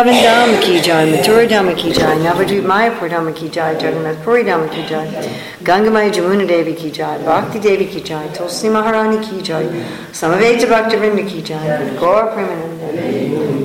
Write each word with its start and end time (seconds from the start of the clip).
Vrindavan 0.00 0.60
ki 0.62 0.80
jai, 0.80 1.04
Mathura 1.06 1.46
Dhamma 1.46 1.76
ki 1.76 1.92
jai, 1.92 2.16
Navadvip 2.16 2.64
Mayapur 2.64 3.10
Dhamma 3.10 3.34
ki 3.34 3.50
jai, 3.50 3.74
Jagannath 3.74 4.24
Puri 4.24 4.42
Dhamma 4.42 4.70
ki 4.72 4.86
jai, 4.86 5.06
Gangamaya 5.62 6.10
Jamuna 6.10 6.48
Devi 6.48 6.74
ki 6.74 6.90
jai, 6.90 7.18
Bhakti 7.18 7.58
Devi 7.60 7.84
ki 7.84 8.00
jai, 8.00 8.26
Tulsi 8.32 8.68
Maharani 8.68 9.22
ki 9.22 9.42
jai, 9.42 9.64
Samaveta 10.12 10.66
Bhakti 10.66 10.96
Vrinda 10.96 11.28
ki 11.28 11.42
jai, 11.42 11.94
Gaur. 12.00 12.22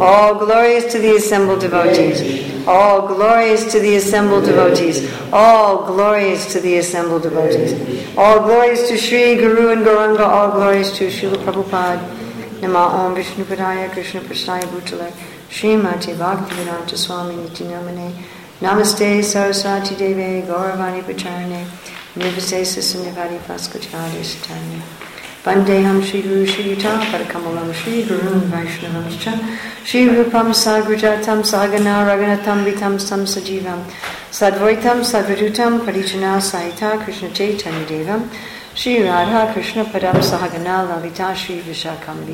All 0.01 0.35
glorious 0.35 0.91
to 0.91 0.99
the 0.99 1.15
assembled 1.15 1.61
devotees. 1.61 2.67
All 2.67 3.07
glorious 3.07 3.71
to 3.71 3.79
the 3.79 3.95
assembled 3.95 4.43
devotees. 4.43 5.09
All 5.31 5.85
glorious 5.85 6.51
to 6.51 6.59
the 6.59 6.77
assembled 6.77 7.23
devotees. 7.23 7.73
All 8.17 8.41
glorious 8.41 8.89
to 8.89 8.97
Sri 8.97 9.35
Guru 9.35 9.69
and 9.69 9.85
Gauranga. 9.85 10.27
All 10.27 10.51
glorious 10.51 10.95
to 10.97 11.07
Srila 11.07 11.37
Prabhupada. 11.37 12.61
Nama 12.61 12.79
Om 12.79 13.15
Vishnu 13.15 13.45
Padaya 13.45 13.89
Krishna 13.91 14.19
Prasthaya 14.19 14.63
Bhutale. 14.63 15.36
Srimati 15.49 16.13
Bhaktivedanta 16.13 16.95
Swami 16.97 17.35
Niti 17.35 17.63
Namane 17.63 18.11
Namaste 18.59 19.23
Saraswati 19.23 19.95
Deve 19.95 20.45
Gauravani 20.45 21.01
Pacharane. 21.01 21.65
Nivasesa 22.15 22.81
Sunivadi 22.81 23.37
Paskachari 23.39 24.23
Satane 24.23 24.81
Vandeham 25.43 26.03
Shri 26.03 26.21
Guru 26.23 26.45
Shri 26.45 26.75
Yuta 26.75 26.99
Padakamalam 26.99 27.71
Shri 27.73 28.03
Guru 28.03 28.41
Vaishnavamscha. 28.49 29.39
Shri 29.85 30.07
Rupam 30.07 30.49
Sagrajatam 30.51 31.43
Sagana 31.43 32.05
Raganatam 32.05 32.65
Vitam 32.65 32.99
Sam 32.99 33.21
Sajivam 33.21 33.83
Sadvaitam 34.31 35.01
Sadvadutam 35.01 35.79
Parichana 35.85 36.41
Saita 36.41 37.03
Krishna 37.03 37.29
Chaitanya 37.29 37.85
Devam. 37.85 38.27
Shri 38.73 39.01
Radha 39.03 39.53
Krishna 39.53 39.85
Padam 39.85 40.15
Sahagana 40.15 40.87
Lalita 40.89 41.35
Shri 41.35 41.61
Vishakam 41.61 42.25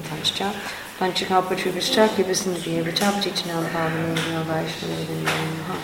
When 0.99 1.11
to 1.13 1.25
help 1.25 1.49
retrieve 1.49 1.73
Chakya 1.73 2.23
vicinity, 2.23 2.79
Vritapatitanam 2.79 3.65
Pavanurya 3.73 4.43
Vaishnavidinaha. 4.45 5.75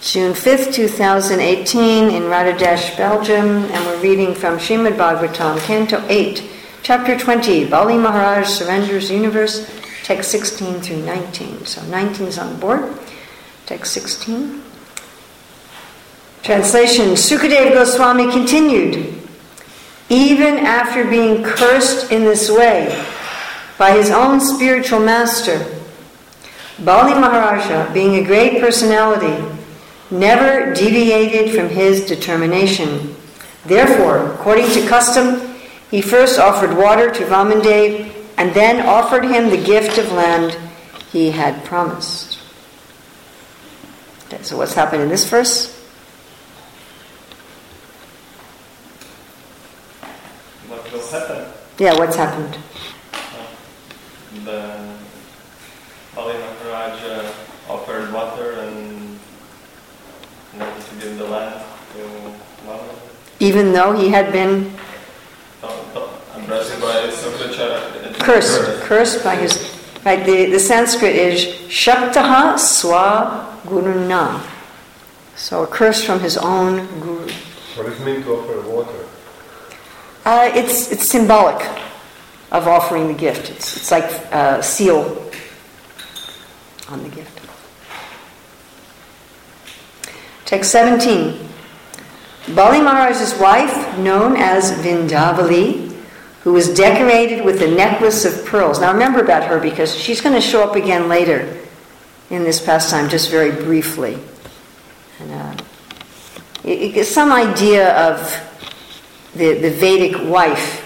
June 0.02 0.32
5th, 0.32 0.72
2018, 0.72 2.08
in 2.08 2.22
Radhadesh, 2.22 2.96
Belgium, 2.96 3.64
and 3.66 3.84
we're 3.84 4.00
reading 4.00 4.34
from 4.34 4.56
Srimad 4.56 4.96
Bhagavatam, 4.96 5.60
Canto 5.60 6.02
8, 6.08 6.42
Chapter 6.82 7.18
20, 7.18 7.66
Bali 7.68 7.98
Maharaj 7.98 8.48
Surrenders 8.48 9.10
Universe, 9.10 9.70
text 10.02 10.30
16 10.30 10.80
through 10.80 11.02
19. 11.04 11.66
So 11.66 11.82
19 11.84 12.28
is 12.28 12.38
on 12.38 12.54
the 12.54 12.58
board, 12.58 12.98
text 13.66 13.92
16. 13.92 14.62
Translation 16.44 17.08
Sukadeva 17.10 17.74
Goswami 17.74 18.32
continued, 18.32 19.22
even 20.08 20.60
after 20.60 21.04
being 21.04 21.44
cursed 21.44 22.10
in 22.10 22.24
this 22.24 22.50
way 22.50 23.06
by 23.76 23.90
his 23.90 24.10
own 24.10 24.40
spiritual 24.40 25.00
master, 25.00 25.58
Bali 26.78 27.12
Maharaja, 27.12 27.92
being 27.92 28.14
a 28.14 28.26
great 28.26 28.62
personality, 28.62 29.59
never 30.10 30.72
deviated 30.74 31.54
from 31.54 31.68
his 31.68 32.04
determination. 32.06 33.14
Therefore, 33.66 34.32
according 34.32 34.66
to 34.70 34.86
custom, 34.86 35.54
he 35.90 36.00
first 36.00 36.38
offered 36.38 36.76
water 36.76 37.10
to 37.10 37.24
Vamandev 37.24 38.14
and 38.36 38.54
then 38.54 38.86
offered 38.86 39.24
him 39.24 39.50
the 39.50 39.62
gift 39.62 39.98
of 39.98 40.10
land 40.12 40.56
he 41.12 41.30
had 41.30 41.64
promised. 41.64 42.38
Okay, 44.26 44.42
so 44.42 44.56
what's 44.56 44.74
happened 44.74 45.02
in 45.02 45.08
this 45.08 45.28
verse? 45.28 45.76
What 50.68 50.92
will 50.92 51.06
happen? 51.08 51.52
Yeah, 51.78 51.98
what's 51.98 52.16
happened? 52.16 52.56
The 54.44 54.96
Bali 56.14 56.34
Maharaj 56.38 57.02
uh, 57.02 57.32
offered 57.68 58.12
water 58.12 58.52
and 58.52 59.18
wanted 60.56 60.84
to 60.84 60.94
give 60.96 61.18
the 61.18 61.19
land 61.19 61.19
to 61.19 61.19
Vama. 61.19 61.19
Even 63.38 63.72
though 63.72 63.92
he 63.92 64.08
had 64.10 64.32
been 64.32 64.72
Addressed 66.50 66.80
by 66.80 67.08
Sukracharya. 67.10 68.14
cursed, 68.18 68.82
cursed 68.82 69.22
by 69.22 69.36
his. 69.36 69.76
Right, 70.04 70.24
the, 70.24 70.46
the 70.46 70.58
Sanskrit 70.58 71.14
is 71.14 71.44
Shaktaha 71.68 72.54
Swa 72.58 73.56
Guruna. 73.62 74.44
So 75.36 75.62
a 75.62 75.66
curse 75.66 76.02
from 76.02 76.20
his 76.20 76.36
own 76.36 76.86
guru. 77.00 77.30
What 77.76 77.86
does 77.86 78.00
it 78.00 78.04
mean 78.04 78.22
to 78.24 78.32
offer 78.32 78.68
water? 78.68 79.06
Uh, 80.24 80.50
it's, 80.54 80.90
it's 80.90 81.08
symbolic 81.08 81.64
of 82.50 82.66
offering 82.66 83.08
the 83.08 83.14
gift. 83.14 83.48
It's, 83.50 83.76
it's 83.76 83.90
like 83.90 84.10
a 84.32 84.62
seal 84.62 85.30
on 86.88 87.02
the 87.02 87.08
gift. 87.10 87.29
Text 90.50 90.72
17. 90.72 91.38
Bali 92.56 92.80
Maharaj's 92.80 93.38
wife, 93.38 93.96
known 93.98 94.36
as 94.36 94.72
Vindhyavali, 94.84 95.92
who 96.42 96.52
was 96.52 96.74
decorated 96.74 97.44
with 97.44 97.62
a 97.62 97.68
necklace 97.68 98.24
of 98.24 98.44
pearls. 98.46 98.80
Now 98.80 98.92
remember 98.92 99.20
about 99.20 99.44
her 99.44 99.60
because 99.60 99.94
she's 99.94 100.20
going 100.20 100.34
to 100.34 100.40
show 100.40 100.68
up 100.68 100.74
again 100.74 101.08
later 101.08 101.56
in 102.30 102.42
this 102.42 102.60
pastime, 102.60 103.08
just 103.08 103.30
very 103.30 103.52
briefly. 103.52 104.18
And, 105.20 105.30
uh, 105.30 105.56
it, 106.64 106.96
it, 106.96 107.04
some 107.04 107.30
idea 107.30 107.96
of 107.96 108.18
the, 109.36 109.54
the 109.54 109.70
Vedic 109.70 110.28
wife 110.28 110.84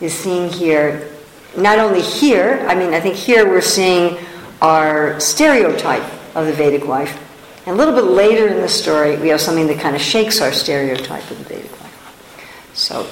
is 0.00 0.14
seen 0.14 0.48
here. 0.48 1.10
Not 1.58 1.78
only 1.78 2.00
here, 2.00 2.64
I 2.70 2.74
mean, 2.74 2.94
I 2.94 3.00
think 3.00 3.16
here 3.16 3.46
we're 3.46 3.60
seeing 3.60 4.16
our 4.62 5.20
stereotype 5.20 6.10
of 6.34 6.46
the 6.46 6.54
Vedic 6.54 6.86
wife. 6.86 7.20
And 7.66 7.74
a 7.74 7.78
little 7.78 7.94
bit 7.94 8.04
later 8.04 8.46
in 8.46 8.60
the 8.60 8.68
story, 8.68 9.16
we 9.16 9.28
have 9.28 9.40
something 9.40 9.66
that 9.68 9.80
kind 9.80 9.96
of 9.96 10.02
shakes 10.02 10.40
our 10.42 10.52
stereotype 10.52 11.30
of 11.30 11.38
the 11.38 11.44
Vedic 11.44 11.80
life. 11.80 12.70
So, 12.74 13.06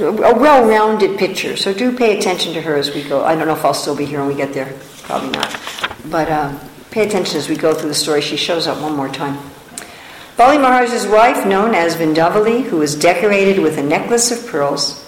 a 0.00 0.12
well 0.12 0.66
rounded 0.66 1.18
picture. 1.18 1.56
So, 1.56 1.74
do 1.74 1.94
pay 1.94 2.16
attention 2.16 2.54
to 2.54 2.62
her 2.62 2.76
as 2.76 2.94
we 2.94 3.02
go. 3.02 3.24
I 3.24 3.34
don't 3.34 3.46
know 3.46 3.52
if 3.52 3.64
I'll 3.64 3.74
still 3.74 3.96
be 3.96 4.06
here 4.06 4.20
when 4.20 4.28
we 4.28 4.34
get 4.34 4.54
there. 4.54 4.72
Probably 5.02 5.30
not. 5.30 5.60
But 6.06 6.30
uh, 6.30 6.58
pay 6.90 7.06
attention 7.06 7.36
as 7.36 7.48
we 7.48 7.56
go 7.56 7.74
through 7.74 7.90
the 7.90 7.94
story. 7.94 8.22
She 8.22 8.38
shows 8.38 8.66
up 8.66 8.80
one 8.80 8.96
more 8.96 9.08
time. 9.10 9.38
Bali 10.38 10.56
Maharaj's 10.56 11.06
wife, 11.06 11.46
known 11.46 11.74
as 11.74 11.96
Vindhyavali, 11.96 12.62
who 12.62 12.78
was 12.78 12.94
decorated 12.94 13.58
with 13.58 13.76
a 13.76 13.82
necklace 13.82 14.30
of 14.30 14.50
pearls. 14.50 15.04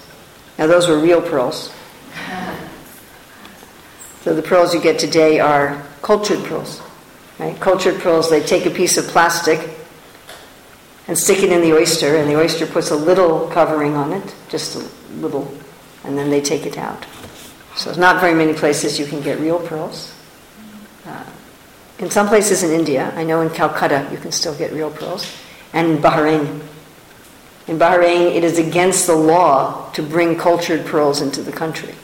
Now, 0.59 0.67
those 0.67 0.87
were 0.87 0.99
real 0.99 1.23
pearls. 1.23 1.73
So, 4.23 4.35
the 4.35 4.43
pearls 4.43 4.75
you 4.75 4.83
get 4.83 4.99
today 4.99 5.41
are 5.41 5.83
cultured 6.03 6.45
pearls. 6.45 6.83
Right? 7.41 7.59
Cultured 7.59 7.99
pearls, 8.01 8.29
they 8.29 8.43
take 8.43 8.67
a 8.67 8.71
piece 8.71 8.99
of 8.99 9.07
plastic 9.07 9.71
and 11.09 11.17
stick 11.17 11.39
it 11.39 11.51
in 11.51 11.63
the 11.63 11.73
oyster, 11.73 12.17
and 12.17 12.29
the 12.29 12.39
oyster 12.39 12.67
puts 12.67 12.91
a 12.91 12.97
little 12.97 13.49
covering 13.49 13.95
on 13.97 14.13
it, 14.13 14.35
just 14.51 14.77
a 14.77 14.87
little, 15.15 15.51
and 16.05 16.19
then 16.19 16.29
they 16.29 16.43
take 16.43 16.67
it 16.67 16.77
out. 16.77 17.07
So 17.77 17.87
there's 17.87 17.97
not 17.97 18.21
very 18.21 18.35
many 18.35 18.53
places 18.53 18.99
you 18.99 19.07
can 19.07 19.23
get 19.23 19.41
real 19.41 19.59
pearls. 19.59 20.15
Uh, 21.07 21.25
in 21.99 22.11
some 22.11 22.29
places 22.29 22.63
in 22.63 22.79
India, 22.79 23.11
I 23.17 23.25
know 23.25 23.41
in 23.41 23.49
Calcutta 23.49 24.07
you 24.13 24.19
can 24.19 24.33
still 24.33 24.55
get 24.55 24.71
real 24.73 24.91
pearls, 24.91 25.35
and 25.73 25.93
in 25.93 25.97
Bahrain. 25.97 26.61
In 27.69 27.79
Bahrain, 27.79 28.35
it 28.35 28.45
is 28.45 28.59
against 28.59 29.07
the 29.07 29.17
law 29.17 29.91
to 29.93 30.03
bring 30.03 30.37
cultured 30.37 30.85
pearls 30.85 31.23
into 31.23 31.41
the 31.41 31.53
country. 31.53 31.95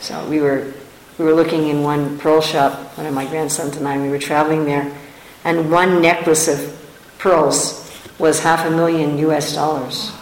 So 0.00 0.28
we 0.28 0.40
were 0.40 0.72
we 1.18 1.24
were 1.24 1.34
looking 1.34 1.66
in 1.66 1.82
one 1.82 2.18
pearl 2.18 2.40
shop, 2.40 2.96
one 2.96 3.06
of 3.06 3.12
my 3.12 3.26
grandsons 3.26 3.76
and 3.76 3.86
I, 3.86 4.00
we 4.00 4.08
were 4.08 4.18
traveling 4.18 4.64
there, 4.64 4.96
and 5.44 5.70
one 5.70 6.00
necklace 6.00 6.46
of 6.46 6.74
pearls 7.18 7.84
was 8.18 8.40
half 8.40 8.64
a 8.66 8.70
million 8.70 9.18
US 9.18 9.54
dollars. 9.54 10.12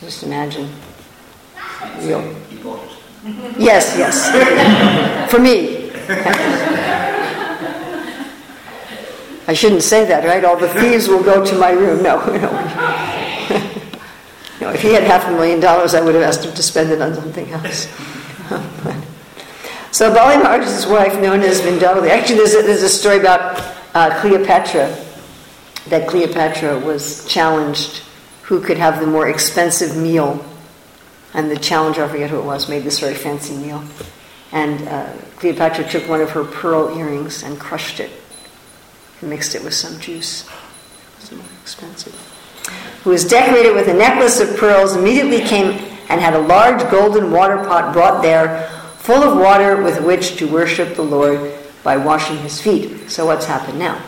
Just 0.00 0.22
imagine. 0.22 0.70
Real. 1.98 2.34
Yes, 3.58 3.94
yes. 3.98 4.30
For 5.30 5.38
me. 5.38 5.90
I 9.48 9.54
shouldn't 9.54 9.82
say 9.82 10.04
that, 10.06 10.24
right? 10.24 10.44
All 10.44 10.56
the 10.56 10.68
thieves 10.68 11.08
will 11.08 11.22
go 11.22 11.44
to 11.44 11.58
my 11.58 11.70
room. 11.70 12.02
No, 12.02 12.18
no. 12.26 12.50
no 14.60 14.70
if 14.70 14.82
he 14.82 14.92
had 14.92 15.04
half 15.04 15.26
a 15.28 15.30
million 15.30 15.60
dollars, 15.60 15.94
I 15.94 16.00
would 16.00 16.14
have 16.14 16.24
asked 16.24 16.44
him 16.44 16.54
to 16.54 16.62
spend 16.62 16.90
it 16.90 17.00
on 17.00 17.14
something 17.14 17.50
else. 17.50 17.86
So 19.96 20.12
Bali 20.12 20.36
wife, 20.92 21.18
known 21.22 21.40
as 21.40 21.62
Vindhyavali, 21.62 22.10
actually 22.10 22.34
there's 22.34 22.54
a, 22.54 22.60
there's 22.60 22.82
a 22.82 22.88
story 22.90 23.18
about 23.18 23.58
uh, 23.94 24.20
Cleopatra 24.20 24.94
that 25.88 26.06
Cleopatra 26.06 26.78
was 26.80 27.26
challenged 27.26 28.02
who 28.42 28.60
could 28.60 28.76
have 28.76 29.00
the 29.00 29.06
more 29.06 29.26
expensive 29.26 29.96
meal. 29.96 30.44
And 31.32 31.50
the 31.50 31.56
challenger, 31.56 32.04
I 32.04 32.08
forget 32.08 32.28
who 32.28 32.38
it 32.38 32.44
was, 32.44 32.68
made 32.68 32.84
this 32.84 33.00
very 33.00 33.14
fancy 33.14 33.56
meal. 33.56 33.82
And 34.52 34.86
uh, 34.86 35.14
Cleopatra 35.36 35.88
took 35.88 36.06
one 36.10 36.20
of 36.20 36.28
her 36.32 36.44
pearl 36.44 36.94
earrings 36.98 37.42
and 37.42 37.58
crushed 37.58 37.98
it 37.98 38.10
and 39.22 39.30
mixed 39.30 39.54
it 39.54 39.64
with 39.64 39.72
some 39.72 39.98
juice. 39.98 40.46
It's 41.16 41.32
more 41.32 41.42
expensive. 41.62 42.12
Who 43.02 43.08
was 43.08 43.24
decorated 43.24 43.74
with 43.74 43.88
a 43.88 43.94
necklace 43.94 44.40
of 44.40 44.58
pearls, 44.58 44.94
immediately 44.94 45.40
came 45.40 45.80
and 46.10 46.20
had 46.20 46.34
a 46.34 46.40
large 46.40 46.82
golden 46.90 47.32
water 47.32 47.56
pot 47.64 47.94
brought 47.94 48.20
there, 48.20 48.70
full 49.06 49.22
of 49.22 49.38
water 49.38 49.80
with 49.84 50.02
which 50.02 50.34
to 50.34 50.48
worship 50.48 50.96
the 50.96 51.02
Lord 51.02 51.54
by 51.84 51.96
washing 51.96 52.38
his 52.38 52.60
feet. 52.60 53.08
So, 53.08 53.24
what's 53.26 53.46
happened 53.46 53.78
now? 53.78 54.02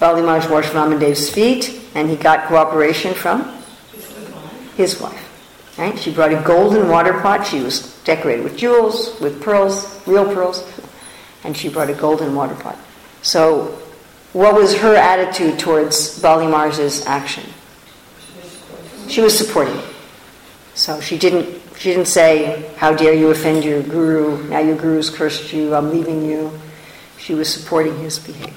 Bali 0.00 0.22
Maharaj 0.22 0.48
washed 0.48 0.72
Vamandev's 0.72 1.28
feet, 1.28 1.78
and 1.94 2.08
he 2.08 2.16
got 2.16 2.48
cooperation 2.48 3.12
from 3.12 3.54
his 4.78 4.98
wife. 4.98 5.22
Right? 5.76 5.98
She 5.98 6.10
brought 6.10 6.32
a 6.32 6.42
golden 6.42 6.88
water 6.88 7.20
pot. 7.20 7.46
She 7.46 7.60
was 7.60 7.94
decorated 8.04 8.44
with 8.44 8.56
jewels, 8.56 9.20
with 9.20 9.42
pearls, 9.42 10.00
real 10.06 10.24
pearls, 10.24 10.64
and 11.44 11.54
she 11.54 11.68
brought 11.68 11.90
a 11.90 11.94
golden 11.94 12.34
water 12.34 12.54
pot. 12.54 12.78
So, 13.20 13.82
what 14.32 14.54
was 14.54 14.76
her 14.78 14.94
attitude 14.94 15.58
towards 15.58 16.20
Bali 16.20 16.46
Maharaj's 16.46 17.06
action? 17.06 17.44
She 19.08 19.20
was 19.20 19.36
supporting. 19.36 19.80
So 20.74 21.00
she 21.00 21.16
didn't. 21.18 21.62
She 21.78 21.90
didn't 21.90 22.08
say, 22.08 22.70
"How 22.76 22.92
dare 22.94 23.12
you 23.12 23.30
offend 23.30 23.64
your 23.64 23.82
guru? 23.82 24.42
Now 24.48 24.60
your 24.60 24.76
guru's 24.76 25.10
cursed 25.10 25.52
you. 25.52 25.74
I'm 25.74 25.90
leaving 25.90 26.24
you." 26.24 26.58
She 27.18 27.34
was 27.34 27.52
supporting 27.52 27.98
his 27.98 28.18
behavior. 28.18 28.52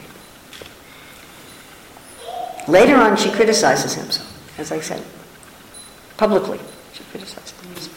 Later 2.68 2.98
on, 2.98 3.18
she 3.18 3.31
criticizes 3.31 3.95
him, 3.95 4.12
so, 4.12 4.21
as 4.60 4.71
I 4.71 4.80
said, 4.80 5.04
publicly. 6.18 6.60
She 6.94 7.04
criticizes 7.06 7.51
him. 7.51 7.92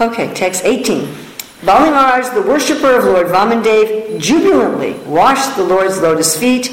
Okay, 0.00 0.32
text 0.32 0.64
18. 0.64 1.14
Bali 1.64 1.88
Maharaj, 1.88 2.34
the 2.34 2.42
worshipper 2.42 2.98
of 2.98 3.04
Lord 3.04 3.28
Vamandev, 3.28 4.20
jubilantly 4.20 4.92
washed 5.06 5.56
the 5.56 5.64
Lord's 5.64 5.98
lotus 5.98 6.38
feet 6.38 6.70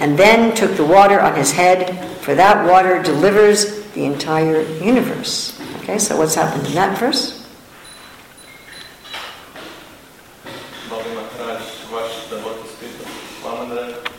and 0.00 0.18
then 0.18 0.56
took 0.56 0.76
the 0.76 0.84
water 0.84 1.20
on 1.20 1.34
his 1.34 1.52
head, 1.52 2.08
for 2.20 2.34
that 2.34 2.66
water 2.66 3.02
delivers 3.02 3.84
the 3.92 4.06
entire 4.06 4.62
universe. 4.82 5.60
Okay, 5.82 5.98
so 5.98 6.16
what's 6.16 6.34
happened 6.34 6.66
in 6.66 6.72
that 6.72 6.98
verse? 6.98 7.46
Bali 10.88 11.14
Maharaj 11.14 11.92
washed 11.92 12.30
the 12.30 12.36
lotus 12.36 12.74
feet 12.76 12.94
of 12.98 13.06
Vamandev 13.42 14.10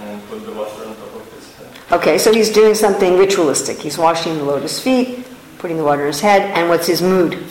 and 0.00 0.28
put 0.28 0.44
the 0.44 0.52
water 0.54 0.88
on 0.88 0.96
top 0.96 1.14
of 1.14 1.32
his 1.32 1.54
head. 1.54 1.92
Okay, 1.92 2.18
so 2.18 2.34
he's 2.34 2.50
doing 2.52 2.74
something 2.74 3.16
ritualistic. 3.16 3.78
He's 3.78 3.96
washing 3.96 4.38
the 4.38 4.44
lotus 4.44 4.82
feet, 4.82 5.24
putting 5.58 5.76
the 5.76 5.84
water 5.84 6.00
in 6.00 6.08
his 6.08 6.20
head, 6.20 6.42
and 6.56 6.68
what's 6.68 6.88
his 6.88 7.00
mood? 7.00 7.44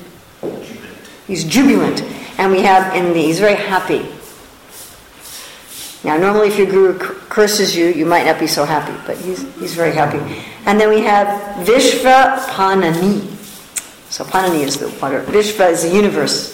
He's 1.26 1.46
jubilant. 1.46 2.02
And 2.38 2.51
we 2.51 2.62
have 2.62 2.94
the, 2.94 3.22
he's 3.22 3.39
very 3.39 3.56
happy. 3.56 4.06
Now, 6.04 6.18
normally 6.18 6.50
if 6.50 6.57
your 6.57 6.68
guru 6.68 6.98
curses 6.98 7.75
you, 7.75 7.88
you 7.88 8.06
might 8.06 8.25
not 8.25 8.39
be 8.39 8.48
so 8.48 8.66
happy, 8.66 8.95
but 9.06 9.18
he's, 9.18 9.42
he's 9.60 9.74
very 9.74 9.94
happy. 9.94 10.19
And 10.66 10.80
then 10.80 10.89
we 10.89 11.01
have 11.01 11.28
Vishva 11.66 12.38
Panani. 12.45 13.34
So 14.10 14.24
Panani 14.24 14.62
is 14.62 14.78
the 14.78 14.89
water. 15.01 15.22
Vishva 15.24 15.72
is 15.72 15.84
the 15.84 15.94
universe. 15.94 16.54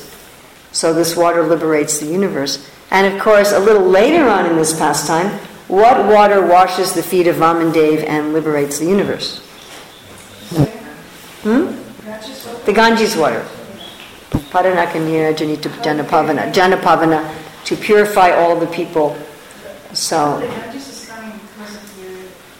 So 0.71 0.94
this 0.94 1.15
water 1.15 1.44
liberates 1.44 2.00
the 2.00 2.07
universe. 2.07 2.69
And 2.89 3.13
of 3.13 3.21
course, 3.21 3.51
a 3.51 3.59
little 3.59 3.88
later 3.88 4.27
on 4.27 4.45
in 4.45 4.56
this 4.56 4.77
pastime, 4.77 5.27
what 5.68 6.06
water 6.06 6.45
washes 6.45 6.94
the 6.94 7.03
feet 7.03 7.27
of 7.27 7.36
Vamandev 7.36 8.07
and 8.07 8.33
liberates 8.33 8.79
the 8.79 8.86
universe? 8.86 9.39
Hmm? 11.44 11.65
The 12.65 12.74
Ganges 12.74 13.15
water. 13.15 13.45
Paranakanya 14.53 15.35
Janita 15.35 15.69
Janapavana. 15.81 16.53
Janapavana 16.53 17.27
to 17.65 17.75
purify 17.75 18.29
all 18.29 18.55
the 18.55 18.67
people. 18.67 19.17
So, 19.94 20.39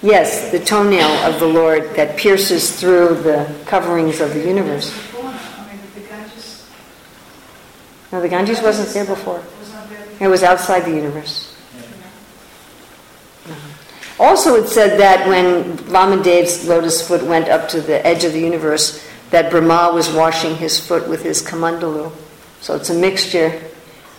yes, 0.02 0.50
the 0.52 0.60
toenail 0.60 1.12
of 1.32 1.40
the 1.40 1.46
Lord 1.46 1.96
that 1.96 2.18
pierces 2.18 2.80
through 2.80 3.22
the 3.22 3.56
coverings 3.68 4.22
of 4.22 4.34
the 4.34 4.40
universe. 4.40 4.92
No, 8.12 8.22
the 8.22 8.30
Ganges 8.30 8.60
wasn't 8.64 8.90
there 8.90 9.06
before. 9.06 9.44
It 10.20 10.28
was 10.28 10.42
outside 10.42 10.86
the 10.86 10.96
universe. 10.96 11.56
Also, 14.20 14.56
it 14.56 14.68
said 14.68 15.00
that 15.00 15.28
when 15.28 15.78
Vamadev's 15.78 16.68
lotus 16.68 17.08
foot 17.08 17.24
went 17.24 17.50
up 17.50 17.70
to 17.70 17.82
the 17.82 18.04
edge 18.06 18.24
of 18.24 18.34
the 18.34 18.40
universe, 18.40 19.04
that 19.34 19.50
Brahma 19.50 19.92
was 19.92 20.12
washing 20.12 20.58
his 20.58 20.80
foot 20.80 21.10
with 21.10 21.24
his 21.24 21.42
kamandalu. 21.42 22.12
So 22.62 22.76
it's 22.76 22.92
a 22.92 22.94
mixture 22.94 23.60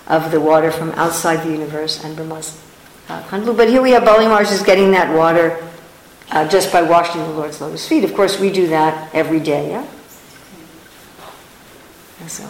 of 0.08 0.32
the 0.32 0.40
water 0.40 0.72
from 0.72 0.90
outside 0.99 1.46
the 1.46 1.52
universe 1.52 2.02
and 2.02 2.16
Brahma's 2.16 2.61
uh, 3.08 3.22
kamandalu. 3.22 3.56
But 3.56 3.69
here 3.69 3.81
we 3.81 3.93
have 3.93 4.05
Bali 4.05 4.26
Maharaj 4.26 4.50
is 4.50 4.64
getting 4.64 4.90
that 4.90 5.14
water 5.14 5.64
uh, 6.32 6.49
just 6.49 6.72
by 6.72 6.82
washing 6.82 7.22
the 7.22 7.28
Lord's 7.28 7.61
lotus 7.61 7.87
feet. 7.87 8.02
Of 8.02 8.12
course, 8.14 8.40
we 8.40 8.50
do 8.50 8.66
that 8.66 9.14
every 9.14 9.38
day, 9.38 9.70
yeah? 9.70 9.87
So, 12.26 12.49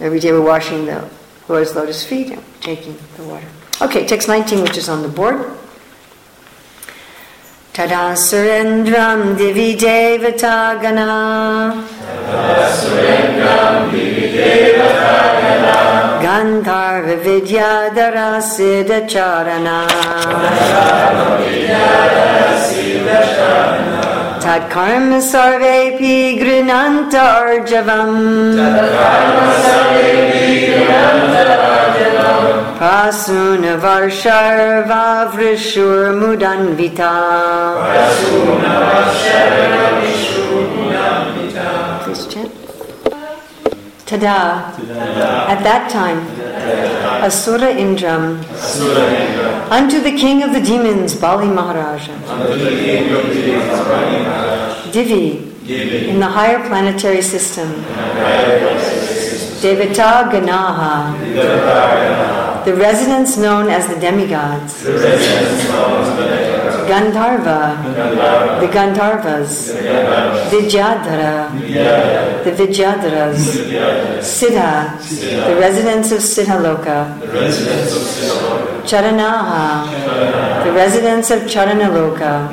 every 0.00 0.18
day 0.18 0.32
we're 0.32 0.40
washing 0.40 0.86
the 0.86 1.08
Lord's 1.48 1.76
lotus 1.76 2.02
feet 2.02 2.30
and 2.30 2.42
taking 2.60 2.98
the 3.16 3.22
water. 3.22 3.46
Okay, 3.80 4.08
text 4.08 4.26
19, 4.26 4.62
which 4.62 4.76
is 4.76 4.88
on 4.88 5.02
the 5.02 5.08
board. 5.08 5.56
Tada 7.80 8.14
surendram 8.14 9.20
divi 9.38 9.74
devata 9.74 10.56
gana. 10.82 11.72
Gandharva 16.24 17.16
vidyadara 17.24 18.30
siddha 18.52 19.00
charana. 19.08 19.80
Tat 24.42 24.62
karma 24.68 25.20
sarvepi 25.30 26.18
grinanta 26.38 27.24
arjavam. 27.40 28.12
Prasuna 30.50 31.00
varshar 31.32 31.89
vavrishur 34.88 36.14
mudanvita. 36.20 37.12
Please 42.04 42.26
chant. 42.26 42.52
Tada. 44.06 44.38
At 45.48 45.62
that 45.62 45.90
time, 45.90 46.20
Asura 47.22 47.72
Indram, 47.84 48.42
unto 49.70 50.00
the 50.00 50.10
king 50.16 50.42
of 50.42 50.52
the 50.52 50.60
demons, 50.60 51.14
Bali 51.14 51.46
Maharaja, 51.46 52.12
Divi, 54.90 55.28
in 56.08 56.18
the 56.18 56.26
higher 56.26 56.58
planetary 56.66 57.22
system, 57.22 57.68
Devata 59.60 60.30
Ganaha, 60.30 61.14
the 62.64 62.74
residents 62.74 63.36
known 63.36 63.68
as 63.68 63.86
the 63.88 63.96
demigods, 64.00 64.84
Gandharva, 66.88 67.76
the 68.60 68.66
Gandharvas, 68.68 69.70
Vidyadhara, 70.50 71.50
the 72.44 72.50
Vidyadharas, 72.52 73.38
Siddha, 74.20 74.98
the 75.46 75.56
residents 75.60 76.10
of 76.12 76.20
Siddhaloka, 76.20 76.98
Charanaha, 78.84 80.64
the 80.64 80.72
residents 80.72 81.30
of 81.30 81.42
Charanaloka, 81.42 82.48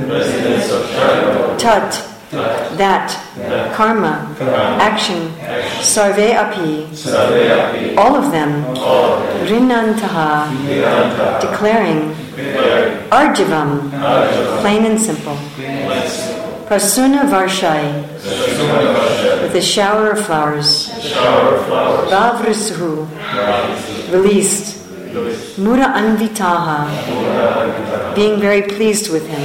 Tat, 1.58 2.04
that, 2.32 3.12
karma, 3.76 4.36
action, 4.82 5.32
sarve 5.82 6.20
api, 6.20 6.86
all 7.98 8.16
of 8.16 8.32
them, 8.32 8.64
rinantaha, 9.48 10.50
declaring, 11.42 12.14
arjivam, 13.12 13.90
plain 14.62 14.86
and 14.86 15.00
simple, 15.00 15.38
prasuna 16.68 17.24
varshai, 17.30 18.04
with 19.42 19.56
a 19.56 19.62
shower 19.62 20.12
of 20.12 20.26
flowers, 20.26 20.90
vavrisuhu, 22.12 23.08
released, 24.12 24.76
mura 25.58 25.86
anvitaha, 25.96 26.88
being 28.16 28.40
very 28.40 28.62
pleased 28.64 29.10
with 29.12 29.26
him, 29.28 29.42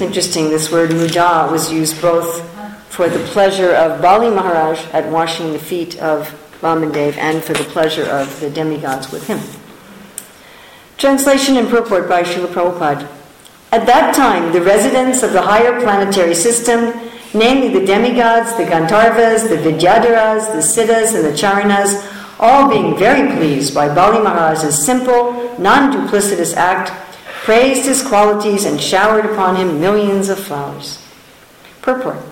It's 0.00 0.06
interesting, 0.06 0.48
this 0.48 0.72
word 0.72 0.92
muda 0.92 1.46
was 1.52 1.70
used 1.70 2.00
both 2.00 2.40
for 2.88 3.10
the 3.10 3.18
pleasure 3.18 3.74
of 3.74 4.00
Bali 4.00 4.34
Maharaj 4.34 4.82
at 4.94 5.12
washing 5.12 5.52
the 5.52 5.58
feet 5.58 5.98
of 5.98 6.26
Vamandev 6.62 7.18
and 7.18 7.44
for 7.44 7.52
the 7.52 7.64
pleasure 7.64 8.06
of 8.06 8.40
the 8.40 8.48
demigods 8.48 9.12
with 9.12 9.26
him. 9.26 9.38
Translation 10.96 11.58
and 11.58 11.68
purport 11.68 12.08
by 12.08 12.22
Srila 12.22 12.46
Prabhupada. 12.46 13.06
At 13.72 13.84
that 13.84 14.14
time, 14.14 14.54
the 14.54 14.62
residents 14.62 15.22
of 15.22 15.34
the 15.34 15.42
higher 15.42 15.78
planetary 15.82 16.34
system, 16.34 16.98
namely 17.34 17.68
the 17.68 17.84
demigods, 17.84 18.56
the 18.56 18.64
Gandharvas, 18.64 19.50
the 19.50 19.56
Vidyadharas, 19.56 20.50
the 20.54 20.62
Siddhas, 20.62 21.14
and 21.14 21.26
the 21.26 21.36
Charanas, 21.36 22.00
all 22.40 22.70
being 22.70 22.96
very 22.96 23.36
pleased 23.36 23.74
by 23.74 23.94
Bali 23.94 24.24
Maharaj's 24.24 24.82
simple, 24.82 25.34
non 25.58 25.92
duplicitous 25.92 26.56
act, 26.56 27.09
praised 27.50 27.84
his 27.84 28.00
qualities 28.00 28.64
and 28.64 28.80
showered 28.80 29.26
upon 29.26 29.56
him 29.56 29.80
millions 29.80 30.28
of 30.28 30.38
flowers. 30.38 31.04
Purport 31.82 32.22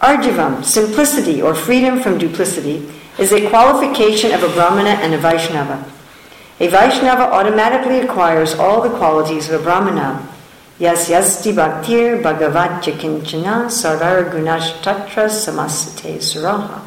Arjavam, 0.00 0.64
simplicity 0.64 1.42
or 1.42 1.54
freedom 1.54 2.00
from 2.00 2.16
duplicity, 2.16 2.90
is 3.18 3.34
a 3.34 3.50
qualification 3.50 4.32
of 4.32 4.42
a 4.42 4.48
Brahmana 4.48 4.94
and 5.04 5.12
a 5.12 5.18
Vaishnava. 5.18 5.84
A 6.58 6.68
Vaishnava 6.68 7.24
automatically 7.24 8.00
acquires 8.00 8.54
all 8.54 8.80
the 8.80 8.96
qualities 8.96 9.50
of 9.50 9.60
a 9.60 9.62
Brahmana. 9.62 10.26
Yas 10.78 11.10
yasti 11.10 11.52
bhaktir 11.52 12.22
bhagavatya 12.22 12.94
kinchana 12.96 13.66
sarvara 13.68 14.32
gunash 14.32 14.72
tatra 14.80 15.28
samasate 15.28 16.16
suraha. 16.16 16.80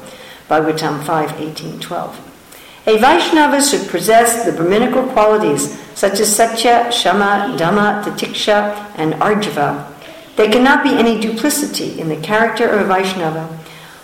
Bhagavatam 0.49 1.03
5, 1.03 1.39
18, 1.39 1.79
12. 1.79 2.24
A 2.87 2.97
Vaishnava 2.97 3.63
should 3.63 3.87
possess 3.89 4.45
the 4.45 4.51
Brahminical 4.51 5.03
qualities 5.07 5.79
such 5.95 6.19
as 6.19 6.35
Satya, 6.35 6.91
Shama, 6.91 7.55
Dhamma, 7.57 8.03
Titiksha, 8.03 8.91
and 8.95 9.13
Arjava. 9.15 9.91
There 10.35 10.51
cannot 10.51 10.83
be 10.83 10.91
any 10.91 11.19
duplicity 11.19 11.99
in 11.99 12.09
the 12.09 12.17
character 12.17 12.67
of 12.67 12.81
a 12.81 12.85
Vaishnava 12.85 13.47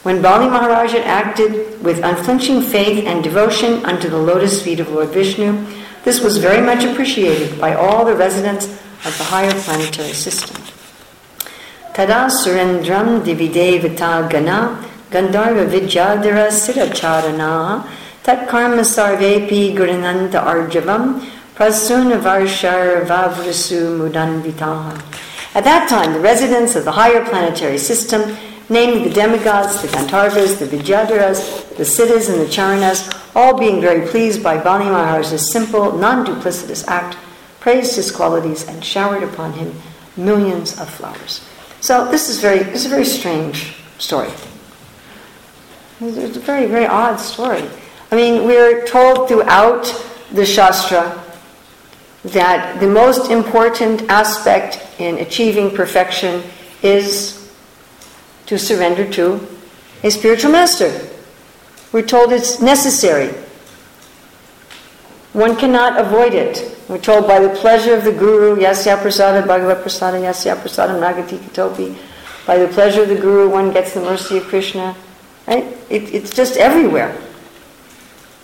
when 0.04 0.20
Bali 0.20 0.50
Maharaj 0.50 0.96
acted 0.96 1.80
with 1.84 2.04
unflinching 2.04 2.64
faith 2.64 3.06
and 3.06 3.24
devotion 3.24 3.86
unto 3.86 4.10
the 4.10 4.18
lotus 4.18 4.60
feet 4.64 4.80
of 4.80 4.90
Lord 4.90 5.10
Vishnu, 5.10 5.64
this 6.04 6.22
was 6.22 6.38
very 6.38 6.60
much 6.60 6.84
appreciated 6.84 7.62
by 7.62 7.76
all 7.76 8.04
the 8.04 8.16
residents 8.16 8.66
of 9.06 9.16
the 9.20 9.24
higher 9.26 9.54
planetary 9.62 10.14
system. 10.14 10.60
Tada 11.94 12.32
Surendram 12.32 13.22
Dividevata 13.22 14.28
Gana 14.28 14.84
Gandharva 15.12 15.70
Vidyadhara 15.70 16.50
Siracharana 16.50 17.88
Tat 18.24 18.48
Karma 18.48 18.84
Sarvepi 18.84 19.74
Gurinanta 19.76 20.44
Arjavam 20.44 21.28
Prasuna 21.56 22.22
Mudanvitaha. 24.00 25.56
At 25.56 25.64
that 25.64 25.90
time, 25.90 26.14
the 26.14 26.20
residents 26.20 26.76
of 26.76 26.86
the 26.86 26.92
higher 26.92 27.26
planetary 27.26 27.78
system 27.78 28.38
namely 28.70 29.04
the 29.04 29.14
demigods, 29.14 29.82
the 29.82 29.88
Gandharvas, 29.90 30.60
the 30.60 30.66
Vidyadharas, 30.66 31.76
the 31.76 31.84
Siddhas, 31.84 32.30
and 32.30 32.40
the 32.40 32.46
Charanas, 32.46 33.12
all 33.36 33.60
being 33.60 33.82
very 33.82 34.08
pleased 34.08 34.42
by 34.42 34.58
Bali 34.58 34.86
Maharaj's 34.86 35.52
simple, 35.52 35.98
non 35.98 36.26
duplicitous 36.26 36.88
act, 36.88 37.18
praised 37.60 37.96
his 37.96 38.12
qualities 38.12 38.68
and 38.68 38.84
showered 38.84 39.24
upon 39.24 39.54
him 39.54 39.74
millions 40.16 40.80
of 40.80 40.90
flowers. 40.90 41.46
So 41.82 42.10
this 42.10 42.30
is 42.30 42.40
very 42.40 42.60
this 42.60 42.86
is 42.86 42.86
a 42.86 42.90
very 42.90 43.06
strange 43.06 43.76
story. 43.98 44.32
It's 46.00 46.38
a 46.38 46.40
very, 46.40 46.66
very 46.66 46.88
odd 46.88 47.18
story. 47.18 47.64
I 48.12 48.18
mean, 48.18 48.46
we're 48.46 48.86
told 48.86 49.30
throughout 49.30 49.86
the 50.34 50.46
Shastra 50.46 51.24
that 52.26 52.82
the 52.82 52.88
most 52.88 53.32
important 53.32 54.02
aspect 54.10 54.86
in 55.00 55.18
achieving 55.20 55.74
perfection 55.74 56.44
is 56.84 57.50
to 58.48 58.60
surrender 58.60 59.10
to 59.14 59.48
a 60.04 60.12
spiritual 60.12 60.52
master. 60.52 61.08
We're 61.94 62.06
told 62.06 62.34
it's 62.34 62.60
necessary. 62.60 63.34
One 65.32 65.56
cannot 65.56 65.98
avoid 65.98 66.34
it. 66.34 66.78
We're 66.90 67.00
told 67.00 67.28
by 67.28 67.40
the 67.40 67.56
pleasure 67.56 67.96
of 67.96 68.04
the 68.04 68.12
Guru, 68.12 68.58
Yasya 68.58 68.98
Prasada, 68.98 69.48
Bhagavad 69.48 69.86
Prasada, 69.86 70.20
Yasya 70.20 70.58
Prasada, 70.58 71.00
Nagati 71.00 71.38
Katopi. 71.38 71.98
By 72.46 72.58
the 72.58 72.68
pleasure 72.68 73.04
of 73.04 73.08
the 73.08 73.16
Guru, 73.16 73.50
one 73.50 73.72
gets 73.72 73.94
the 73.94 74.02
mercy 74.02 74.38
of 74.38 74.44
Krishna. 74.48 74.98
Right? 75.48 75.64
It, 75.90 76.14
it's 76.14 76.36
just 76.36 76.58
everywhere. 76.58 77.18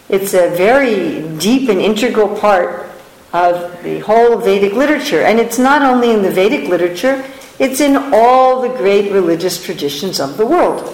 It's 0.10 0.34
a 0.34 0.50
very 0.56 1.28
deep 1.38 1.70
and 1.70 1.82
integral 1.82 2.38
part 2.38 2.90
of 3.34 3.84
the 3.84 4.00
whole 4.00 4.38
Vedic 4.38 4.74
literature. 4.74 5.22
And 5.22 5.40
it's 5.40 5.60
not 5.60 5.82
only 5.82 6.12
in 6.12 6.22
the 6.22 6.32
Vedic 6.32 6.70
literature, 6.70 7.26
it's 7.60 7.82
in 7.82 7.98
all 8.14 8.62
the 8.62 8.70
great 8.70 9.12
religious 9.12 9.64
traditions 9.64 10.20
of 10.20 10.38
the 10.38 10.46
world. 10.46 10.88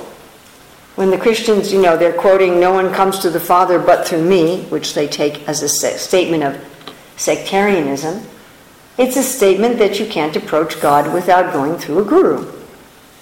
When 0.96 1.10
the 1.10 1.17
Christians, 1.17 1.74
you 1.74 1.82
know, 1.82 1.98
they're 1.98 2.13
quoting, 2.13 2.60
No 2.60 2.74
one 2.74 2.93
comes 2.93 3.20
to 3.20 3.29
the 3.29 3.39
Father 3.39 3.79
but 3.79 4.08
through 4.08 4.24
me, 4.24 4.63
which 4.65 4.93
they 4.93 5.08
take 5.08 5.48
as 5.48 5.62
a 5.63 5.70
statement 5.70 6.43
of 6.43 6.63
sectarianism, 7.17 8.24
it's 8.98 9.17
a 9.17 9.24
statement 9.24 9.79
that 9.79 10.00
you 10.00 10.05
can't 10.05 10.36
approach 10.36 10.79
God 10.79 11.13
without 11.13 11.51
going 11.51 11.77
through 11.77 12.00
a 12.00 12.05
guru. 12.05 12.51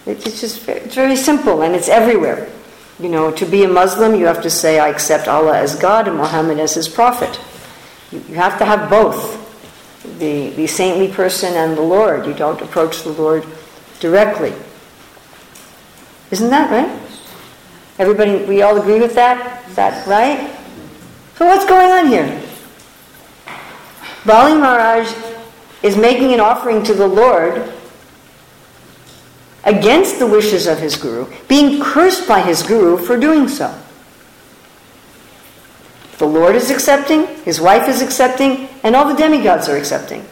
It's 0.06 0.24
just 0.42 0.68
it's 0.68 0.96
very 0.96 1.16
simple 1.16 1.62
and 1.62 1.76
it's 1.76 1.88
everywhere. 1.88 2.50
You 3.02 3.10
know, 3.10 3.32
to 3.32 3.46
be 3.48 3.64
a 3.64 3.68
Muslim, 3.68 4.14
you 4.14 4.28
have 4.28 4.44
to 4.44 4.50
say, 4.52 4.78
I 4.78 4.90
accept 4.90 5.28
Allah 5.28 5.58
as 5.58 5.76
God 5.76 6.08
and 6.08 6.18
Muhammad 6.18 6.60
as 6.60 6.76
his 6.76 6.88
prophet. 6.88 7.40
You 8.12 8.36
have 8.36 8.60
to 8.60 8.66
have 8.66 8.92
both 8.92 9.40
the, 10.20 10.52
the 10.52 10.68
saintly 10.68 11.08
person 11.08 11.56
and 11.56 11.76
the 11.76 11.82
Lord. 11.82 12.28
You 12.28 12.36
don't 12.36 12.62
approach 12.62 13.02
the 13.02 13.12
Lord 13.12 13.44
directly. 14.00 14.54
Isn't 16.30 16.52
that 16.52 16.70
right? 16.70 17.02
Everybody, 17.98 18.46
we 18.46 18.62
all 18.62 18.78
agree 18.80 19.00
with 19.00 19.16
that? 19.16 19.68
Is 19.68 19.76
that 19.76 20.06
right? 20.06 20.56
So 21.38 21.48
what's 21.48 21.66
going 21.66 21.90
on 21.90 22.08
here? 22.08 22.44
Bali 24.26 24.54
Maharaj 24.60 25.12
is 25.82 25.98
making 25.98 26.34
an 26.34 26.40
offering 26.40 26.84
to 26.84 26.94
the 26.94 27.08
Lord 27.08 27.74
against 29.64 30.20
the 30.20 30.28
wishes 30.28 30.68
of 30.68 30.80
his 30.80 30.96
guru, 30.96 31.32
being 31.48 31.82
cursed 31.82 32.28
by 32.28 32.42
his 32.42 32.64
guru 32.64 32.98
for 32.98 33.18
doing 33.18 33.48
so. 33.48 33.74
The 36.18 36.26
Lord 36.26 36.56
is 36.56 36.70
accepting, 36.70 37.26
his 37.44 37.60
wife 37.60 37.88
is 37.88 38.02
accepting, 38.02 38.70
and 38.84 38.96
all 38.96 39.08
the 39.08 39.16
demigods 39.16 39.68
are 39.70 39.78
accepting. 39.78 40.26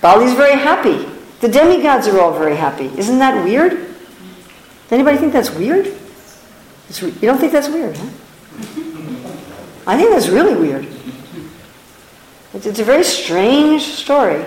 Bali's 0.00 0.34
very 0.34 0.58
happy. 0.58 1.08
The 1.40 1.48
demigods 1.48 2.06
are 2.08 2.20
all 2.20 2.32
very 2.38 2.56
happy. 2.56 2.86
Isn't 2.96 3.18
that 3.18 3.44
weird? 3.44 3.94
Anybody 4.90 5.18
think 5.18 5.32
that's 5.32 5.50
weird? 5.50 5.86
It's, 6.88 7.02
you 7.02 7.12
don't 7.12 7.38
think 7.38 7.52
that's 7.52 7.68
weird, 7.68 7.96
huh? 7.96 8.08
I 9.86 9.98
think 9.98 10.10
that's 10.10 10.28
really 10.28 10.54
weird. 10.54 10.86
It's, 12.54 12.66
it's 12.66 12.78
a 12.78 12.84
very 12.84 13.04
strange 13.04 13.82
story. 13.82 14.44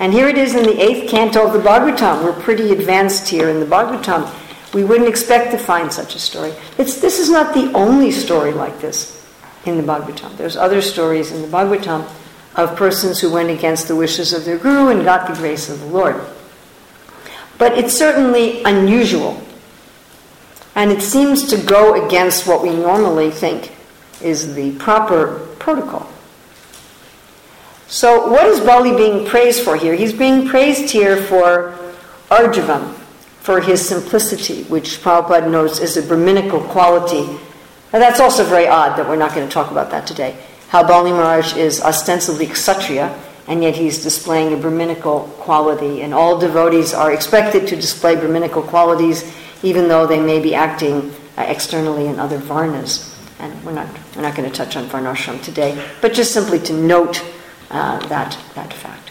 And 0.00 0.12
here 0.12 0.28
it 0.28 0.38
is 0.38 0.54
in 0.54 0.62
the 0.62 0.80
eighth 0.80 1.10
canto 1.10 1.46
of 1.46 1.52
the 1.52 1.58
Bhagavatam. 1.58 2.22
We're 2.22 2.40
pretty 2.40 2.70
advanced 2.70 3.28
here 3.28 3.48
in 3.48 3.58
the 3.58 3.66
Bhagavatam. 3.66 4.32
We 4.72 4.84
wouldn't 4.84 5.08
expect 5.08 5.50
to 5.52 5.58
find 5.58 5.92
such 5.92 6.14
a 6.14 6.18
story. 6.18 6.52
It's, 6.76 7.00
this 7.00 7.18
is 7.18 7.30
not 7.30 7.54
the 7.54 7.72
only 7.72 8.12
story 8.12 8.52
like 8.52 8.80
this 8.80 9.26
in 9.64 9.76
the 9.76 9.82
Bhagavatam. 9.82 10.36
There's 10.36 10.56
other 10.56 10.82
stories 10.82 11.32
in 11.32 11.42
the 11.42 11.48
Bhagavatam 11.48 12.08
of 12.54 12.76
persons 12.76 13.20
who 13.20 13.32
went 13.32 13.50
against 13.50 13.88
the 13.88 13.96
wishes 13.96 14.32
of 14.32 14.44
their 14.44 14.58
guru 14.58 14.88
and 14.88 15.04
got 15.04 15.26
the 15.26 15.34
grace 15.34 15.68
of 15.68 15.80
the 15.80 15.86
Lord. 15.86 16.20
But 17.56 17.76
it's 17.76 17.92
certainly 17.92 18.62
unusual. 18.62 19.42
And 20.76 20.92
it 20.92 21.02
seems 21.02 21.48
to 21.48 21.56
go 21.56 22.06
against 22.06 22.46
what 22.46 22.62
we 22.62 22.70
normally 22.70 23.32
think 23.32 23.72
is 24.22 24.54
the 24.54 24.76
proper 24.76 25.40
protocol. 25.58 26.08
So, 27.90 28.28
what 28.28 28.46
is 28.46 28.60
Bali 28.60 28.94
being 28.94 29.26
praised 29.26 29.64
for 29.64 29.74
here? 29.74 29.94
He's 29.94 30.12
being 30.12 30.46
praised 30.46 30.90
here 30.90 31.16
for 31.16 31.74
Arjavam, 32.28 32.92
for 33.40 33.62
his 33.62 33.86
simplicity, 33.86 34.64
which 34.64 35.00
Prabhupada 35.00 35.50
notes 35.50 35.80
is 35.80 35.96
a 35.96 36.02
Brahminical 36.02 36.60
quality. 36.60 37.22
And 37.94 38.02
that's 38.02 38.20
also 38.20 38.44
very 38.44 38.68
odd 38.68 38.98
that 38.98 39.08
we're 39.08 39.16
not 39.16 39.34
going 39.34 39.48
to 39.48 39.52
talk 39.52 39.70
about 39.70 39.90
that 39.92 40.06
today. 40.06 40.36
How 40.68 40.86
Bali 40.86 41.12
Maharaj 41.12 41.56
is 41.56 41.80
ostensibly 41.80 42.46
Kshatriya, 42.46 43.18
and 43.46 43.62
yet 43.62 43.74
he's 43.74 44.02
displaying 44.02 44.52
a 44.52 44.58
Brahminical 44.58 45.20
quality, 45.38 46.02
and 46.02 46.12
all 46.12 46.38
devotees 46.38 46.92
are 46.92 47.10
expected 47.10 47.66
to 47.68 47.76
display 47.76 48.16
Brahminical 48.16 48.62
qualities, 48.62 49.24
even 49.62 49.88
though 49.88 50.06
they 50.06 50.20
may 50.20 50.40
be 50.40 50.54
acting 50.54 51.10
uh, 51.38 51.46
externally 51.48 52.06
in 52.06 52.20
other 52.20 52.38
varnas. 52.38 53.14
And 53.38 53.64
we're 53.64 53.72
not, 53.72 53.88
we're 54.14 54.20
not 54.20 54.36
going 54.36 54.50
to 54.50 54.54
touch 54.54 54.76
on 54.76 54.84
varnashram 54.88 55.42
today, 55.42 55.82
but 56.02 56.12
just 56.12 56.34
simply 56.34 56.58
to 56.58 56.74
note 56.74 57.24
uh, 57.70 57.98
that, 58.08 58.38
that 58.54 58.72
fact. 58.72 59.10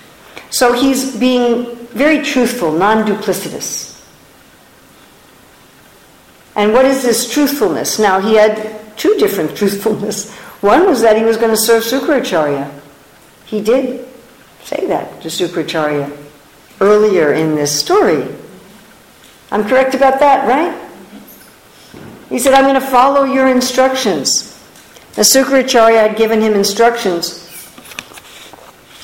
So 0.50 0.74
he's 0.74 1.16
being 1.16 1.76
very 1.88 2.24
truthful, 2.24 2.72
non 2.72 3.06
duplicitous. 3.06 3.94
And 6.56 6.74
what 6.74 6.86
is 6.86 7.04
this 7.04 7.32
truthfulness? 7.32 8.00
Now, 8.00 8.20
he 8.20 8.36
had 8.36 8.98
two 8.98 9.16
different 9.18 9.56
truthfulness. 9.58 10.34
One 10.62 10.88
was 10.88 11.02
that 11.02 11.18
he 11.18 11.24
was 11.24 11.38
going 11.38 11.52
to 11.52 11.58
serve 11.58 11.84
Sukracharya. 11.84 12.72
He 13.46 13.62
did 13.62 14.08
say 14.64 14.88
that 14.88 15.22
to 15.22 15.28
Sukracharya. 15.28 16.16
earlier 16.82 17.34
in 17.34 17.56
this 17.56 17.78
story. 17.78 18.28
I'm 19.52 19.68
correct 19.68 19.96
about 19.96 20.20
that, 20.20 20.48
right? 20.48 20.84
He 22.30 22.40
said, 22.40 22.54
I'm 22.54 22.64
going 22.66 22.74
to 22.76 22.82
follow 22.82 23.24
your 23.24 23.48
instructions. 23.48 24.54
The 25.14 25.22
Sukracharya 25.22 26.10
had 26.10 26.18
given 26.18 26.42
him 26.42 26.54
instructions 26.54 27.47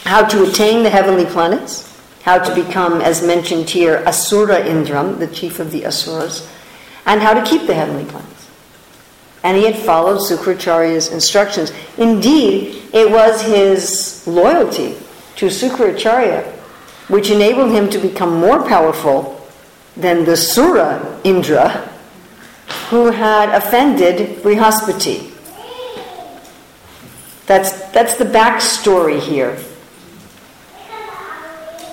how 0.03 0.25
to 0.25 0.43
attain 0.43 0.83
the 0.83 0.89
heavenly 0.89 1.25
planets, 1.25 1.89
how 2.23 2.37
to 2.39 2.55
become, 2.55 3.01
as 3.01 3.25
mentioned 3.25 3.69
here, 3.69 4.03
Asura 4.05 4.61
Indram, 4.61 5.19
the 5.19 5.27
chief 5.27 5.59
of 5.59 5.71
the 5.71 5.85
Asuras, 5.85 6.49
and 7.05 7.21
how 7.21 7.33
to 7.33 7.43
keep 7.43 7.67
the 7.67 7.73
heavenly 7.73 8.05
planets. 8.05 8.49
And 9.43 9.57
he 9.57 9.65
had 9.65 9.75
followed 9.75 10.19
Sukracharya's 10.19 11.11
instructions. 11.11 11.71
Indeed, 11.97 12.81
it 12.93 13.11
was 13.11 13.41
his 13.41 14.25
loyalty 14.25 14.95
to 15.35 15.47
Sukracharya 15.47 16.53
which 17.07 17.29
enabled 17.29 17.71
him 17.71 17.89
to 17.89 17.99
become 17.99 18.39
more 18.39 18.63
powerful 18.67 19.39
than 19.95 20.25
the 20.25 20.37
Sura 20.37 21.19
Indra, 21.23 21.69
who 22.89 23.11
had 23.11 23.49
offended 23.49 24.41
Brihaspati. 24.41 25.31
That's, 27.45 27.71
that's 27.91 28.15
the 28.15 28.25
backstory 28.25 29.19
here. 29.19 29.57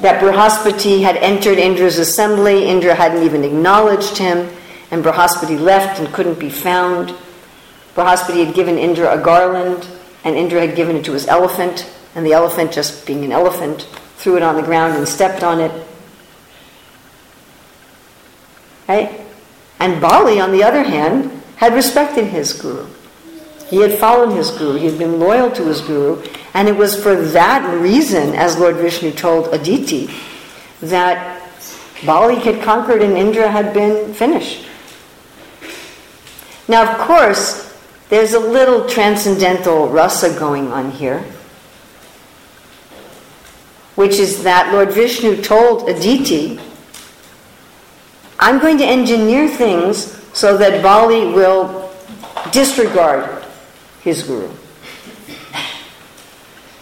That 0.00 0.22
Brihaspati 0.22 1.02
had 1.02 1.16
entered 1.16 1.58
Indra's 1.58 1.98
assembly, 1.98 2.68
Indra 2.68 2.94
hadn't 2.94 3.22
even 3.22 3.44
acknowledged 3.44 4.16
him, 4.16 4.48
and 4.90 5.04
Brihaspati 5.04 5.60
left 5.60 6.00
and 6.00 6.12
couldn't 6.12 6.38
be 6.38 6.48
found. 6.48 7.14
Brihaspati 7.94 8.44
had 8.44 8.54
given 8.54 8.78
Indra 8.78 9.18
a 9.18 9.22
garland, 9.22 9.86
and 10.24 10.36
Indra 10.36 10.66
had 10.66 10.74
given 10.74 10.96
it 10.96 11.04
to 11.04 11.12
his 11.12 11.26
elephant, 11.28 11.90
and 12.14 12.24
the 12.24 12.32
elephant, 12.32 12.72
just 12.72 13.06
being 13.06 13.24
an 13.24 13.32
elephant, 13.32 13.82
threw 14.16 14.36
it 14.36 14.42
on 14.42 14.56
the 14.56 14.62
ground 14.62 14.96
and 14.96 15.06
stepped 15.06 15.42
on 15.42 15.60
it. 15.60 15.86
Right? 18.88 19.20
And 19.78 20.00
Bali, 20.00 20.40
on 20.40 20.52
the 20.52 20.62
other 20.62 20.82
hand, 20.82 21.42
had 21.56 21.74
respected 21.74 22.26
his 22.26 22.54
guru. 22.54 22.86
He 23.70 23.80
had 23.80 23.98
followed 23.98 24.34
his 24.34 24.50
guru, 24.50 24.76
he 24.78 24.86
had 24.86 24.98
been 24.98 25.20
loyal 25.20 25.50
to 25.52 25.64
his 25.64 25.80
guru, 25.80 26.22
and 26.54 26.68
it 26.68 26.76
was 26.76 27.00
for 27.00 27.14
that 27.14 27.62
reason, 27.80 28.34
as 28.34 28.58
Lord 28.58 28.76
Vishnu 28.76 29.12
told 29.12 29.54
Aditi, 29.54 30.10
that 30.82 31.40
Bali 32.04 32.36
had 32.36 32.62
conquered 32.62 33.00
and 33.00 33.16
Indra 33.16 33.48
had 33.48 33.72
been 33.72 34.12
finished. 34.12 34.66
Now, 36.66 36.90
of 36.92 36.98
course, 36.98 37.72
there's 38.08 38.32
a 38.32 38.40
little 38.40 38.88
transcendental 38.88 39.88
rasa 39.88 40.36
going 40.38 40.72
on 40.72 40.90
here 40.90 41.24
which 44.00 44.18
is 44.18 44.44
that 44.44 44.72
Lord 44.72 44.92
Vishnu 44.92 45.42
told 45.42 45.86
Aditi, 45.86 46.58
I'm 48.38 48.58
going 48.58 48.78
to 48.78 48.84
engineer 48.86 49.46
things 49.46 50.16
so 50.32 50.56
that 50.56 50.82
Bali 50.82 51.26
will 51.26 51.92
disregard 52.50 53.39
his 54.02 54.22
guru. 54.22 54.50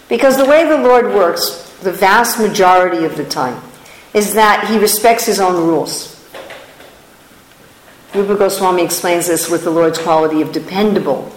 Because 0.07 0.37
the 0.37 0.45
way 0.45 0.67
the 0.67 0.77
Lord 0.77 1.13
works, 1.13 1.77
the 1.81 1.91
vast 1.91 2.39
majority 2.39 3.05
of 3.05 3.15
the 3.15 3.25
time, 3.25 3.61
is 4.13 4.33
that 4.33 4.67
he 4.67 4.79
respects 4.79 5.25
his 5.25 5.39
own 5.39 5.55
rules. 5.67 6.15
Rupa 8.15 8.35
Goswami 8.35 8.83
explains 8.83 9.27
this 9.27 9.49
with 9.49 9.63
the 9.63 9.69
Lord's 9.69 9.99
quality 9.99 10.41
of 10.41 10.51
dependable. 10.51 11.31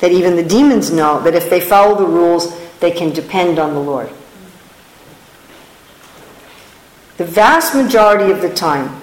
That 0.00 0.12
even 0.12 0.36
the 0.36 0.42
demons 0.42 0.90
know 0.90 1.20
that 1.22 1.34
if 1.34 1.48
they 1.48 1.60
follow 1.60 1.96
the 1.96 2.06
rules, 2.06 2.54
they 2.80 2.90
can 2.90 3.12
depend 3.12 3.58
on 3.58 3.72
the 3.72 3.80
Lord. 3.80 4.10
The 7.16 7.24
vast 7.24 7.74
majority 7.74 8.30
of 8.30 8.40
the 8.40 8.52
time, 8.52 9.02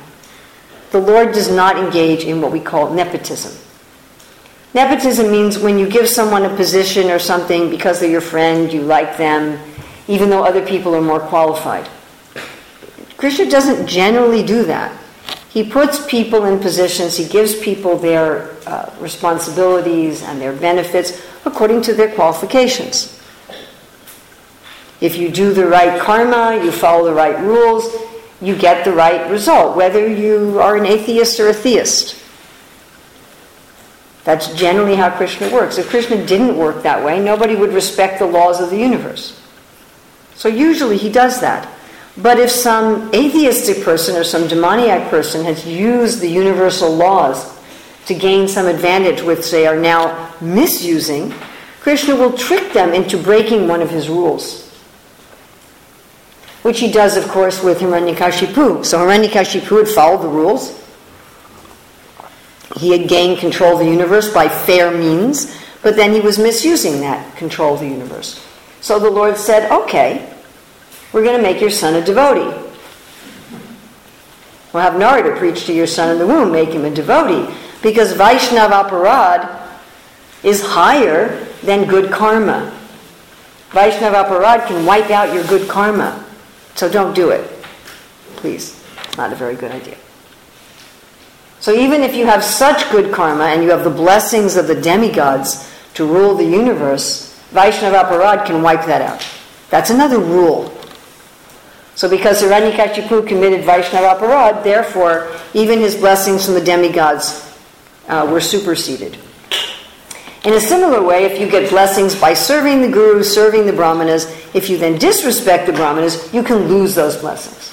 the 0.91 0.99
Lord 0.99 1.33
does 1.33 1.49
not 1.49 1.77
engage 1.77 2.23
in 2.23 2.41
what 2.41 2.51
we 2.51 2.59
call 2.59 2.93
nepotism. 2.93 3.55
Nepotism 4.77 5.31
means 5.31 5.57
when 5.57 5.79
you 5.79 5.89
give 5.89 6.07
someone 6.07 6.45
a 6.45 6.55
position 6.55 7.09
or 7.09 7.17
something 7.17 7.71
because 7.71 7.99
they're 7.99 8.11
your 8.11 8.21
friend, 8.21 8.71
you 8.71 8.83
like 8.83 9.17
them, 9.17 9.59
even 10.07 10.29
though 10.29 10.43
other 10.43 10.63
people 10.63 10.93
are 10.93 11.01
more 11.01 11.19
qualified. 11.19 11.89
Krishna 13.17 13.49
doesn't 13.49 13.87
generally 13.87 14.43
do 14.43 14.65
that. 14.65 14.95
He 15.49 15.67
puts 15.67 16.05
people 16.05 16.45
in 16.45 16.59
positions, 16.59 17.17
he 17.17 17.27
gives 17.27 17.59
people 17.59 17.97
their 17.97 18.51
uh, 18.67 18.93
responsibilities 18.99 20.21
and 20.21 20.39
their 20.39 20.53
benefits 20.53 21.25
according 21.43 21.81
to 21.81 21.95
their 21.95 22.13
qualifications. 22.13 23.19
If 25.01 25.17
you 25.17 25.29
do 25.31 25.55
the 25.55 25.65
right 25.65 25.99
karma, 25.99 26.63
you 26.63 26.71
follow 26.71 27.03
the 27.03 27.15
right 27.15 27.39
rules, 27.39 27.95
you 28.41 28.55
get 28.55 28.85
the 28.85 28.93
right 28.93 29.27
result, 29.31 29.75
whether 29.75 30.07
you 30.07 30.59
are 30.59 30.77
an 30.77 30.85
atheist 30.85 31.39
or 31.39 31.47
a 31.47 31.53
theist. 31.55 32.26
That's 34.27 34.53
generally 34.55 34.95
how 34.95 35.09
Krishna 35.09 35.49
works. 35.53 35.77
If 35.77 35.87
Krishna 35.87 36.25
didn't 36.25 36.57
work 36.57 36.83
that 36.83 37.01
way, 37.01 37.23
nobody 37.23 37.55
would 37.55 37.71
respect 37.71 38.19
the 38.19 38.25
laws 38.25 38.59
of 38.59 38.69
the 38.69 38.77
universe. 38.77 39.41
So 40.35 40.49
usually 40.49 40.97
he 40.97 41.09
does 41.09 41.39
that. 41.39 41.71
But 42.17 42.37
if 42.37 42.51
some 42.51 43.09
atheistic 43.15 43.85
person 43.85 44.17
or 44.17 44.25
some 44.25 44.49
demoniac 44.49 45.09
person 45.09 45.45
has 45.45 45.65
used 45.65 46.19
the 46.19 46.27
universal 46.27 46.93
laws 46.93 47.57
to 48.07 48.13
gain 48.13 48.49
some 48.49 48.65
advantage, 48.65 49.21
which 49.21 49.49
they 49.49 49.65
are 49.65 49.79
now 49.79 50.33
misusing, 50.41 51.33
Krishna 51.79 52.13
will 52.13 52.37
trick 52.37 52.73
them 52.73 52.93
into 52.93 53.17
breaking 53.17 53.69
one 53.69 53.81
of 53.81 53.89
his 53.89 54.09
rules 54.09 54.67
which 56.67 56.81
he 56.81 56.91
does, 56.91 57.15
of 57.15 57.25
course, 57.29 57.63
with 57.63 57.79
Hiranyakashipu. 57.79 58.83
So 58.83 58.99
Hiranyakashipu 58.99 59.85
had 59.85 59.87
followed 59.87 60.21
the 60.21 60.27
rules. 60.27 60.77
He 62.77 62.91
had 62.91 63.09
gained 63.09 63.39
control 63.39 63.73
of 63.73 63.79
the 63.79 63.91
universe 63.91 64.33
by 64.33 64.47
fair 64.47 64.91
means, 64.91 65.55
but 65.81 65.95
then 65.95 66.13
he 66.13 66.19
was 66.19 66.37
misusing 66.37 67.01
that 67.01 67.35
control 67.35 67.73
of 67.73 67.79
the 67.79 67.87
universe. 67.87 68.45
So 68.81 68.99
the 68.99 69.09
Lord 69.09 69.37
said, 69.37 69.71
okay, 69.71 70.33
we're 71.11 71.23
going 71.23 71.37
to 71.37 71.41
make 71.41 71.59
your 71.59 71.69
son 71.69 71.95
a 71.95 72.05
devotee. 72.05 72.55
We'll 74.73 74.83
have 74.83 74.99
Narada 74.99 75.35
preach 75.37 75.65
to 75.65 75.73
your 75.73 75.87
son 75.87 76.11
in 76.11 76.19
the 76.19 76.27
womb, 76.27 76.51
make 76.51 76.69
him 76.69 76.85
a 76.85 76.91
devotee, 76.91 77.51
because 77.81 78.13
Vaishnav 78.13 78.69
Aparad 78.69 79.67
is 80.43 80.61
higher 80.61 81.45
than 81.63 81.87
good 81.87 82.11
karma. 82.11 82.71
Vaishnav 83.71 84.13
Aparad 84.13 84.67
can 84.67 84.85
wipe 84.85 85.09
out 85.09 85.33
your 85.33 85.43
good 85.45 85.67
karma. 85.67 86.23
So 86.75 86.91
don't 86.91 87.15
do 87.15 87.31
it. 87.31 87.49
Please. 88.35 88.83
It's 89.05 89.17
not 89.17 89.33
a 89.33 89.35
very 89.35 89.55
good 89.55 89.71
idea. 89.71 89.97
So 91.59 91.73
even 91.73 92.01
if 92.01 92.15
you 92.15 92.25
have 92.25 92.43
such 92.43 92.89
good 92.91 93.13
karma 93.13 93.45
and 93.45 93.63
you 93.63 93.69
have 93.71 93.83
the 93.83 93.89
blessings 93.89 94.55
of 94.55 94.67
the 94.67 94.79
demigods 94.79 95.71
to 95.95 96.05
rule 96.05 96.35
the 96.35 96.45
universe, 96.45 97.33
Vaishnava 97.51 98.07
Aparad 98.07 98.45
can 98.45 98.61
wipe 98.61 98.85
that 98.85 99.01
out. 99.01 99.27
That's 99.69 99.89
another 99.89 100.19
rule. 100.19 100.73
So 101.95 102.07
because 102.07 102.43
Hiranyakashipu 102.43 103.27
committed 103.27 103.65
Vaishnava 103.65 104.19
Aparad, 104.19 104.63
therefore 104.63 105.35
even 105.53 105.79
his 105.79 105.95
blessings 105.95 106.45
from 106.45 106.53
the 106.53 106.61
demigods 106.61 107.43
uh, 108.07 108.27
were 108.31 108.39
superseded. 108.39 109.17
In 110.43 110.53
a 110.53 110.61
similar 110.61 111.01
way, 111.01 111.25
if 111.25 111.41
you 111.41 111.49
get 111.49 111.69
blessings 111.69 112.15
by 112.15 112.33
serving 112.33 112.81
the 112.81 112.87
guru, 112.87 113.23
serving 113.23 113.65
the 113.65 113.73
brahmanas, 113.73 114.25
if 114.53 114.69
you 114.69 114.77
then 114.77 114.97
disrespect 114.97 115.65
the 115.65 115.73
brahmanas, 115.73 116.31
you 116.33 116.43
can 116.43 116.67
lose 116.67 116.95
those 116.95 117.17
blessings. 117.17 117.66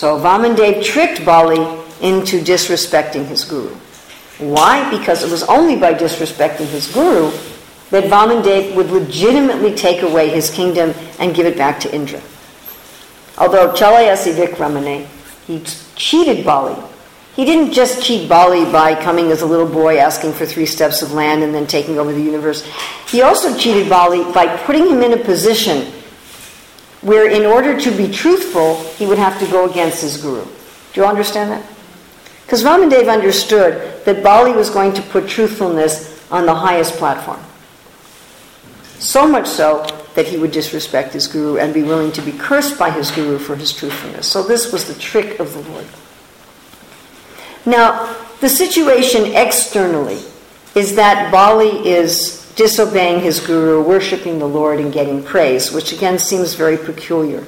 So 0.00 0.18
Vamandev 0.18 0.82
tricked 0.82 1.26
Bali 1.26 1.60
into 2.00 2.40
disrespecting 2.40 3.26
his 3.26 3.44
guru. 3.44 3.74
Why? 4.38 4.88
Because 4.88 5.22
it 5.22 5.30
was 5.30 5.42
only 5.42 5.76
by 5.76 5.92
disrespecting 5.92 6.64
his 6.68 6.90
guru 6.90 7.30
that 7.90 8.04
Vamandev 8.04 8.74
would 8.76 8.90
legitimately 8.90 9.74
take 9.74 10.00
away 10.00 10.30
his 10.30 10.48
kingdom 10.48 10.94
and 11.18 11.34
give 11.34 11.44
it 11.44 11.58
back 11.58 11.78
to 11.80 11.94
Indra. 11.94 12.22
Although 13.36 13.74
Chalayasi 13.74 14.32
Vikramane, 14.32 15.06
he 15.46 15.62
cheated 15.96 16.46
Bali 16.46 16.82
he 17.36 17.44
didn't 17.44 17.72
just 17.72 18.02
cheat 18.02 18.28
Bali 18.28 18.70
by 18.70 19.00
coming 19.00 19.30
as 19.30 19.40
a 19.40 19.46
little 19.46 19.66
boy 19.66 19.98
asking 19.98 20.32
for 20.32 20.44
three 20.44 20.66
steps 20.66 21.00
of 21.00 21.12
land 21.12 21.42
and 21.42 21.54
then 21.54 21.66
taking 21.66 21.98
over 21.98 22.12
the 22.12 22.20
universe. 22.20 22.66
He 23.08 23.22
also 23.22 23.56
cheated 23.56 23.88
Bali 23.88 24.30
by 24.32 24.56
putting 24.64 24.86
him 24.86 25.00
in 25.02 25.12
a 25.12 25.24
position 25.24 25.92
where, 27.02 27.30
in 27.30 27.46
order 27.46 27.78
to 27.80 27.90
be 27.96 28.10
truthful, 28.10 28.76
he 28.94 29.06
would 29.06 29.18
have 29.18 29.38
to 29.40 29.46
go 29.46 29.68
against 29.68 30.02
his 30.02 30.16
guru. 30.18 30.44
Do 30.92 31.00
you 31.00 31.06
understand 31.06 31.50
that? 31.50 31.64
Because 32.44 32.62
Vamandev 32.62 33.10
understood 33.10 34.04
that 34.04 34.22
Bali 34.22 34.52
was 34.52 34.70
going 34.70 34.92
to 34.94 35.02
put 35.02 35.28
truthfulness 35.28 36.28
on 36.30 36.46
the 36.46 36.54
highest 36.54 36.94
platform. 36.94 37.40
So 38.98 39.26
much 39.26 39.46
so 39.46 39.86
that 40.14 40.26
he 40.26 40.36
would 40.36 40.50
disrespect 40.50 41.12
his 41.12 41.26
guru 41.26 41.58
and 41.58 41.72
be 41.72 41.82
willing 41.82 42.12
to 42.12 42.22
be 42.22 42.32
cursed 42.32 42.78
by 42.78 42.90
his 42.90 43.10
guru 43.10 43.38
for 43.38 43.56
his 43.56 43.72
truthfulness. 43.72 44.26
So, 44.26 44.42
this 44.42 44.72
was 44.72 44.86
the 44.86 45.00
trick 45.00 45.40
of 45.40 45.52
the 45.54 45.60
Lord. 45.70 45.86
Now, 47.64 48.16
the 48.40 48.48
situation 48.48 49.32
externally 49.34 50.20
is 50.74 50.96
that 50.96 51.30
Bali 51.30 51.86
is 51.86 52.39
disobeying 52.56 53.20
his 53.20 53.40
guru, 53.40 53.82
worshiping 53.82 54.38
the 54.38 54.48
Lord, 54.48 54.80
and 54.80 54.92
getting 54.92 55.22
praise, 55.22 55.72
which 55.72 55.92
again 55.92 56.18
seems 56.18 56.54
very 56.54 56.76
peculiar. 56.76 57.44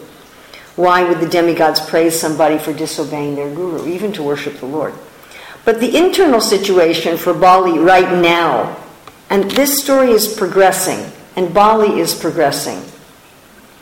Why 0.77 1.05
would 1.05 1.21
the 1.21 1.29
demigods 1.29 1.81
praise 1.81 2.19
somebody 2.19 2.59
for 2.59 2.73
disobeying 2.73 3.35
their 3.35 3.55
guru, 3.55 3.87
even 3.89 4.13
to 4.15 4.23
worship 4.23 4.59
the 4.59 4.67
Lord? 4.67 4.95
But 5.65 5.81
the 5.81 5.97
internal 5.97 6.41
situation 6.41 7.17
for 7.17 7.35
Bali 7.35 7.79
right 7.79 8.21
now, 8.21 8.77
and 9.29 9.51
this 9.51 9.83
story 9.83 10.11
is 10.11 10.35
progressing, 10.35 11.13
and 11.37 11.55
Bali 11.55 12.01
is 12.01 12.15
progressing. 12.15 12.83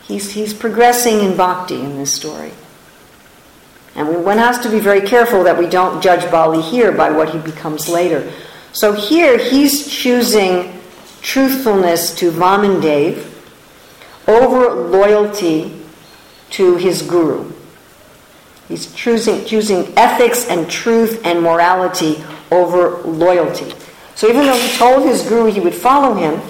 He's, 0.03 0.33
he's 0.33 0.53
progressing 0.53 1.21
in 1.21 1.37
bhakti 1.37 1.81
in 1.81 1.97
this 1.97 2.13
story. 2.13 2.53
And 3.95 4.09
we, 4.09 4.17
one 4.17 4.39
has 4.39 4.59
to 4.61 4.69
be 4.69 4.81
very 4.81 5.01
careful 5.01 5.45
that 5.45 5.59
we 5.59 5.67
don't 5.67 6.03
judge 6.03 6.29
Bali 6.31 6.61
here 6.61 6.93
by 6.93 7.11
what 7.11 7.31
he 7.31 7.39
becomes 7.39 7.89
later. 7.89 8.31
So 8.73 8.93
here 8.93 9.39
he's 9.39 9.89
choosing 9.89 10.80
truthfulness 11.21 12.15
to 12.17 12.31
Vamandev 12.31 13.27
over 14.27 14.75
loyalty 14.75 15.77
to 16.51 16.77
his 16.77 17.03
guru. 17.03 17.53
He's 18.69 18.93
choosing, 18.95 19.45
choosing 19.45 19.93
ethics 19.97 20.47
and 20.49 20.71
truth 20.71 21.25
and 21.25 21.43
morality 21.43 22.23
over 22.51 22.99
loyalty. 23.03 23.75
So 24.15 24.29
even 24.29 24.45
though 24.47 24.59
he 24.59 24.77
told 24.77 25.05
his 25.05 25.23
guru 25.23 25.51
he 25.51 25.61
would 25.61 25.75
follow 25.75 26.15
him, 26.15 26.41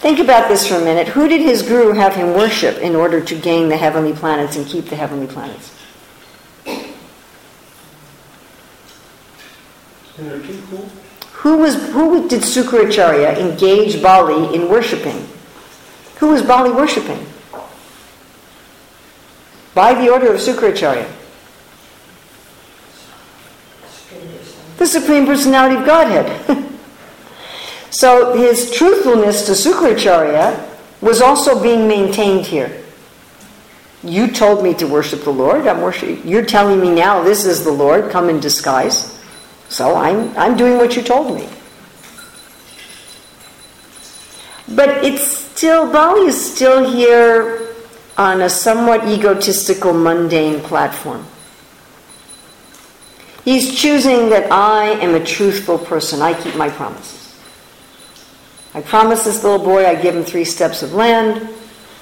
think 0.00 0.18
about 0.18 0.48
this 0.48 0.66
for 0.66 0.74
a 0.74 0.80
minute. 0.80 1.08
Who 1.08 1.28
did 1.28 1.40
his 1.40 1.62
guru 1.62 1.92
have 1.92 2.14
him 2.14 2.34
worship 2.34 2.78
in 2.78 2.96
order 2.96 3.20
to 3.20 3.34
gain 3.38 3.68
the 3.68 3.76
heavenly 3.76 4.12
planets 4.12 4.56
and 4.56 4.66
keep 4.66 4.86
the 4.86 4.96
heavenly 4.96 5.26
planets? 5.26 5.74
Who 10.16 10.88
was 11.44 11.74
who 11.92 12.28
did 12.28 12.42
Sukracharya 12.42 13.38
engage 13.38 14.02
Bali 14.02 14.54
in 14.54 14.68
worshiping? 14.68 15.28
Who 16.16 16.28
was 16.28 16.42
Bali 16.42 16.70
worshiping? 16.70 17.24
By 19.74 19.94
the 19.94 20.10
order 20.10 20.34
of 20.34 20.40
Sukracharya. 20.40 21.08
The 24.78 24.86
Supreme 24.86 25.26
Personality 25.26 25.76
of 25.76 25.86
Godhead. 25.86 26.70
so 27.90 28.36
his 28.36 28.72
truthfulness 28.72 29.46
to 29.46 29.52
Sukracharya 29.52 30.68
was 31.00 31.20
also 31.20 31.62
being 31.62 31.86
maintained 31.86 32.46
here. 32.46 32.84
You 34.02 34.28
told 34.28 34.62
me 34.62 34.74
to 34.74 34.86
worship 34.86 35.24
the 35.24 35.30
Lord. 35.30 35.66
I'm 35.66 35.80
worshiping. 35.80 36.26
You're 36.26 36.44
telling 36.44 36.80
me 36.80 36.90
now 36.90 37.22
this 37.22 37.44
is 37.44 37.64
the 37.64 37.72
Lord, 37.72 38.10
come 38.10 38.28
in 38.28 38.40
disguise. 38.40 39.17
So 39.68 39.94
I'm, 39.94 40.36
I'm 40.36 40.56
doing 40.56 40.76
what 40.76 40.96
you 40.96 41.02
told 41.02 41.34
me. 41.34 41.48
But 44.74 45.04
it's 45.04 45.26
still, 45.26 45.90
Bali 45.90 46.26
is 46.26 46.54
still 46.54 46.90
here 46.90 47.74
on 48.16 48.42
a 48.42 48.50
somewhat 48.50 49.08
egotistical, 49.08 49.92
mundane 49.92 50.60
platform. 50.60 51.26
He's 53.44 53.74
choosing 53.80 54.28
that 54.28 54.52
I 54.52 54.90
am 55.00 55.14
a 55.14 55.24
truthful 55.24 55.78
person. 55.78 56.20
I 56.20 56.34
keep 56.34 56.54
my 56.56 56.68
promises. 56.68 57.40
I 58.74 58.82
promise 58.82 59.24
this 59.24 59.42
little 59.42 59.64
boy 59.64 59.86
I 59.86 59.94
give 59.94 60.14
him 60.14 60.22
three 60.22 60.44
steps 60.44 60.82
of 60.82 60.92
land, 60.92 61.48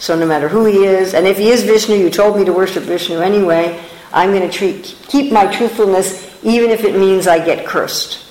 so 0.00 0.18
no 0.18 0.26
matter 0.26 0.48
who 0.48 0.64
he 0.64 0.84
is, 0.84 1.14
and 1.14 1.26
if 1.26 1.38
he 1.38 1.50
is 1.50 1.62
Vishnu, 1.62 1.94
you 1.94 2.10
told 2.10 2.36
me 2.36 2.44
to 2.44 2.52
worship 2.52 2.82
Vishnu 2.82 3.20
anyway, 3.20 3.80
I'm 4.12 4.30
going 4.30 4.42
to 4.42 4.54
treat, 4.54 4.96
keep 5.08 5.32
my 5.32 5.46
truthfulness 5.46 6.25
even 6.46 6.70
if 6.70 6.84
it 6.84 6.96
means 6.96 7.26
I 7.26 7.44
get 7.44 7.66
cursed. 7.66 8.22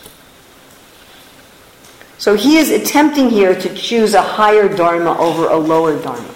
So 2.18 2.34
he 2.34 2.58
is 2.58 2.72
attempting 2.72 3.30
here 3.30 3.54
to 3.60 3.76
choose 3.76 4.14
a 4.14 4.22
higher 4.22 4.74
dharma 4.74 5.18
over 5.20 5.50
a 5.50 5.58
lower 5.58 6.02
dharma. 6.02 6.34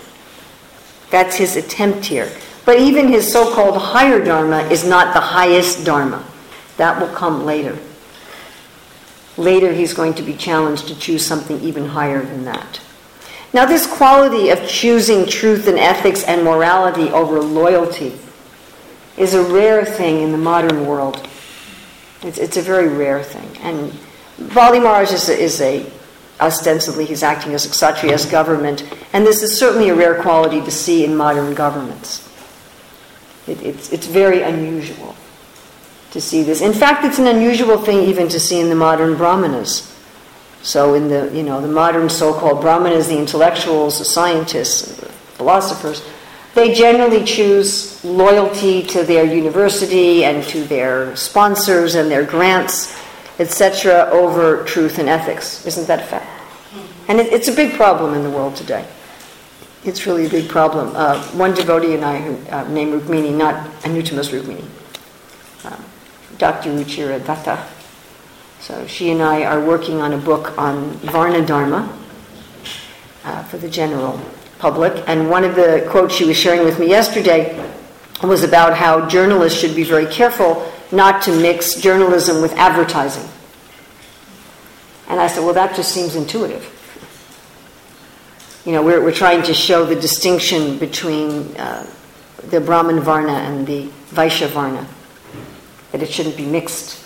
That's 1.10 1.38
his 1.38 1.56
attempt 1.56 2.06
here. 2.06 2.30
But 2.66 2.80
even 2.80 3.08
his 3.08 3.32
so 3.32 3.56
called 3.56 3.78
higher 3.78 4.24
dharma 4.24 4.64
is 4.64 4.84
not 4.84 5.14
the 5.14 5.22
highest 5.22 5.86
dharma. 5.86 6.24
That 6.76 7.00
will 7.00 7.16
come 7.16 7.46
later. 7.46 7.80
Later, 9.38 9.72
he's 9.72 9.94
going 9.94 10.16
to 10.16 10.22
be 10.22 10.34
challenged 10.34 10.90
to 10.90 11.00
choose 11.00 11.26
something 11.26 11.62
even 11.62 11.86
higher 11.86 12.22
than 12.22 12.44
that. 12.44 12.82
Now, 13.54 13.66
this 13.66 13.88
quality 13.88 14.50
of 14.50 14.68
choosing 14.68 15.26
truth 15.26 15.66
and 15.66 15.80
ethics 15.80 16.24
and 16.24 16.44
morality 16.44 17.10
over 17.10 17.40
loyalty 17.40 18.20
is 19.18 19.34
a 19.34 19.42
rare 19.42 19.86
thing 19.86 20.22
in 20.22 20.34
the 20.34 20.38
modern 20.38 20.86
world. 20.86 21.26
It's, 22.22 22.38
it's 22.38 22.58
a 22.58 22.62
very 22.62 22.88
rare 22.88 23.24
thing. 23.24 23.50
And 23.62 23.98
Bali 24.54 24.80
is 24.80 25.30
a, 25.30 25.38
is 25.38 25.62
a, 25.62 25.90
ostensibly, 26.40 27.06
he's 27.06 27.24
acting 27.24 27.54
as 27.54 27.66
a 27.66 27.70
Kshatriya's 27.70 28.26
government, 28.26 28.84
and 29.14 29.26
this 29.26 29.42
is 29.44 29.58
certainly 29.58 29.90
a 29.90 29.96
rare 29.96 30.22
quality 30.22 30.62
to 30.62 30.72
see 30.72 31.06
in 31.06 31.16
modern 31.16 31.54
governments. 31.54 32.28
It, 33.48 33.62
it's, 33.62 33.92
it's 33.92 34.08
very 34.08 34.42
unusual 34.42 35.16
to 36.12 36.22
see 36.22 36.44
this. 36.44 36.62
In 36.62 36.74
fact, 36.74 37.06
it's 37.06 37.20
an 37.20 37.28
unusual 37.28 37.78
thing 37.78 38.00
even 38.08 38.28
to 38.30 38.40
see 38.40 38.60
in 38.60 38.70
the 38.70 38.76
modern 38.76 39.16
brahmanas. 39.16 39.96
So, 40.62 40.94
in 40.94 41.08
the 41.08 41.32
you 41.34 41.44
know 41.44 41.62
the 41.62 41.70
modern 41.70 42.10
so-called 42.10 42.60
brahmanas, 42.60 43.08
the 43.08 43.18
intellectuals, 43.18 43.98
the 44.00 44.06
scientists, 44.06 44.98
the 44.98 45.06
philosophers, 45.38 46.04
they 46.56 46.74
generally 46.74 47.24
choose 47.24 48.04
loyalty 48.04 48.84
to 48.84 49.04
their 49.04 49.24
university 49.24 50.26
and 50.26 50.44
to 50.46 50.64
their 50.64 51.16
sponsors 51.16 51.96
and 51.96 52.10
their 52.10 52.26
grants, 52.26 52.98
etc., 53.40 54.10
over 54.12 54.64
truth 54.64 55.00
and 55.00 55.08
ethics. 55.08 55.66
Isn't 55.66 55.88
that 55.88 56.00
a 56.00 56.04
fact? 56.04 56.28
And 57.08 57.20
it, 57.20 57.32
it's 57.32 57.48
a 57.48 57.54
big 57.54 57.74
problem 57.74 58.14
in 58.14 58.24
the 58.24 58.30
world 58.30 58.56
today. 58.56 58.86
It's 59.86 60.06
really 60.06 60.26
a 60.26 60.30
big 60.30 60.50
problem. 60.50 60.96
Uh, 60.96 61.24
one 61.32 61.54
devotee 61.54 61.94
and 61.94 62.04
I, 62.04 62.22
uh, 62.50 62.68
named 62.68 63.02
Rukmini, 63.02 63.36
not 63.36 63.66
Anuttama's 63.84 64.30
Rukmini, 64.30 64.66
uh, 65.64 65.78
Dr. 66.38 66.72
Ruchira 66.72 67.26
Datta. 67.26 67.66
So 68.60 68.86
she 68.88 69.12
and 69.12 69.22
I 69.22 69.46
are 69.46 69.64
working 69.64 70.02
on 70.02 70.14
a 70.14 70.18
book 70.18 70.58
on 70.58 70.92
Varna 71.00 71.46
Dharma 71.46 71.98
uh, 73.24 73.44
for 73.44 73.58
the 73.58 73.70
general 73.70 74.20
public. 74.60 75.04
And 75.08 75.30
one 75.30 75.44
of 75.44 75.56
the 75.56 75.86
quotes 75.90 76.14
she 76.14 76.26
was 76.26 76.38
sharing 76.38 76.64
with 76.64 76.80
me 76.80 76.88
yesterday 76.88 77.58
was 78.22 78.44
about 78.44 78.78
how 78.78 79.08
journalists 79.08 79.60
should 79.60 79.76
be 79.76 79.84
very 79.84 80.06
careful 80.06 80.72
not 80.92 81.24
to 81.24 81.32
mix 81.32 81.76
journalism 81.76 82.42
with 82.42 82.54
advertising. 82.54 83.28
And 85.08 85.20
I 85.20 85.28
said, 85.28 85.44
well, 85.44 85.54
that 85.54 85.76
just 85.76 85.92
seems 85.92 86.16
intuitive. 86.16 86.76
You 88.66 88.74
know, 88.74 88.84
we're, 88.84 89.02
we're 89.04 89.14
trying 89.14 89.42
to 89.44 89.54
show 89.54 89.86
the 89.86 89.96
distinction 89.96 90.78
between 90.78 91.56
uh, 91.58 91.90
the 92.50 92.60
Brahman 92.60 93.00
Varna 93.00 93.34
and 93.34 93.66
the 93.66 93.88
Vaishya 94.12 94.50
Varna, 94.50 94.88
that 95.92 96.04
it 96.04 96.12
shouldn't 96.12 96.38
be 96.38 96.46
mixed. 96.46 97.04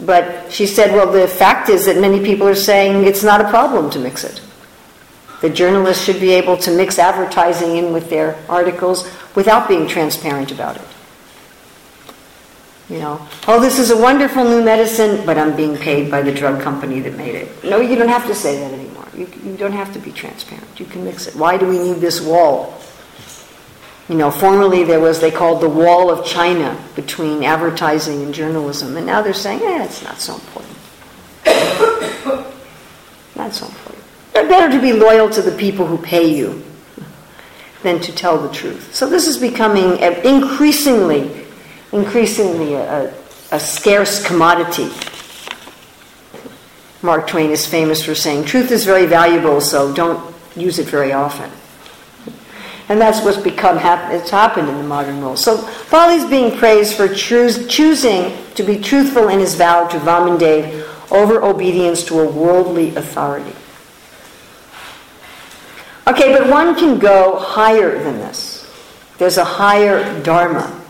But 0.00 0.50
she 0.50 0.66
said, 0.66 0.92
well, 0.92 1.12
the 1.12 1.28
fact 1.28 1.68
is 1.68 1.86
that 1.86 1.98
many 1.98 2.24
people 2.24 2.48
are 2.48 2.54
saying 2.54 3.04
it's 3.04 3.22
not 3.22 3.40
a 3.40 3.48
problem 3.48 3.90
to 3.90 3.98
mix 3.98 4.24
it. 4.24 4.40
The 5.44 5.50
journalists 5.50 6.02
should 6.02 6.20
be 6.20 6.32
able 6.32 6.56
to 6.56 6.74
mix 6.74 6.98
advertising 6.98 7.76
in 7.76 7.92
with 7.92 8.08
their 8.08 8.34
articles 8.48 9.06
without 9.34 9.68
being 9.68 9.86
transparent 9.86 10.50
about 10.50 10.76
it. 10.76 10.88
You 12.88 13.00
know, 13.00 13.28
oh, 13.46 13.60
this 13.60 13.78
is 13.78 13.90
a 13.90 13.96
wonderful 13.96 14.42
new 14.42 14.64
medicine, 14.64 15.26
but 15.26 15.36
I'm 15.36 15.54
being 15.54 15.76
paid 15.76 16.10
by 16.10 16.22
the 16.22 16.32
drug 16.32 16.62
company 16.62 17.00
that 17.00 17.14
made 17.18 17.34
it. 17.34 17.62
No, 17.62 17.78
you 17.78 17.94
don't 17.94 18.08
have 18.08 18.26
to 18.28 18.34
say 18.34 18.58
that 18.58 18.72
anymore. 18.72 19.06
You, 19.14 19.30
you 19.44 19.58
don't 19.58 19.74
have 19.74 19.92
to 19.92 19.98
be 19.98 20.12
transparent. 20.12 20.80
You 20.80 20.86
can 20.86 21.04
mix 21.04 21.26
it. 21.26 21.36
Why 21.36 21.58
do 21.58 21.68
we 21.68 21.78
need 21.78 21.96
this 21.96 22.22
wall? 22.22 22.80
You 24.08 24.14
know, 24.14 24.30
formerly 24.30 24.82
there 24.84 25.00
was, 25.00 25.20
they 25.20 25.30
called 25.30 25.60
the 25.60 25.68
wall 25.68 26.10
of 26.10 26.24
China 26.24 26.82
between 26.96 27.44
advertising 27.44 28.22
and 28.22 28.32
journalism, 28.32 28.96
and 28.96 29.04
now 29.04 29.20
they're 29.20 29.34
saying, 29.34 29.60
eh, 29.60 29.84
it's 29.84 30.02
not 30.02 30.20
so 30.20 30.36
important. 30.36 30.78
not 33.36 33.52
so 33.52 33.66
important. 33.66 33.93
Better 34.34 34.70
to 34.70 34.80
be 34.80 34.92
loyal 34.92 35.30
to 35.30 35.42
the 35.42 35.56
people 35.56 35.86
who 35.86 35.96
pay 35.96 36.26
you 36.34 36.62
than 37.84 38.00
to 38.00 38.12
tell 38.12 38.38
the 38.38 38.52
truth. 38.52 38.92
So 38.94 39.08
this 39.08 39.28
is 39.28 39.38
becoming 39.38 39.98
increasingly, 40.24 41.46
increasingly 41.92 42.74
a, 42.74 43.14
a, 43.52 43.60
scarce 43.60 44.26
commodity. 44.26 44.90
Mark 47.02 47.28
Twain 47.28 47.50
is 47.50 47.66
famous 47.66 48.02
for 48.02 48.14
saying, 48.14 48.46
truth 48.46 48.70
is 48.70 48.84
very 48.84 49.06
valuable, 49.06 49.60
so 49.60 49.94
don't 49.94 50.34
use 50.56 50.78
it 50.78 50.86
very 50.86 51.12
often. 51.12 51.50
And 52.88 53.00
that's 53.00 53.24
what's 53.24 53.38
become 53.38 53.78
it's 54.12 54.30
happened 54.30 54.68
in 54.68 54.76
the 54.76 54.82
modern 54.82 55.20
world. 55.20 55.38
So 55.38 55.68
Bali's 55.90 56.24
being 56.24 56.56
praised 56.58 56.96
for 56.96 57.08
choose, 57.08 57.66
choosing 57.66 58.36
to 58.54 58.62
be 58.62 58.78
truthful 58.78 59.28
in 59.28 59.38
his 59.38 59.54
vow 59.54 59.86
to 59.88 59.98
Vamandev 59.98 61.12
over 61.12 61.42
obedience 61.42 62.04
to 62.04 62.20
a 62.20 62.30
worldly 62.30 62.94
authority. 62.96 63.54
Okay, 66.06 66.36
but 66.36 66.50
one 66.50 66.74
can 66.74 66.98
go 66.98 67.38
higher 67.38 67.98
than 68.02 68.18
this. 68.18 68.70
There's 69.18 69.38
a 69.38 69.44
higher 69.44 70.22
Dharma. 70.22 70.82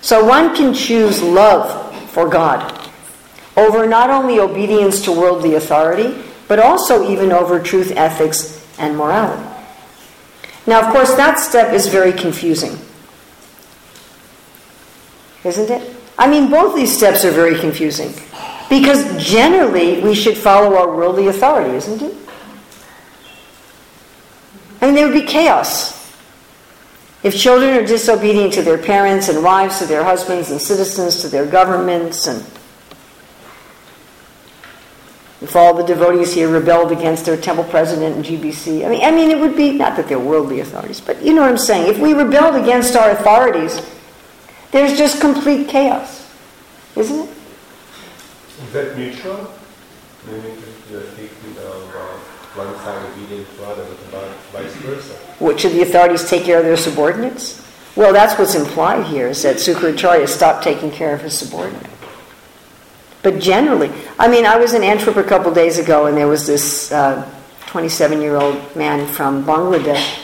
So 0.00 0.24
one 0.24 0.54
can 0.54 0.74
choose 0.74 1.22
love 1.22 1.94
for 2.10 2.28
God 2.28 2.90
over 3.56 3.86
not 3.86 4.10
only 4.10 4.40
obedience 4.40 5.02
to 5.02 5.12
worldly 5.12 5.54
authority, 5.54 6.22
but 6.48 6.58
also 6.58 7.08
even 7.08 7.32
over 7.32 7.60
truth, 7.60 7.92
ethics, 7.96 8.66
and 8.78 8.96
morality. 8.96 9.48
Now, 10.66 10.86
of 10.86 10.92
course, 10.92 11.14
that 11.14 11.38
step 11.38 11.72
is 11.72 11.86
very 11.86 12.12
confusing. 12.12 12.78
Isn't 15.44 15.70
it? 15.70 15.96
I 16.18 16.28
mean, 16.28 16.50
both 16.50 16.76
these 16.76 16.96
steps 16.96 17.24
are 17.24 17.30
very 17.30 17.58
confusing. 17.58 18.12
Because 18.68 19.22
generally, 19.22 20.00
we 20.02 20.14
should 20.14 20.36
follow 20.36 20.76
our 20.76 20.94
worldly 20.94 21.26
authority, 21.26 21.74
isn't 21.76 22.02
it? 22.02 22.14
I 24.82 24.86
mean, 24.86 24.96
there 24.96 25.06
would 25.06 25.14
be 25.14 25.22
chaos. 25.22 25.92
If 27.22 27.36
children 27.36 27.74
are 27.74 27.86
disobedient 27.86 28.52
to 28.54 28.62
their 28.62 28.78
parents 28.78 29.28
and 29.28 29.44
wives, 29.44 29.78
to 29.78 29.86
their 29.86 30.02
husbands 30.02 30.50
and 30.50 30.60
citizens, 30.60 31.20
to 31.20 31.28
their 31.28 31.46
governments, 31.46 32.26
and 32.26 32.40
if 35.40 35.54
all 35.54 35.72
the 35.72 35.84
devotees 35.84 36.34
here 36.34 36.48
rebelled 36.48 36.90
against 36.90 37.24
their 37.24 37.36
temple 37.36 37.62
president 37.62 38.16
and 38.16 38.24
GBC, 38.24 38.84
I 38.84 38.88
mean, 38.88 39.04
I 39.04 39.12
mean, 39.12 39.30
it 39.30 39.38
would 39.38 39.56
be 39.56 39.70
not 39.70 39.96
that 39.96 40.08
they're 40.08 40.18
worldly 40.18 40.58
authorities, 40.58 41.00
but 41.00 41.22
you 41.22 41.32
know 41.32 41.42
what 41.42 41.50
I'm 41.50 41.58
saying. 41.58 41.88
If 41.88 42.00
we 42.00 42.12
rebelled 42.12 42.60
against 42.60 42.96
our 42.96 43.10
authorities, 43.10 43.80
there's 44.72 44.98
just 44.98 45.20
complete 45.20 45.68
chaos, 45.68 46.28
isn't 46.96 47.20
it? 47.20 47.30
Is 48.64 48.72
that 48.72 48.98
neutral? 48.98 49.54
Meaning 50.26 50.56
you're 50.90 51.02
taking 51.02 51.56
uh, 51.58 51.91
one 52.54 52.74
side 52.76 53.02
obedient 53.10 53.46
to 53.48 53.54
vice 54.52 54.74
versa. 54.76 55.14
What, 55.38 55.58
should 55.58 55.72
the 55.72 55.82
authorities 55.82 56.28
take 56.28 56.44
care 56.44 56.58
of 56.58 56.64
their 56.64 56.76
subordinates? 56.76 57.66
Well, 57.96 58.12
that's 58.12 58.38
what's 58.38 58.54
implied 58.54 59.06
here, 59.06 59.28
is 59.28 59.42
that 59.42 59.56
Sukracharya 59.56 60.28
stopped 60.28 60.64
taking 60.64 60.90
care 60.90 61.14
of 61.14 61.20
his 61.20 61.36
subordinate. 61.36 61.86
But 63.22 63.38
generally, 63.38 63.90
I 64.18 64.28
mean, 64.28 64.46
I 64.46 64.56
was 64.56 64.74
in 64.74 64.82
Antwerp 64.82 65.16
a 65.16 65.22
couple 65.22 65.52
days 65.52 65.78
ago, 65.78 66.06
and 66.06 66.16
there 66.16 66.28
was 66.28 66.46
this 66.46 66.88
27 67.66 68.18
uh, 68.18 68.20
year 68.20 68.36
old 68.36 68.74
man 68.74 69.06
from 69.06 69.44
Bangladesh, 69.44 70.18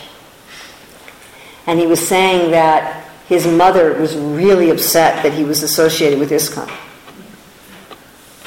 and 1.66 1.78
he 1.78 1.86
was 1.86 2.06
saying 2.06 2.50
that 2.50 3.06
his 3.28 3.46
mother 3.46 3.94
was 3.94 4.16
really 4.16 4.70
upset 4.70 5.22
that 5.22 5.34
he 5.34 5.44
was 5.44 5.62
associated 5.62 6.18
with 6.18 6.30
ISKCON. 6.30 6.70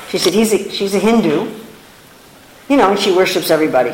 She 0.09 0.17
said, 0.17 0.33
He's 0.33 0.51
a, 0.51 0.69
she's 0.71 0.95
a 0.95 0.99
Hindu, 0.99 1.60
you 2.71 2.77
know, 2.77 2.91
and 2.91 2.99
she 2.99 3.11
worships 3.13 3.51
everybody. 3.51 3.91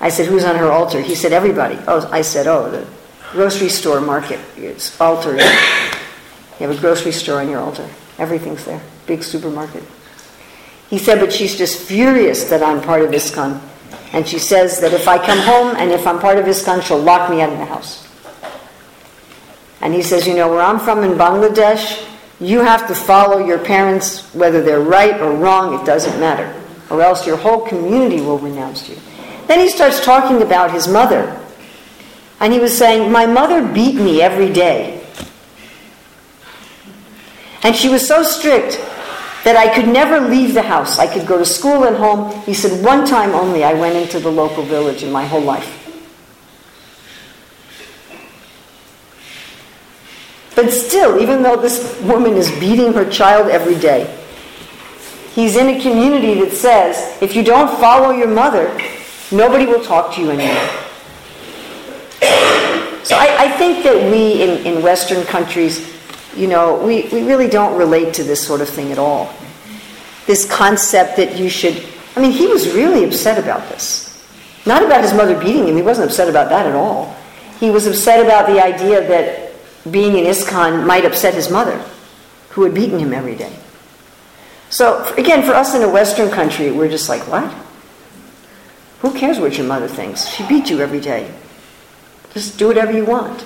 I 0.00 0.10
said, 0.10 0.26
Who's 0.26 0.44
on 0.44 0.54
her 0.54 0.70
altar? 0.70 1.00
He 1.00 1.16
said, 1.16 1.32
Everybody. 1.32 1.76
Oh, 1.88 2.08
I 2.12 2.22
said, 2.22 2.46
Oh, 2.46 2.70
the 2.70 2.86
grocery 3.32 3.68
store 3.68 4.00
market. 4.00 4.38
It's 4.56 4.98
altar. 5.00 5.34
You 5.34 6.66
have 6.66 6.70
a 6.70 6.80
grocery 6.80 7.10
store 7.10 7.40
on 7.40 7.48
your 7.48 7.58
altar. 7.58 7.88
Everything's 8.16 8.64
there 8.64 8.80
big 9.10 9.24
supermarket. 9.24 9.82
He 10.88 10.96
said, 10.96 11.18
but 11.18 11.32
she's 11.32 11.56
just 11.56 11.82
furious 11.82 12.44
that 12.44 12.62
I'm 12.62 12.80
part 12.80 13.02
of 13.02 13.10
ISKCON. 13.10 13.60
And 14.12 14.26
she 14.26 14.38
says 14.38 14.78
that 14.80 14.92
if 14.92 15.08
I 15.08 15.18
come 15.18 15.40
home 15.40 15.74
and 15.76 15.90
if 15.90 16.06
I'm 16.06 16.20
part 16.20 16.38
of 16.38 16.44
ISKCON, 16.44 16.82
she'll 16.82 17.00
lock 17.00 17.28
me 17.28 17.40
out 17.40 17.52
of 17.52 17.58
the 17.58 17.64
house. 17.64 18.06
And 19.80 19.92
he 19.92 20.02
says, 20.02 20.28
you 20.28 20.36
know, 20.36 20.48
where 20.48 20.60
I'm 20.60 20.78
from 20.78 21.02
in 21.02 21.18
Bangladesh, 21.18 22.06
you 22.38 22.60
have 22.60 22.86
to 22.86 22.94
follow 22.94 23.44
your 23.44 23.58
parents, 23.58 24.32
whether 24.32 24.62
they're 24.62 24.80
right 24.80 25.20
or 25.20 25.32
wrong, 25.32 25.80
it 25.80 25.84
doesn't 25.84 26.20
matter. 26.20 26.59
Or 26.90 27.00
else 27.02 27.26
your 27.26 27.36
whole 27.36 27.60
community 27.60 28.20
will 28.20 28.38
renounce 28.38 28.88
you. 28.88 28.96
Then 29.46 29.60
he 29.60 29.68
starts 29.68 30.04
talking 30.04 30.42
about 30.42 30.72
his 30.72 30.88
mother. 30.88 31.36
And 32.40 32.52
he 32.52 32.58
was 32.58 32.76
saying, 32.76 33.10
My 33.10 33.26
mother 33.26 33.66
beat 33.66 33.94
me 33.94 34.20
every 34.20 34.52
day. 34.52 35.00
And 37.62 37.76
she 37.76 37.88
was 37.88 38.06
so 38.06 38.22
strict 38.22 38.80
that 39.44 39.56
I 39.56 39.74
could 39.74 39.88
never 39.88 40.20
leave 40.20 40.54
the 40.54 40.62
house. 40.62 40.98
I 40.98 41.06
could 41.06 41.26
go 41.26 41.38
to 41.38 41.44
school 41.44 41.84
and 41.84 41.96
home. 41.96 42.30
He 42.42 42.54
said, 42.54 42.84
one 42.84 43.06
time 43.06 43.30
only 43.30 43.64
I 43.64 43.74
went 43.74 43.96
into 43.96 44.20
the 44.20 44.30
local 44.30 44.62
village 44.62 45.02
in 45.02 45.10
my 45.10 45.24
whole 45.24 45.40
life. 45.40 45.76
But 50.54 50.70
still, 50.70 51.20
even 51.20 51.42
though 51.42 51.56
this 51.56 51.98
woman 52.02 52.34
is 52.34 52.50
beating 52.60 52.92
her 52.92 53.08
child 53.08 53.48
every 53.48 53.76
day, 53.76 54.19
he's 55.40 55.56
in 55.56 55.68
a 55.68 55.80
community 55.80 56.40
that 56.40 56.52
says, 56.52 57.20
if 57.22 57.34
you 57.34 57.42
don't 57.42 57.70
follow 57.80 58.10
your 58.10 58.28
mother, 58.28 58.66
nobody 59.32 59.66
will 59.66 59.82
talk 59.82 60.14
to 60.14 60.20
you 60.20 60.30
anymore. 60.30 60.68
So 63.02 63.16
I, 63.16 63.36
I 63.38 63.54
think 63.56 63.82
that 63.84 64.10
we 64.10 64.42
in, 64.42 64.66
in 64.66 64.82
Western 64.82 65.24
countries 65.24 65.90
you 66.36 66.46
know, 66.46 66.76
we, 66.84 67.08
we 67.12 67.22
really 67.22 67.48
don't 67.48 67.76
relate 67.76 68.14
to 68.14 68.24
this 68.24 68.44
sort 68.44 68.60
of 68.60 68.68
thing 68.68 68.92
at 68.92 68.98
all. 68.98 69.32
This 70.26 70.50
concept 70.50 71.16
that 71.16 71.36
you 71.36 71.48
should, 71.48 71.84
I 72.16 72.20
mean, 72.20 72.32
he 72.32 72.46
was 72.46 72.72
really 72.72 73.04
upset 73.04 73.42
about 73.42 73.68
this. 73.68 74.06
Not 74.66 74.84
about 74.84 75.02
his 75.02 75.12
mother 75.12 75.38
beating 75.38 75.66
him, 75.66 75.76
he 75.76 75.82
wasn't 75.82 76.10
upset 76.10 76.28
about 76.28 76.50
that 76.50 76.66
at 76.66 76.74
all. 76.74 77.16
He 77.58 77.70
was 77.70 77.86
upset 77.86 78.24
about 78.24 78.46
the 78.46 78.62
idea 78.62 79.06
that 79.08 79.52
being 79.90 80.16
in 80.16 80.24
ISKCON 80.24 80.86
might 80.86 81.04
upset 81.04 81.34
his 81.34 81.50
mother, 81.50 81.82
who 82.50 82.62
had 82.62 82.74
beaten 82.74 82.98
him 82.98 83.12
every 83.12 83.34
day. 83.34 83.54
So, 84.70 85.04
again, 85.16 85.42
for 85.44 85.52
us 85.52 85.74
in 85.74 85.82
a 85.82 85.88
Western 85.88 86.30
country, 86.30 86.70
we're 86.70 86.88
just 86.88 87.08
like, 87.08 87.26
what? 87.28 87.52
Who 89.00 89.12
cares 89.12 89.38
what 89.38 89.58
your 89.58 89.66
mother 89.66 89.88
thinks? 89.88 90.28
She 90.28 90.46
beat 90.46 90.70
you 90.70 90.80
every 90.80 91.00
day. 91.00 91.32
Just 92.32 92.58
do 92.58 92.68
whatever 92.68 92.92
you 92.92 93.04
want. 93.04 93.44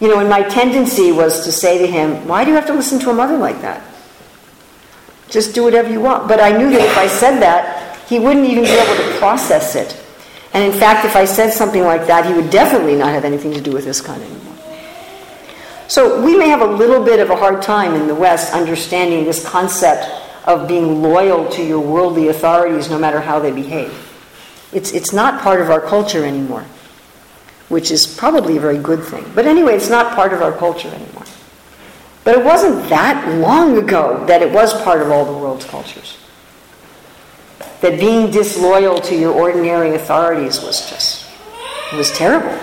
You 0.00 0.08
know, 0.08 0.18
and 0.20 0.28
my 0.28 0.42
tendency 0.42 1.12
was 1.12 1.44
to 1.44 1.52
say 1.52 1.78
to 1.78 1.86
him, 1.86 2.26
Why 2.26 2.44
do 2.44 2.50
you 2.50 2.56
have 2.56 2.66
to 2.66 2.74
listen 2.74 2.98
to 3.00 3.10
a 3.10 3.14
mother 3.14 3.36
like 3.36 3.60
that? 3.60 3.82
Just 5.28 5.54
do 5.54 5.64
whatever 5.64 5.90
you 5.90 6.00
want. 6.00 6.28
But 6.28 6.40
I 6.40 6.56
knew 6.56 6.70
that 6.70 6.80
if 6.80 6.96
I 6.96 7.06
said 7.06 7.40
that, 7.40 7.98
he 8.08 8.18
wouldn't 8.18 8.46
even 8.46 8.64
be 8.64 8.70
able 8.70 8.96
to 8.96 9.18
process 9.18 9.74
it. 9.74 10.00
And 10.52 10.62
in 10.62 10.78
fact, 10.78 11.04
if 11.04 11.16
I 11.16 11.24
said 11.24 11.52
something 11.52 11.82
like 11.82 12.06
that, 12.06 12.26
he 12.26 12.32
would 12.32 12.50
definitely 12.50 12.96
not 12.96 13.08
have 13.08 13.24
anything 13.24 13.52
to 13.54 13.60
do 13.60 13.72
with 13.72 13.86
ISKCON 13.86 14.20
anymore. 14.20 14.53
So 15.88 16.22
we 16.24 16.36
may 16.36 16.48
have 16.48 16.60
a 16.60 16.66
little 16.66 17.04
bit 17.04 17.20
of 17.20 17.30
a 17.30 17.36
hard 17.36 17.62
time 17.62 17.94
in 17.94 18.06
the 18.06 18.14
West 18.14 18.52
understanding 18.52 19.24
this 19.24 19.46
concept 19.46 20.10
of 20.46 20.68
being 20.68 21.02
loyal 21.02 21.48
to 21.50 21.62
your 21.62 21.80
worldly 21.80 22.28
authorities 22.28 22.90
no 22.90 22.98
matter 22.98 23.20
how 23.20 23.38
they 23.38 23.50
behave. 23.50 23.92
It's, 24.72 24.92
it's 24.92 25.12
not 25.12 25.40
part 25.42 25.60
of 25.60 25.70
our 25.70 25.80
culture 25.80 26.24
anymore 26.24 26.64
which 27.68 27.90
is 27.90 28.06
probably 28.06 28.56
a 28.56 28.60
very 28.60 28.78
good 28.78 29.02
thing. 29.02 29.24
But 29.34 29.46
anyway, 29.46 29.74
it's 29.74 29.90
not 29.90 30.14
part 30.14 30.32
of 30.32 30.42
our 30.42 30.52
culture 30.52 30.88
anymore. 30.88 31.24
But 32.22 32.38
it 32.38 32.44
wasn't 32.44 32.88
that 32.88 33.38
long 33.38 33.76
ago 33.78 34.24
that 34.26 34.42
it 34.42 34.52
was 34.52 34.72
part 34.82 35.02
of 35.02 35.10
all 35.10 35.24
the 35.24 35.32
world's 35.32 35.64
cultures. 35.64 36.16
That 37.80 38.00
being 38.00 38.30
disloyal 38.30 39.00
to 39.02 39.16
your 39.16 39.32
ordinary 39.32 39.94
authorities 39.94 40.60
was 40.62 40.88
just, 40.88 41.26
was 41.94 42.10
terrible. 42.12 42.58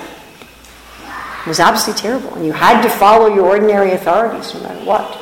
It 1.41 1.47
was 1.47 1.59
absolutely 1.59 2.01
terrible. 2.01 2.33
And 2.35 2.45
you 2.45 2.53
had 2.53 2.81
to 2.83 2.89
follow 2.89 3.33
your 3.33 3.45
ordinary 3.45 3.91
authorities 3.91 4.53
no 4.53 4.61
matter 4.61 4.85
what. 4.85 5.17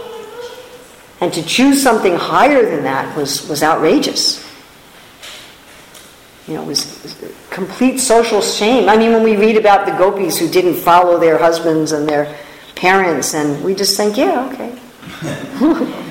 And 1.22 1.34
to 1.34 1.44
choose 1.44 1.82
something 1.82 2.16
higher 2.16 2.70
than 2.70 2.84
that 2.84 3.16
was, 3.18 3.48
was 3.50 3.64
outrageous 3.64 4.46
you 6.50 6.56
know, 6.56 6.64
it 6.64 6.68
was, 6.68 7.22
it 7.22 7.22
was 7.22 7.36
complete 7.52 8.00
social 8.00 8.42
shame. 8.42 8.90
I 8.90 8.98
mean, 8.98 9.12
when 9.12 9.24
we 9.24 9.38
read 9.38 9.56
about 9.56 9.86
the 9.86 9.92
gopis 9.92 10.40
who 10.40 10.50
didn't 10.50 10.74
follow 10.74 11.20
their 11.20 11.38
husbands 11.38 11.92
and 11.92 12.10
their 12.10 12.36
parents, 12.76 13.36
and 13.36 13.64
we 13.64 13.76
just 13.76 13.96
think, 13.96 14.18
yeah, 14.18 14.50
okay. 14.52 14.76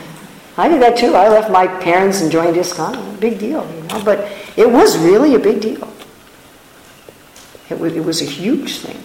I 0.56 0.68
did 0.68 0.80
that 0.80 0.96
too. 0.96 1.14
I 1.16 1.28
left 1.28 1.50
my 1.50 1.66
parents 1.66 2.20
and 2.20 2.30
joined 2.30 2.56
ISKCON. 2.56 3.18
Big 3.18 3.40
deal, 3.40 3.68
you 3.74 3.82
know. 3.82 4.00
But 4.04 4.30
it 4.56 4.70
was 4.70 4.96
really 4.98 5.34
a 5.34 5.40
big 5.40 5.60
deal. 5.60 5.92
It 7.68 7.78
was, 7.80 7.94
it 7.94 8.04
was 8.04 8.22
a 8.22 8.24
huge 8.24 8.78
thing 8.78 9.02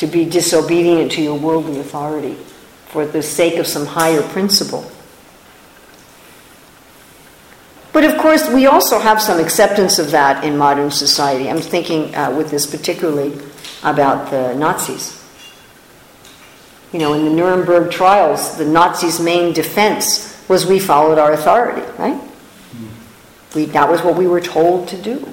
to 0.00 0.06
be 0.06 0.24
disobedient 0.24 1.12
to 1.12 1.22
your 1.22 1.38
worldly 1.38 1.78
authority 1.78 2.34
for 2.86 3.06
the 3.06 3.22
sake 3.22 3.58
of 3.58 3.66
some 3.66 3.84
higher 3.84 4.22
principle. 4.22 4.90
But 7.92 8.04
of 8.04 8.16
course, 8.16 8.48
we 8.48 8.64
also 8.64 8.98
have 8.98 9.20
some 9.20 9.38
acceptance 9.38 9.98
of 9.98 10.12
that 10.12 10.42
in 10.42 10.56
modern 10.56 10.90
society. 10.90 11.50
I'm 11.50 11.60
thinking 11.60 12.14
uh, 12.14 12.34
with 12.34 12.50
this 12.50 12.66
particularly 12.66 13.38
about 13.82 14.30
the 14.30 14.54
Nazis. 14.54 15.22
You 16.92 16.98
know, 16.98 17.12
in 17.12 17.26
the 17.26 17.30
Nuremberg 17.30 17.90
trials, 17.90 18.56
the 18.56 18.64
Nazis' 18.64 19.20
main 19.20 19.52
defense 19.52 20.42
was 20.48 20.64
we 20.64 20.78
followed 20.78 21.18
our 21.18 21.32
authority, 21.32 21.86
right? 21.98 22.18
We, 23.54 23.66
that 23.66 23.90
was 23.90 24.02
what 24.02 24.16
we 24.16 24.26
were 24.26 24.40
told 24.40 24.88
to 24.88 24.96
do. 24.96 25.30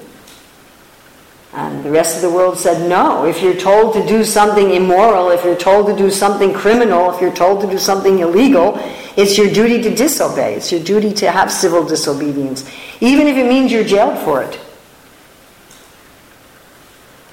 And 1.57 1.83
the 1.83 1.89
rest 1.89 2.17
of 2.17 2.21
the 2.21 2.29
world 2.29 2.59
said, 2.59 2.87
no, 2.87 3.25
if 3.25 3.41
you're 3.41 3.55
told 3.55 3.95
to 3.95 4.05
do 4.05 4.23
something 4.23 4.69
immoral, 4.69 5.31
if 5.31 5.43
you're 5.43 5.55
told 5.55 5.87
to 5.87 5.95
do 5.95 6.11
something 6.11 6.53
criminal, 6.53 7.11
if 7.11 7.19
you're 7.19 7.33
told 7.33 7.61
to 7.61 7.67
do 7.67 7.79
something 7.79 8.19
illegal, 8.19 8.77
it's 9.17 9.39
your 9.39 9.49
duty 9.49 9.81
to 9.81 9.95
disobey. 9.95 10.53
It's 10.53 10.71
your 10.71 10.83
duty 10.83 11.11
to 11.15 11.31
have 11.31 11.51
civil 11.51 11.83
disobedience, 11.83 12.69
even 13.01 13.25
if 13.25 13.37
it 13.37 13.47
means 13.49 13.71
you're 13.71 13.83
jailed 13.83 14.19
for 14.19 14.43
it. 14.43 14.59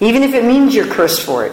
Even 0.00 0.22
if 0.22 0.32
it 0.32 0.46
means 0.46 0.74
you're 0.74 0.90
cursed 0.90 1.20
for 1.20 1.44
it. 1.44 1.52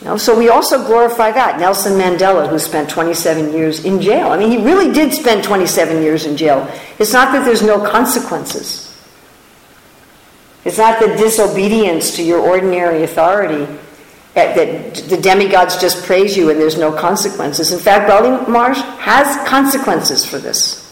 You 0.00 0.10
know, 0.10 0.16
so 0.16 0.38
we 0.38 0.48
also 0.48 0.86
glorify 0.86 1.32
that. 1.32 1.58
Nelson 1.58 1.94
Mandela, 1.94 2.48
who 2.48 2.60
spent 2.60 2.88
27 2.88 3.52
years 3.52 3.84
in 3.84 4.00
jail. 4.00 4.28
I 4.28 4.38
mean, 4.38 4.48
he 4.52 4.64
really 4.64 4.92
did 4.92 5.12
spend 5.12 5.42
27 5.42 6.04
years 6.04 6.24
in 6.24 6.36
jail. 6.36 6.70
It's 7.00 7.12
not 7.12 7.32
that 7.32 7.44
there's 7.44 7.62
no 7.62 7.84
consequences. 7.84 8.85
It's 10.66 10.78
not 10.78 10.98
the 10.98 11.14
disobedience 11.16 12.16
to 12.16 12.24
your 12.24 12.40
ordinary 12.40 13.04
authority 13.04 13.72
that, 14.34 14.96
the 15.08 15.16
demigods 15.16 15.80
just 15.80 16.04
praise 16.04 16.36
you 16.36 16.50
and 16.50 16.60
there's 16.60 16.76
no 16.76 16.90
consequences. 16.92 17.72
In 17.72 17.78
fact, 17.78 18.08
Bali 18.08 18.30
Maharaj 18.50 18.78
has 18.98 19.48
consequences 19.48 20.26
for 20.26 20.38
this. 20.38 20.82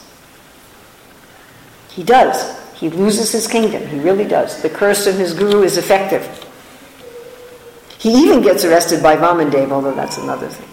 He 1.91 2.05
does. 2.05 2.57
He 2.75 2.89
loses 2.89 3.33
his 3.33 3.49
kingdom. 3.49 3.85
He 3.89 3.99
really 3.99 4.25
does. 4.25 4.63
The 4.63 4.71
curse 4.71 5.09
of 5.09 5.17
his 5.17 5.35
guru 5.35 5.63
is 5.63 5.77
effective. 5.77 6.23
He 7.99 8.13
even 8.23 8.43
gets 8.43 8.65
arrested 8.65 9.03
by 9.03 9.17
Vamandev, 9.17 9.73
although 9.73 9.95
that's 9.95 10.19
another 10.19 10.49
thing. 10.49 10.69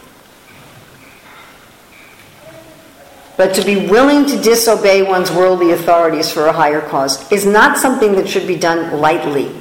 But 3.42 3.56
to 3.56 3.66
be 3.66 3.88
willing 3.88 4.28
to 4.28 4.40
disobey 4.40 5.02
one's 5.02 5.32
worldly 5.32 5.72
authorities 5.72 6.32
for 6.32 6.46
a 6.46 6.54
higher 6.54 6.80
cause 6.80 7.32
is 7.32 7.44
not 7.44 7.80
something 7.80 8.14
that 8.14 8.30
should 8.30 8.46
be 8.46 8.56
done 8.56 9.02
lightly. 9.02 9.52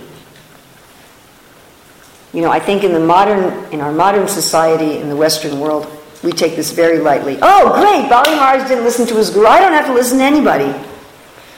You 2.34 2.42
know, 2.42 2.50
I 2.50 2.60
think 2.60 2.84
in 2.84 2.92
the 2.92 3.00
modern, 3.00 3.72
in 3.72 3.80
our 3.80 3.90
modern 3.90 4.28
society, 4.28 4.98
in 4.98 5.08
the 5.08 5.16
Western 5.16 5.58
world, 5.58 5.90
we 6.22 6.30
take 6.30 6.56
this 6.56 6.72
very 6.72 6.98
lightly. 6.98 7.38
Oh, 7.40 7.72
great! 7.72 8.10
Bali 8.10 8.36
Maharaj 8.36 8.68
didn't 8.68 8.84
listen 8.84 9.06
to 9.06 9.14
his 9.14 9.30
guru. 9.30 9.46
I 9.46 9.60
don't 9.60 9.72
have 9.72 9.86
to 9.86 9.94
listen 9.94 10.18
to 10.18 10.24
anybody. 10.24 10.74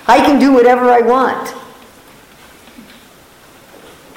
I 0.07 0.19
can 0.19 0.39
do 0.39 0.53
whatever 0.53 0.93
I 0.93 1.01
want. 1.01 1.53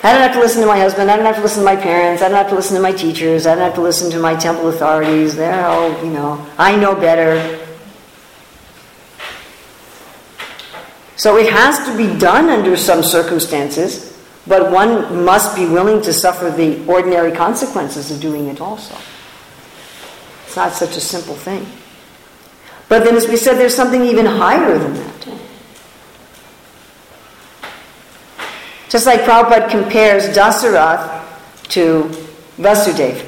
I 0.04 0.14
don't 0.14 0.22
have 0.22 0.34
to 0.34 0.40
listen 0.40 0.62
to 0.62 0.68
my 0.68 0.78
husband. 0.78 1.10
I 1.10 1.16
don't 1.16 1.26
have 1.26 1.38
to 1.38 1.42
listen 1.42 1.62
to 1.62 1.66
my 1.66 1.76
parents. 1.76 2.22
I 2.22 2.28
don't 2.28 2.38
have 2.38 2.50
to 2.50 2.56
listen 2.56 2.76
to 2.76 2.84
my 2.84 2.92
teachers. 2.92 3.48
I 3.48 3.56
don't 3.56 3.64
have 3.64 3.74
to 3.74 3.82
listen 3.82 4.12
to 4.12 4.20
my 4.20 4.36
temple 4.36 4.70
authorities. 4.70 5.36
They're 5.36 5.66
all, 5.66 5.90
you 6.06 6.12
know, 6.12 6.46
I 6.60 6.76
know 6.76 6.94
better. 6.94 7.65
So 11.18 11.38
it 11.38 11.52
has 11.52 11.86
to 11.86 11.98
be 11.98 12.18
done 12.20 12.50
under 12.50 12.76
some 12.76 13.04
circumstances, 13.04 14.18
but 14.48 14.72
one 14.72 15.24
must 15.24 15.56
be 15.56 15.66
willing 15.66 16.02
to 16.04 16.14
suffer 16.14 16.52
the 16.52 16.86
ordinary 16.86 17.32
consequences 17.32 18.12
of 18.12 18.20
doing 18.20 18.48
it 18.48 18.60
also. 18.60 18.96
It's 20.46 20.56
not 20.56 20.74
such 20.74 20.98
a 20.98 21.02
simple 21.02 21.36
thing. 21.36 21.66
But 22.88 23.04
then, 23.04 23.16
as 23.16 23.28
we 23.28 23.38
said, 23.38 23.58
there's 23.58 23.76
something 23.76 24.04
even 24.04 24.26
higher 24.26 24.78
than 24.78 24.94
that. 24.94 25.28
Just 28.90 29.06
like 29.06 29.22
Prabhupada 29.22 29.70
compares 29.70 30.26
Dasarath 30.30 31.24
to 31.70 32.04
Vasudeva. 32.58 33.28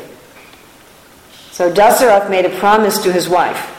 So 1.51 1.73
Dasarath 1.73 2.29
made 2.29 2.45
a 2.45 2.57
promise 2.59 3.01
to 3.03 3.11
his 3.11 3.27
wife, 3.27 3.73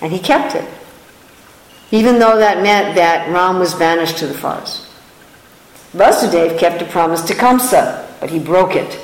and 0.00 0.12
he 0.12 0.18
kept 0.18 0.54
it, 0.54 0.68
even 1.94 2.18
though 2.18 2.36
that 2.38 2.60
meant 2.60 2.96
that 2.96 3.30
Ram 3.30 3.60
was 3.60 3.72
banished 3.72 4.18
to 4.18 4.26
the 4.26 4.34
forest. 4.34 4.84
Vasudeva 5.92 6.58
kept 6.58 6.82
a 6.82 6.84
promise 6.86 7.22
to 7.22 7.34
Kamsa, 7.34 8.04
but 8.18 8.30
he 8.30 8.40
broke 8.40 8.74
it. 8.74 8.98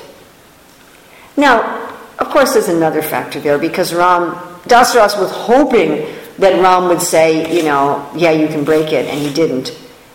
Now, 1.37 1.87
of 2.19 2.27
course, 2.27 2.51
there's 2.51 2.67
another 2.67 3.01
factor 3.01 3.39
there 3.39 3.57
because 3.57 3.93
Ram, 3.93 4.33
Dasarath 4.63 5.17
was 5.17 5.31
hoping 5.31 6.05
that 6.37 6.61
Ram 6.61 6.89
would 6.89 7.01
say, 7.01 7.55
you 7.55 7.63
know, 7.63 8.11
yeah, 8.13 8.31
you 8.31 8.47
can 8.47 8.65
break 8.65 8.91
it, 8.91 9.07
and 9.07 9.17
he 9.17 9.33
didn't. 9.33 9.69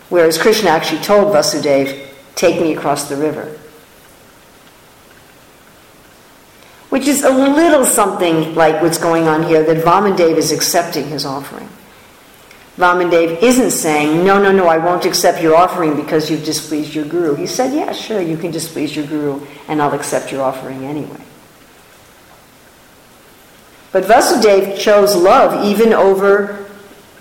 Whereas 0.09 0.37
Krishna 0.37 0.69
actually 0.69 1.01
told 1.01 1.33
Vasudeva, 1.33 2.07
Take 2.35 2.61
me 2.61 2.75
across 2.75 3.09
the 3.09 3.15
river. 3.15 3.57
Which 6.89 7.07
is 7.07 7.23
a 7.23 7.31
little 7.31 7.83
something 7.83 8.53
like 8.53 8.83
what's 8.83 8.99
going 8.99 9.27
on 9.27 9.41
here 9.41 9.63
that 9.63 9.83
Vamandev 9.83 10.37
is 10.37 10.51
accepting 10.51 11.07
his 11.07 11.25
offering. 11.25 11.67
Vamandev 12.77 13.41
isn't 13.41 13.71
saying, 13.71 14.23
No, 14.23 14.41
no, 14.41 14.51
no, 14.51 14.67
I 14.67 14.77
won't 14.77 15.05
accept 15.05 15.41
your 15.41 15.55
offering 15.55 15.95
because 15.95 16.29
you've 16.29 16.45
displeased 16.45 16.93
your 16.93 17.05
guru. 17.05 17.35
He 17.35 17.47
said, 17.47 17.73
Yeah, 17.73 17.91
sure, 17.91 18.21
you 18.21 18.37
can 18.37 18.51
displease 18.51 18.95
your 18.95 19.05
guru, 19.05 19.45
and 19.67 19.81
I'll 19.81 19.93
accept 19.93 20.31
your 20.31 20.43
offering 20.43 20.85
anyway. 20.85 21.21
But 23.91 24.03
Vasudeva 24.03 24.77
chose 24.77 25.15
love 25.15 25.65
even 25.65 25.91
over 25.91 26.65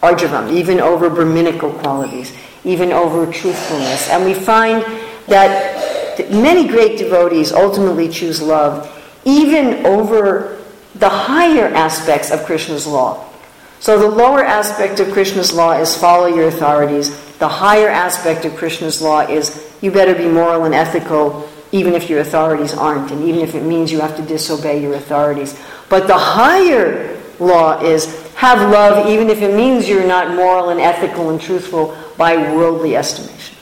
Arjavam, 0.02 0.52
even 0.52 0.78
over 0.78 1.08
Brahminical 1.08 1.72
qualities 1.72 2.32
even 2.66 2.92
over 2.92 3.30
truthfulness. 3.32 4.10
And 4.10 4.24
we 4.24 4.34
find 4.34 4.82
that 5.28 6.30
many 6.30 6.66
great 6.66 6.98
devotees 6.98 7.52
ultimately 7.52 8.08
choose 8.08 8.42
love 8.42 8.92
even 9.24 9.86
over 9.86 10.60
the 10.96 11.08
higher 11.08 11.68
aspects 11.68 12.30
of 12.30 12.44
Krishna's 12.44 12.86
law. 12.86 13.24
So 13.80 13.98
the 13.98 14.08
lower 14.08 14.44
aspect 14.44 15.00
of 15.00 15.12
Krishna's 15.12 15.52
law 15.52 15.72
is 15.72 15.96
follow 15.96 16.26
your 16.26 16.48
authorities. 16.48 17.10
The 17.38 17.48
higher 17.48 17.88
aspect 17.88 18.44
of 18.44 18.56
Krishna's 18.56 19.02
law 19.02 19.20
is 19.20 19.74
you 19.80 19.90
better 19.90 20.14
be 20.14 20.26
moral 20.28 20.64
and 20.64 20.74
ethical 20.74 21.48
even 21.72 21.94
if 21.94 22.08
your 22.08 22.20
authorities 22.20 22.72
aren't, 22.74 23.10
and 23.10 23.24
even 23.24 23.40
if 23.40 23.54
it 23.54 23.62
means 23.62 23.90
you 23.90 24.00
have 24.00 24.16
to 24.16 24.22
disobey 24.22 24.80
your 24.80 24.94
authorities. 24.94 25.60
But 25.88 26.06
the 26.06 26.16
higher 26.16 27.20
law 27.38 27.80
is 27.80 28.24
have 28.34 28.70
love 28.70 29.06
even 29.08 29.28
if 29.28 29.42
it 29.42 29.54
means 29.54 29.88
you're 29.88 30.06
not 30.06 30.34
moral 30.34 30.70
and 30.70 30.80
ethical 30.80 31.30
and 31.30 31.40
truthful 31.40 31.96
by 32.16 32.36
worldly 32.36 32.96
estimation. 32.96 33.56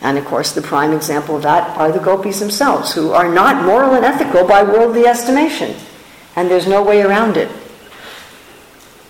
And 0.00 0.16
of 0.18 0.24
course, 0.24 0.52
the 0.52 0.62
prime 0.62 0.92
example 0.92 1.36
of 1.36 1.42
that 1.42 1.76
are 1.76 1.90
the 1.90 1.98
gopis 1.98 2.38
themselves, 2.38 2.94
who 2.94 3.12
are 3.12 3.32
not 3.32 3.64
moral 3.64 3.94
and 3.94 4.04
ethical 4.04 4.46
by 4.46 4.62
worldly 4.62 5.06
estimation. 5.06 5.74
And 6.36 6.50
there's 6.50 6.68
no 6.68 6.82
way 6.82 7.02
around 7.02 7.36
it. 7.36 7.50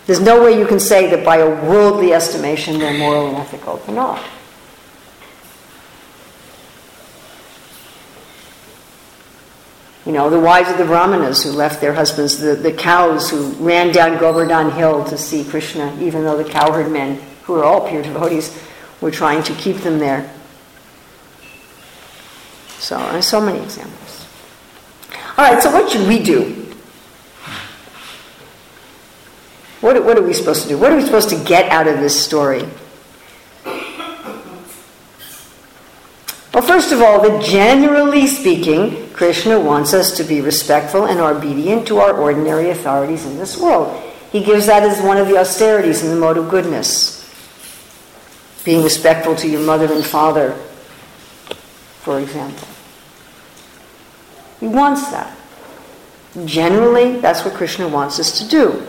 There's 0.07 0.21
no 0.21 0.43
way 0.43 0.57
you 0.57 0.67
can 0.67 0.79
say 0.79 1.11
that 1.11 1.25
by 1.25 1.39
a 1.39 1.49
worldly 1.49 2.13
estimation 2.13 2.79
they're 2.79 2.97
moral 2.97 3.27
and 3.29 3.37
ethical. 3.37 3.79
They're 3.79 3.95
not. 3.95 4.25
You 10.07 10.13
know, 10.13 10.31
the 10.31 10.39
wives 10.39 10.71
of 10.71 10.79
the 10.79 10.85
Brahmanas 10.85 11.43
who 11.43 11.51
left 11.51 11.81
their 11.81 11.93
husbands, 11.93 12.39
the, 12.39 12.55
the 12.55 12.73
cows 12.73 13.29
who 13.29 13.49
ran 13.55 13.93
down 13.93 14.21
Govardhan 14.21 14.71
Hill 14.71 15.05
to 15.07 15.19
see 15.19 15.43
Krishna, 15.43 15.97
even 16.01 16.23
though 16.23 16.41
the 16.41 16.49
cowherd 16.49 16.93
men 16.93 17.21
who 17.43 17.57
are 17.57 17.65
all 17.65 17.89
pure 17.89 18.03
devotees, 18.03 18.57
were 19.01 19.11
trying 19.11 19.43
to 19.43 19.53
keep 19.55 19.79
them 19.79 19.99
there. 19.99 20.33
So, 22.79 22.97
and 22.97 23.25
so 23.25 23.41
many 23.41 23.59
examples. 23.61 24.29
All 25.37 25.53
right, 25.53 25.61
so 25.61 25.73
what 25.73 25.91
should 25.91 26.07
we 26.07 26.23
do? 26.23 26.66
What, 29.81 30.03
what 30.05 30.19
are 30.19 30.23
we 30.23 30.33
supposed 30.33 30.63
to 30.63 30.69
do? 30.69 30.79
What 30.79 30.93
are 30.93 30.97
we 30.97 31.03
supposed 31.03 31.29
to 31.31 31.45
get 31.45 31.71
out 31.71 31.87
of 31.87 32.01
this 32.01 32.25
story? 32.25 32.63
Well, 36.55 36.65
first 36.65 36.91
of 36.93 37.03
all, 37.03 37.21
that 37.21 37.45
generally 37.45 38.27
speaking, 38.27 39.11
Krishna 39.13 39.61
wants 39.61 39.93
us 39.93 40.17
to 40.17 40.25
be 40.25 40.41
respectful 40.41 41.05
and 41.05 41.21
obedient 41.21 41.87
to 41.89 41.99
our 41.99 42.17
ordinary 42.17 42.71
authorities 42.71 43.27
in 43.27 43.37
this 43.37 43.59
world. 43.59 44.03
He 44.33 44.43
gives 44.43 44.67
that 44.67 44.83
as 44.83 45.03
one 45.03 45.19
of 45.19 45.29
the 45.29 45.37
austerities 45.37 46.03
in 46.03 46.11
the 46.11 46.17
mode 46.17 46.39
of 46.39 46.49
goodness 46.49 47.17
being 48.65 48.83
respectful 48.83 49.37
to 49.37 49.49
your 49.49 49.61
mother 49.61 49.93
and 49.93 50.05
father, 50.05 50.53
for 52.01 52.19
example. 52.19 52.67
He 54.59 54.67
wants 54.67 55.09
that. 55.13 55.37
Generally, 56.45 57.21
that's 57.21 57.45
what 57.45 57.55
Krishna 57.55 57.87
wants 57.87 58.19
us 58.19 58.39
to 58.41 58.49
do. 58.49 58.87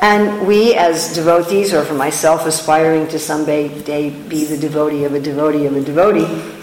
And 0.00 0.46
we, 0.46 0.74
as 0.74 1.14
devotees, 1.14 1.72
or 1.72 1.84
for 1.84 1.94
myself, 1.94 2.46
aspiring 2.46 3.08
to 3.08 3.18
someday 3.18 3.68
be 3.68 4.44
the 4.44 4.58
devotee 4.58 5.04
of 5.04 5.14
a 5.14 5.20
devotee 5.20 5.66
of 5.66 5.76
a 5.76 5.80
devotee, 5.80 6.56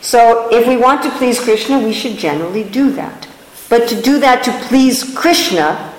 so 0.00 0.48
if 0.52 0.68
we 0.68 0.76
want 0.76 1.02
to 1.02 1.10
please 1.10 1.40
Krishna, 1.40 1.80
we 1.80 1.92
should 1.92 2.16
generally 2.16 2.62
do 2.62 2.90
that. 2.92 3.26
But 3.68 3.88
to 3.88 4.00
do 4.00 4.20
that 4.20 4.44
to 4.44 4.52
please 4.68 5.16
Krishna, 5.16 5.92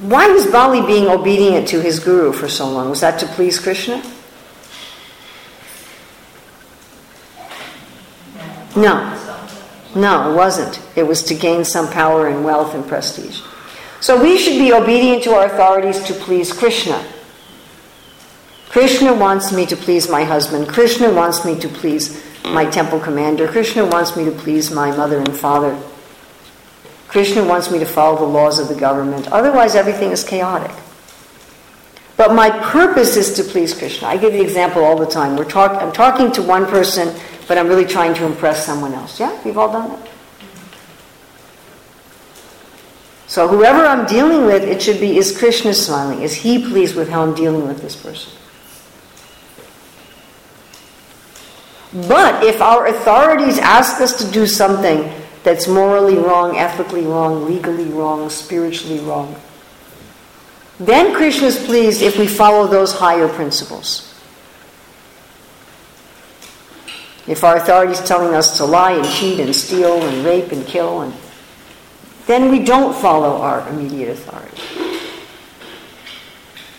why 0.00 0.28
was 0.28 0.46
Bali 0.46 0.82
being 0.86 1.06
obedient 1.08 1.68
to 1.68 1.80
his 1.80 1.98
guru 1.98 2.32
for 2.32 2.48
so 2.48 2.68
long? 2.68 2.90
Was 2.90 3.00
that 3.00 3.18
to 3.20 3.26
please 3.26 3.58
Krishna? 3.58 4.02
No. 8.76 9.16
No, 9.94 10.30
it 10.30 10.36
wasn't. 10.36 10.80
It 10.94 11.04
was 11.04 11.22
to 11.24 11.34
gain 11.34 11.64
some 11.64 11.90
power 11.90 12.28
and 12.28 12.44
wealth 12.44 12.74
and 12.74 12.86
prestige. 12.86 13.40
So 14.00 14.20
we 14.20 14.38
should 14.38 14.58
be 14.58 14.72
obedient 14.72 15.22
to 15.24 15.32
our 15.32 15.46
authorities 15.46 16.02
to 16.04 16.14
please 16.14 16.52
Krishna. 16.52 17.04
Krishna 18.68 19.12
wants 19.12 19.52
me 19.52 19.66
to 19.66 19.76
please 19.76 20.08
my 20.08 20.24
husband. 20.24 20.68
Krishna 20.68 21.12
wants 21.12 21.44
me 21.44 21.58
to 21.60 21.68
please 21.68 22.24
my 22.44 22.64
temple 22.64 23.00
commander. 23.00 23.48
Krishna 23.48 23.84
wants 23.84 24.16
me 24.16 24.24
to 24.24 24.30
please 24.30 24.70
my 24.70 24.94
mother 24.96 25.18
and 25.18 25.36
father. 25.36 25.78
Krishna 27.08 27.44
wants 27.44 27.70
me 27.70 27.78
to 27.80 27.86
follow 27.86 28.18
the 28.18 28.24
laws 28.24 28.58
of 28.58 28.68
the 28.68 28.74
government. 28.74 29.26
Otherwise, 29.32 29.74
everything 29.74 30.12
is 30.12 30.22
chaotic. 30.22 30.70
But 32.16 32.34
my 32.34 32.50
purpose 32.50 33.16
is 33.16 33.32
to 33.34 33.44
please 33.44 33.74
Krishna. 33.74 34.08
I 34.08 34.16
give 34.16 34.32
the 34.32 34.42
example 34.42 34.84
all 34.84 34.96
the 34.96 35.06
time. 35.06 35.36
We're 35.36 35.44
talk- 35.44 35.82
I'm 35.82 35.92
talking 35.92 36.30
to 36.32 36.42
one 36.42 36.66
person 36.66 37.14
but 37.50 37.58
I'm 37.58 37.66
really 37.66 37.84
trying 37.84 38.14
to 38.14 38.26
impress 38.26 38.64
someone 38.64 38.94
else. 38.94 39.18
Yeah, 39.18 39.36
we've 39.42 39.58
all 39.58 39.72
done 39.72 39.88
that. 39.88 40.09
So 43.30 43.46
whoever 43.46 43.86
I'm 43.86 44.06
dealing 44.06 44.44
with, 44.44 44.64
it 44.64 44.82
should 44.82 44.98
be, 44.98 45.16
is 45.16 45.38
Krishna 45.38 45.72
smiling? 45.72 46.22
Is 46.22 46.34
he 46.34 46.68
pleased 46.68 46.96
with 46.96 47.08
how 47.08 47.22
I'm 47.22 47.32
dealing 47.32 47.64
with 47.68 47.80
this 47.80 47.94
person? 47.94 48.32
But 52.08 52.42
if 52.42 52.60
our 52.60 52.88
authorities 52.88 53.56
ask 53.58 54.00
us 54.00 54.18
to 54.18 54.28
do 54.32 54.48
something 54.48 55.08
that's 55.44 55.68
morally 55.68 56.18
wrong, 56.18 56.58
ethically 56.58 57.06
wrong, 57.06 57.46
legally 57.46 57.84
wrong, 57.84 58.28
spiritually 58.30 58.98
wrong, 58.98 59.36
then 60.80 61.14
Krishna 61.14 61.46
is 61.46 61.64
pleased 61.64 62.02
if 62.02 62.18
we 62.18 62.26
follow 62.26 62.66
those 62.66 62.92
higher 62.92 63.28
principles. 63.28 64.12
If 67.28 67.44
our 67.44 67.58
authority 67.58 67.92
is 67.92 68.00
telling 68.00 68.34
us 68.34 68.56
to 68.56 68.64
lie 68.64 68.94
and 68.94 69.06
cheat 69.06 69.38
and 69.38 69.54
steal 69.54 70.02
and 70.02 70.24
rape 70.24 70.50
and 70.50 70.66
kill, 70.66 71.02
and 71.02 71.14
then 72.30 72.48
we 72.52 72.60
don't 72.60 72.94
follow 72.94 73.42
our 73.42 73.68
immediate 73.70 74.08
authority. 74.08 74.62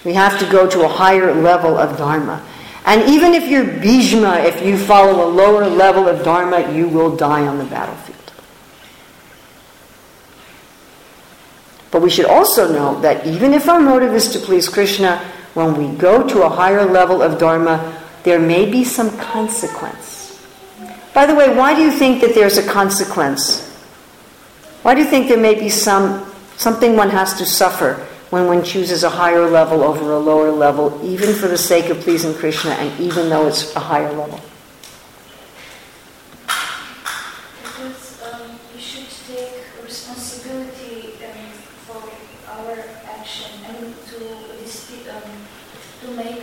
We 0.06 0.14
have 0.14 0.40
to 0.40 0.50
go 0.50 0.66
to 0.66 0.86
a 0.86 0.88
higher 0.88 1.34
level 1.36 1.78
of 1.78 1.98
dharma. 1.98 2.42
And 2.86 3.10
even 3.10 3.34
if 3.34 3.50
you're 3.50 3.66
Bhishma, 3.66 4.40
if 4.40 4.66
you 4.66 4.78
follow 4.78 5.28
a 5.28 5.30
lower 5.30 5.68
level 5.68 6.08
of 6.08 6.24
dharma, 6.24 6.72
you 6.72 6.88
will 6.88 7.18
die 7.18 7.46
on 7.46 7.58
the 7.58 7.66
battlefield. 7.66 8.18
But 11.92 12.02
we 12.02 12.10
should 12.10 12.28
also 12.28 12.72
know 12.72 13.02
that 13.02 13.28
even 13.28 13.54
if 13.54 13.68
our 13.68 13.82
motive 13.82 14.14
is 14.14 14.30
to 14.30 14.40
please 14.40 14.70
Krishna, 14.70 15.18
when 15.54 15.76
we 15.76 15.94
go 15.98 16.26
to 16.26 16.44
a 16.44 16.50
higher 16.50 16.86
level 16.86 17.22
of 17.22 17.38
dharma, 17.38 18.02
there 18.24 18.40
may 18.40 18.72
be 18.72 18.86
some 18.86 19.16
consequence. 19.18 20.42
By 21.14 21.26
the 21.26 21.36
way, 21.36 21.54
why 21.54 21.76
do 21.76 21.82
you 21.82 21.92
think 21.92 22.22
that 22.22 22.34
there's 22.34 22.58
a 22.58 22.66
consequence? 22.66 23.71
Why 24.82 24.96
do 24.96 25.02
you 25.02 25.08
think 25.08 25.28
there 25.28 25.38
may 25.38 25.54
be 25.54 25.70
some 25.70 26.26
something 26.58 26.96
one 26.96 27.12
has 27.12 27.38
to 27.38 27.46
suffer 27.46 28.08
when 28.32 28.48
one 28.48 28.64
chooses 28.64 29.04
a 29.04 29.10
higher 29.12 29.48
level 29.48 29.84
over 29.84 30.12
a 30.12 30.18
lower 30.18 30.50
level, 30.52 31.00
even 31.04 31.36
for 31.36 31.48
the 31.48 31.58
sake 31.58 31.90
of 31.90 32.00
pleasing 32.00 32.34
Krishna, 32.34 32.72
and 32.72 33.00
even 33.00 33.30
though 33.30 33.46
it's 33.46 33.76
a 33.76 33.80
higher 33.80 34.12
level? 34.12 34.42
Because 37.62 38.24
um, 38.24 38.58
we 38.74 38.82
should 38.82 39.06
take 39.28 39.62
responsibility 39.84 41.14
um, 41.30 41.52
for 41.86 42.02
our 42.50 42.80
action 43.06 43.52
and 43.68 43.94
to 44.08 44.18
um, 45.14 45.30
to 46.02 46.12
make 46.18 46.42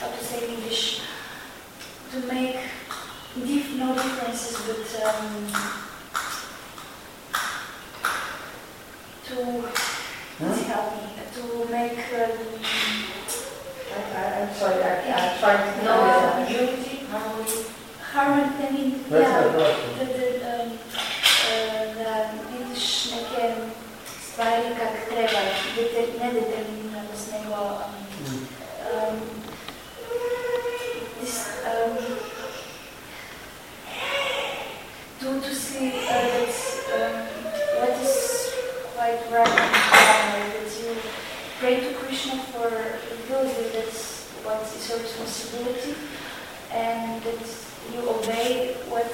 how 0.00 0.08
to 0.08 0.24
say 0.24 0.48
in 0.48 0.54
English 0.54 1.02
to 2.12 2.20
make 2.32 2.56
no 3.82 3.94
differences, 3.94 4.56
but 4.66 4.86
um, 5.06 5.46
to 9.24 9.34
please 10.36 10.66
help 10.66 10.88
me 10.94 11.08
to 11.34 11.42
make 11.70 11.98
um, 12.14 12.38
I, 13.90 14.00
I, 14.14 14.42
I'm 14.42 14.54
sorry, 14.54 14.82
I, 14.82 14.86
I'm 15.12 15.31
trying 15.42 15.74
to. 15.74 15.84
no 15.84 16.46
unity, 16.48 17.02
harmony. 17.10 18.54
I 18.62 18.70
mean, 18.70 19.04
yeah. 19.10 19.42
da, 19.42 20.04
da, 20.14 20.62
um, 20.62 20.78
uh, 21.50 21.84
da 21.98 22.30
vidiš 22.50 23.10
neke 23.10 23.54
stvari 24.26 24.70
kak 24.78 24.94
treba, 25.08 25.40
deter, 25.76 26.06
nedeterminiranost, 26.20 27.32
nego 27.32 27.54
um, 27.54 28.46
um, 28.94 29.20
this, 31.20 31.36
um, 31.66 31.96
to, 35.20 35.40
to 35.40 35.54
see 35.54 35.88
uh, 35.88 36.12
that 36.12 36.54
um, 36.94 37.16
what 37.80 37.98
is 38.02 38.54
quite 38.94 39.18
right 39.32 39.58
and 39.58 39.72
wrong, 39.74 40.50
that 40.54 40.70
you 40.80 40.94
pray 41.58 41.80
to 41.80 41.94
Krishna 41.98 42.36
for 42.52 42.70
good, 43.28 43.48
that 43.48 43.72
that's 43.72 44.12
what 44.44 44.62
is 44.62 44.88
your 44.88 44.98
responsibility, 44.98 45.94
and 46.72 47.22
that 47.22 47.38
you 47.94 48.08
obey 48.08 48.74
what 48.88 49.06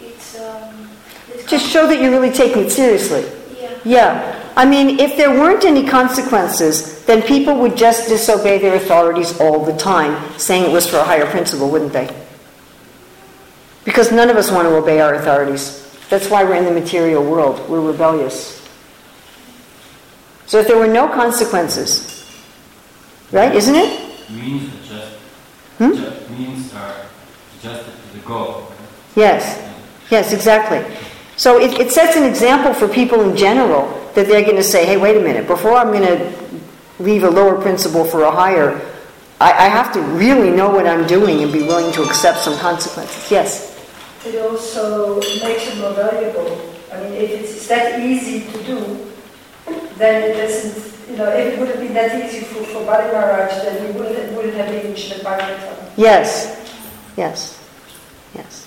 it's 0.00 0.40
um, 0.40 0.88
that 1.28 1.46
Just 2.02 2.10
show 2.10 2.10
that 2.10 2.10
you're 2.10 2.10
really 2.20 2.32
taking 2.34 2.64
it 2.66 2.70
seriously. 2.70 3.24
yeah. 3.60 3.78
Yeah. 3.84 4.38
I 4.56 4.66
mean, 4.66 5.00
if 5.00 5.16
there 5.16 5.30
weren't 5.30 5.64
any 5.64 5.86
consequences, 5.86 7.04
then 7.06 7.22
people 7.22 7.56
would 7.60 7.76
just 7.76 8.08
disobey 8.08 8.58
their 8.58 8.74
authorities 8.76 9.40
all 9.40 9.64
the 9.64 9.74
time, 9.76 10.14
saying 10.38 10.64
it 10.70 10.72
was 10.72 10.86
for 10.88 10.98
a 10.98 11.04
higher 11.04 11.26
principle, 11.26 11.70
wouldn't 11.70 11.92
they? 11.92 12.08
Because 13.84 14.12
none 14.12 14.28
of 14.30 14.36
us 14.36 14.50
want 14.50 14.68
to 14.68 14.74
obey 14.76 15.00
our 15.00 15.14
authorities. 15.14 15.78
That's 16.10 16.28
why 16.28 16.44
we're 16.44 16.56
in 16.56 16.64
the 16.66 16.70
material 16.70 17.24
world. 17.24 17.66
We're 17.68 17.80
rebellious. 17.80 18.60
So 20.46 20.58
if 20.58 20.66
there 20.66 20.76
were 20.76 20.86
no 20.86 21.08
consequences, 21.08 22.24
right? 23.32 23.54
Isn't 23.54 23.74
it? 23.74 24.30
means 24.30 24.72
adjust, 24.74 25.14
Hmm? 25.78 25.92
adjust 25.92 26.30
means 26.30 26.74
are 26.74 26.94
adjusted 27.58 27.92
to 27.92 28.18
the 28.18 28.26
goal. 28.26 28.70
Yes. 29.16 29.58
Yes, 30.10 30.32
exactly. 30.34 30.84
So 31.36 31.58
it, 31.58 31.80
it 31.80 31.90
sets 31.90 32.16
an 32.16 32.24
example 32.24 32.74
for 32.74 32.86
people 32.86 33.28
in 33.28 33.36
general 33.36 33.88
that 34.14 34.26
they're 34.26 34.42
going 34.42 34.56
to 34.56 34.62
say, 34.62 34.84
hey, 34.84 34.96
wait 34.96 35.16
a 35.16 35.20
minute, 35.20 35.46
before 35.46 35.74
I'm 35.74 35.88
going 35.88 36.06
to 36.06 36.62
leave 36.98 37.24
a 37.24 37.30
lower 37.30 37.60
principle 37.60 38.04
for 38.04 38.22
a 38.22 38.30
higher, 38.30 38.80
I, 39.40 39.66
I 39.66 39.68
have 39.68 39.92
to 39.94 40.00
really 40.00 40.50
know 40.50 40.70
what 40.70 40.86
I'm 40.86 41.06
doing 41.06 41.42
and 41.42 41.52
be 41.52 41.62
willing 41.62 41.92
to 41.94 42.02
accept 42.02 42.38
some 42.38 42.56
consequences. 42.58 43.30
Yes. 43.30 43.70
It 44.24 44.40
also 44.40 45.16
makes 45.16 45.66
it 45.66 45.78
more 45.78 45.92
valuable. 45.94 46.74
I 46.92 47.00
mean, 47.00 47.14
if 47.14 47.30
it's 47.30 47.66
that 47.68 48.00
easy 48.00 48.46
to 48.52 48.64
do, 48.64 49.10
then 49.96 50.30
it 50.30 50.34
doesn't, 50.34 51.10
you 51.10 51.16
know, 51.16 51.28
if 51.30 51.54
it 51.54 51.58
would 51.58 51.68
have 51.68 51.80
been 51.80 51.94
that 51.94 52.24
easy 52.24 52.44
for, 52.44 52.62
for 52.64 52.84
Bali 52.84 53.10
Maharaj, 53.10 53.50
then 53.62 53.86
he 53.86 53.98
wouldn't, 53.98 54.32
wouldn't 54.36 54.54
have 54.54 54.68
been 54.68 54.92
Srimad 54.92 55.40
Bhagavatam. 55.40 55.90
Yes. 55.96 56.58
Yes. 57.16 57.58
Yes. 58.34 58.61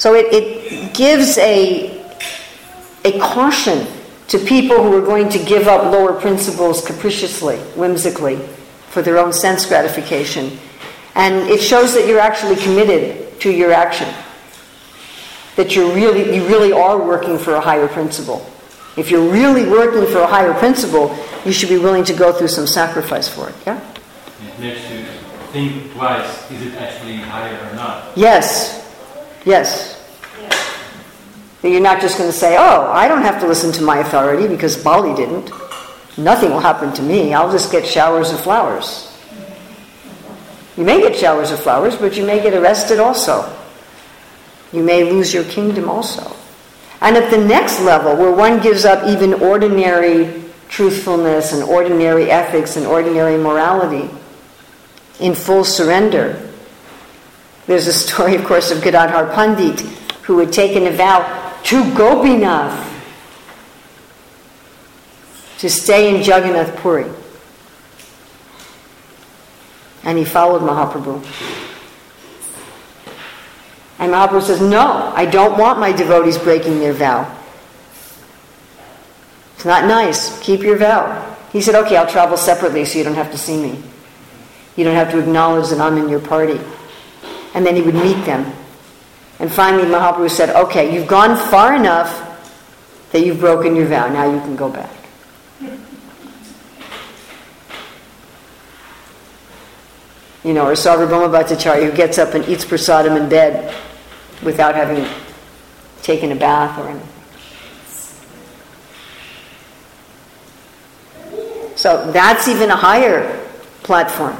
So 0.00 0.14
it, 0.14 0.32
it 0.32 0.94
gives 0.94 1.36
a, 1.36 2.02
a 3.04 3.18
caution 3.18 3.86
to 4.28 4.38
people 4.38 4.82
who 4.82 4.96
are 4.96 5.04
going 5.04 5.28
to 5.28 5.38
give 5.44 5.68
up 5.68 5.92
lower 5.92 6.18
principles 6.18 6.82
capriciously, 6.82 7.58
whimsically, 7.76 8.36
for 8.88 9.02
their 9.02 9.18
own 9.18 9.30
sense 9.34 9.66
gratification. 9.66 10.58
And 11.14 11.50
it 11.50 11.60
shows 11.60 11.92
that 11.92 12.08
you're 12.08 12.18
actually 12.18 12.56
committed 12.56 13.38
to 13.40 13.52
your 13.52 13.72
action. 13.72 14.08
That 15.56 15.76
you're 15.76 15.94
really, 15.94 16.34
you 16.34 16.46
really 16.46 16.72
are 16.72 16.96
working 16.96 17.36
for 17.36 17.56
a 17.56 17.60
higher 17.60 17.86
principle. 17.86 18.50
If 18.96 19.10
you're 19.10 19.30
really 19.30 19.68
working 19.68 20.10
for 20.10 20.20
a 20.20 20.26
higher 20.26 20.54
principle, 20.54 21.14
you 21.44 21.52
should 21.52 21.68
be 21.68 21.76
willing 21.76 22.04
to 22.04 22.14
go 22.14 22.32
through 22.32 22.48
some 22.48 22.66
sacrifice 22.66 23.28
for 23.28 23.50
it. 23.50 23.54
Yeah? 23.66 23.78
It 24.46 24.60
makes 24.60 24.90
you 24.90 25.04
think 25.52 25.92
twice, 25.92 26.50
is 26.50 26.62
it 26.68 26.74
actually 26.76 27.16
higher 27.16 27.70
or 27.70 27.74
not? 27.76 28.16
Yes. 28.16 28.79
Yes. 29.44 29.96
You're 31.62 31.80
not 31.80 32.00
just 32.00 32.16
going 32.16 32.30
to 32.30 32.36
say, 32.36 32.56
oh, 32.58 32.90
I 32.90 33.06
don't 33.06 33.22
have 33.22 33.40
to 33.40 33.46
listen 33.46 33.70
to 33.72 33.82
my 33.82 33.98
authority 33.98 34.48
because 34.48 34.82
Bali 34.82 35.14
didn't. 35.14 35.50
Nothing 36.16 36.50
will 36.50 36.60
happen 36.60 36.92
to 36.94 37.02
me. 37.02 37.34
I'll 37.34 37.52
just 37.52 37.70
get 37.70 37.86
showers 37.86 38.32
of 38.32 38.40
flowers. 38.40 39.06
You 40.76 40.84
may 40.84 41.00
get 41.00 41.16
showers 41.16 41.50
of 41.50 41.60
flowers, 41.60 41.96
but 41.96 42.16
you 42.16 42.24
may 42.24 42.42
get 42.42 42.54
arrested 42.54 42.98
also. 42.98 43.54
You 44.72 44.82
may 44.82 45.04
lose 45.04 45.34
your 45.34 45.44
kingdom 45.44 45.90
also. 45.90 46.34
And 47.02 47.16
at 47.16 47.30
the 47.30 47.38
next 47.38 47.80
level, 47.80 48.16
where 48.16 48.32
one 48.32 48.60
gives 48.60 48.84
up 48.84 49.06
even 49.06 49.34
ordinary 49.34 50.44
truthfulness 50.68 51.52
and 51.52 51.62
ordinary 51.62 52.30
ethics 52.30 52.76
and 52.76 52.86
ordinary 52.86 53.36
morality 53.36 54.08
in 55.18 55.34
full 55.34 55.64
surrender, 55.64 56.49
there's 57.70 57.86
a 57.86 57.92
story, 57.92 58.34
of 58.34 58.44
course, 58.44 58.72
of 58.72 58.82
Gadadhar 58.82 59.32
Pandit, 59.32 59.78
who 60.22 60.40
had 60.40 60.52
taken 60.52 60.88
a 60.88 60.90
vow 60.90 61.20
to 61.62 61.94
Gopinath 61.94 62.88
to 65.58 65.70
stay 65.70 66.12
in 66.12 66.16
Jagannath 66.16 66.76
Puri. 66.78 67.08
And 70.02 70.18
he 70.18 70.24
followed 70.24 70.62
Mahaprabhu. 70.62 71.24
And 74.00 74.12
Mahaprabhu 74.12 74.42
says, 74.42 74.60
No, 74.60 75.12
I 75.14 75.24
don't 75.26 75.56
want 75.56 75.78
my 75.78 75.92
devotees 75.92 76.38
breaking 76.38 76.80
their 76.80 76.92
vow. 76.92 77.32
It's 79.54 79.64
not 79.64 79.84
nice. 79.84 80.40
Keep 80.40 80.62
your 80.62 80.76
vow. 80.76 81.36
He 81.52 81.60
said, 81.60 81.76
Okay, 81.76 81.96
I'll 81.96 82.10
travel 82.10 82.36
separately 82.36 82.84
so 82.84 82.98
you 82.98 83.04
don't 83.04 83.14
have 83.14 83.30
to 83.30 83.38
see 83.38 83.62
me. 83.62 83.80
You 84.74 84.82
don't 84.82 84.96
have 84.96 85.12
to 85.12 85.20
acknowledge 85.20 85.68
that 85.68 85.78
I'm 85.78 85.98
in 85.98 86.08
your 86.08 86.18
party. 86.18 86.58
And 87.54 87.66
then 87.66 87.76
he 87.76 87.82
would 87.82 87.94
meet 87.94 88.24
them. 88.24 88.52
And 89.38 89.50
finally, 89.50 89.84
Mahaprabhu 89.84 90.30
said, 90.30 90.54
Okay, 90.54 90.94
you've 90.94 91.08
gone 91.08 91.36
far 91.36 91.74
enough 91.74 92.26
that 93.12 93.24
you've 93.24 93.40
broken 93.40 93.74
your 93.74 93.86
vow. 93.86 94.08
Now 94.08 94.30
you 94.30 94.38
can 94.40 94.56
go 94.56 94.68
back. 94.70 94.90
You 100.44 100.54
know, 100.54 100.66
or 100.66 100.72
Sarvabhauma 100.72 101.30
Bhattacharya 101.30 101.90
who 101.90 101.96
gets 101.96 102.18
up 102.18 102.34
and 102.34 102.46
eats 102.48 102.64
prasadam 102.64 103.20
in 103.20 103.28
bed 103.28 103.74
without 104.42 104.74
having 104.74 105.06
taken 106.02 106.32
a 106.32 106.36
bath 106.36 106.78
or 106.78 106.88
anything. 106.88 107.08
So 111.76 112.10
that's 112.12 112.48
even 112.48 112.70
a 112.70 112.76
higher 112.76 113.46
platform. 113.82 114.36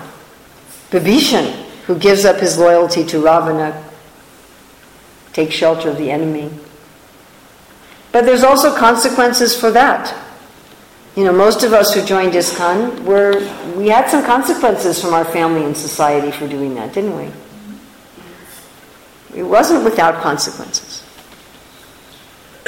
Vibhishan, 0.91 1.70
who 1.91 1.99
gives 1.99 2.25
up 2.25 2.37
his 2.37 2.57
loyalty 2.57 3.05
to 3.05 3.19
Ravana, 3.19 3.85
takes 5.33 5.57
shelter 5.57 5.91
of 5.91 5.99
the 5.99 6.09
enemy. 6.09 6.49
But 8.13 8.27
there's 8.27 8.45
also 8.45 8.73
consequences 8.77 9.59
for 9.59 9.73
that. 9.73 10.15
You 11.17 11.25
know, 11.25 11.33
most 11.33 11.65
of 11.65 11.73
us 11.73 11.93
who 11.93 12.05
joined 12.05 12.35
ISKCON 12.35 13.01
were, 13.01 13.41
we 13.77 13.89
had 13.89 14.09
some 14.09 14.25
consequences 14.25 15.03
from 15.03 15.15
our 15.15 15.25
family 15.25 15.65
and 15.65 15.77
society 15.77 16.31
for 16.31 16.47
doing 16.47 16.77
that, 16.77 16.93
didn't 16.93 17.17
we? 17.17 17.29
It 19.35 19.43
wasn't 19.43 19.83
without 19.83 20.23
consequences. 20.23 21.03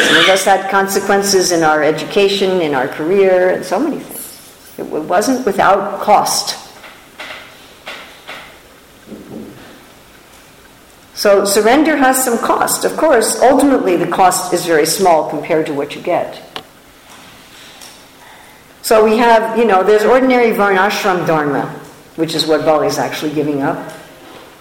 Some 0.00 0.16
of 0.16 0.28
us 0.30 0.44
had 0.44 0.68
consequences 0.68 1.52
in 1.52 1.62
our 1.62 1.84
education, 1.84 2.60
in 2.60 2.74
our 2.74 2.88
career, 2.88 3.50
and 3.50 3.64
so 3.64 3.78
many 3.78 4.00
things. 4.00 4.80
It 4.80 5.04
wasn't 5.06 5.46
without 5.46 6.00
cost. 6.00 6.58
So 11.22 11.44
surrender 11.44 11.94
has 11.94 12.24
some 12.24 12.36
cost. 12.36 12.84
Of 12.84 12.96
course, 12.96 13.40
ultimately 13.40 13.94
the 13.94 14.08
cost 14.08 14.52
is 14.52 14.66
very 14.66 14.84
small 14.84 15.30
compared 15.30 15.66
to 15.66 15.72
what 15.72 15.94
you 15.94 16.02
get. 16.02 16.42
So 18.82 19.04
we 19.04 19.18
have, 19.18 19.56
you 19.56 19.64
know, 19.64 19.84
there's 19.84 20.04
ordinary 20.04 20.50
varnashram 20.50 21.24
dharma, 21.24 21.66
which 22.16 22.34
is 22.34 22.44
what 22.44 22.64
Bali 22.64 22.88
is 22.88 22.98
actually 22.98 23.32
giving 23.34 23.62
up. 23.62 23.78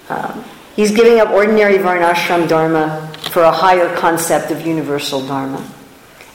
Um, 0.09 0.45
he's 0.75 0.91
giving 0.91 1.19
up 1.19 1.31
ordinary 1.31 1.79
varnashram 1.79 2.47
dharma 2.47 3.11
for 3.31 3.41
a 3.41 3.51
higher 3.51 3.97
concept 3.97 4.51
of 4.51 4.61
universal 4.63 5.25
dharma. 5.25 5.67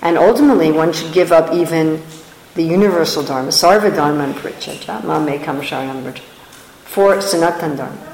And 0.03 0.18
ultimately, 0.18 0.72
one 0.72 0.93
should 0.93 1.12
give 1.12 1.31
up 1.31 1.55
even 1.55 2.03
the 2.57 2.64
universal 2.64 3.22
dharma, 3.22 3.51
sarva 3.51 3.95
dharma 3.95 4.24
and 4.24 4.35
parityajya, 4.35 5.03
mamekam 5.03 5.62
sharanam 5.62 6.18
for 6.83 7.20
sanatan 7.20 7.77
dharma. 7.77 8.05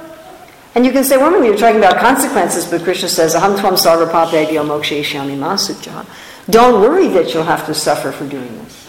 And 0.75 0.87
you 0.87 0.93
can 0.93 1.05
say, 1.05 1.19
well, 1.19 1.45
you're 1.45 1.57
talking 1.57 1.79
about 1.79 1.99
consequences, 1.99 2.67
but 2.67 2.83
Krishna 2.83 3.09
says, 3.09 3.35
aham 3.35 3.57
tvam 3.57 3.73
sarva 3.73 4.11
papebhyo 4.11 4.65
mokshayishyami. 4.65 6.07
Don't 6.51 6.81
worry 6.81 7.09
that 7.09 7.35
you'll 7.35 7.45
have 7.45 7.67
to 7.67 7.75
suffer 7.75 8.11
for 8.11 8.27
doing 8.27 8.57
this. 8.59 8.89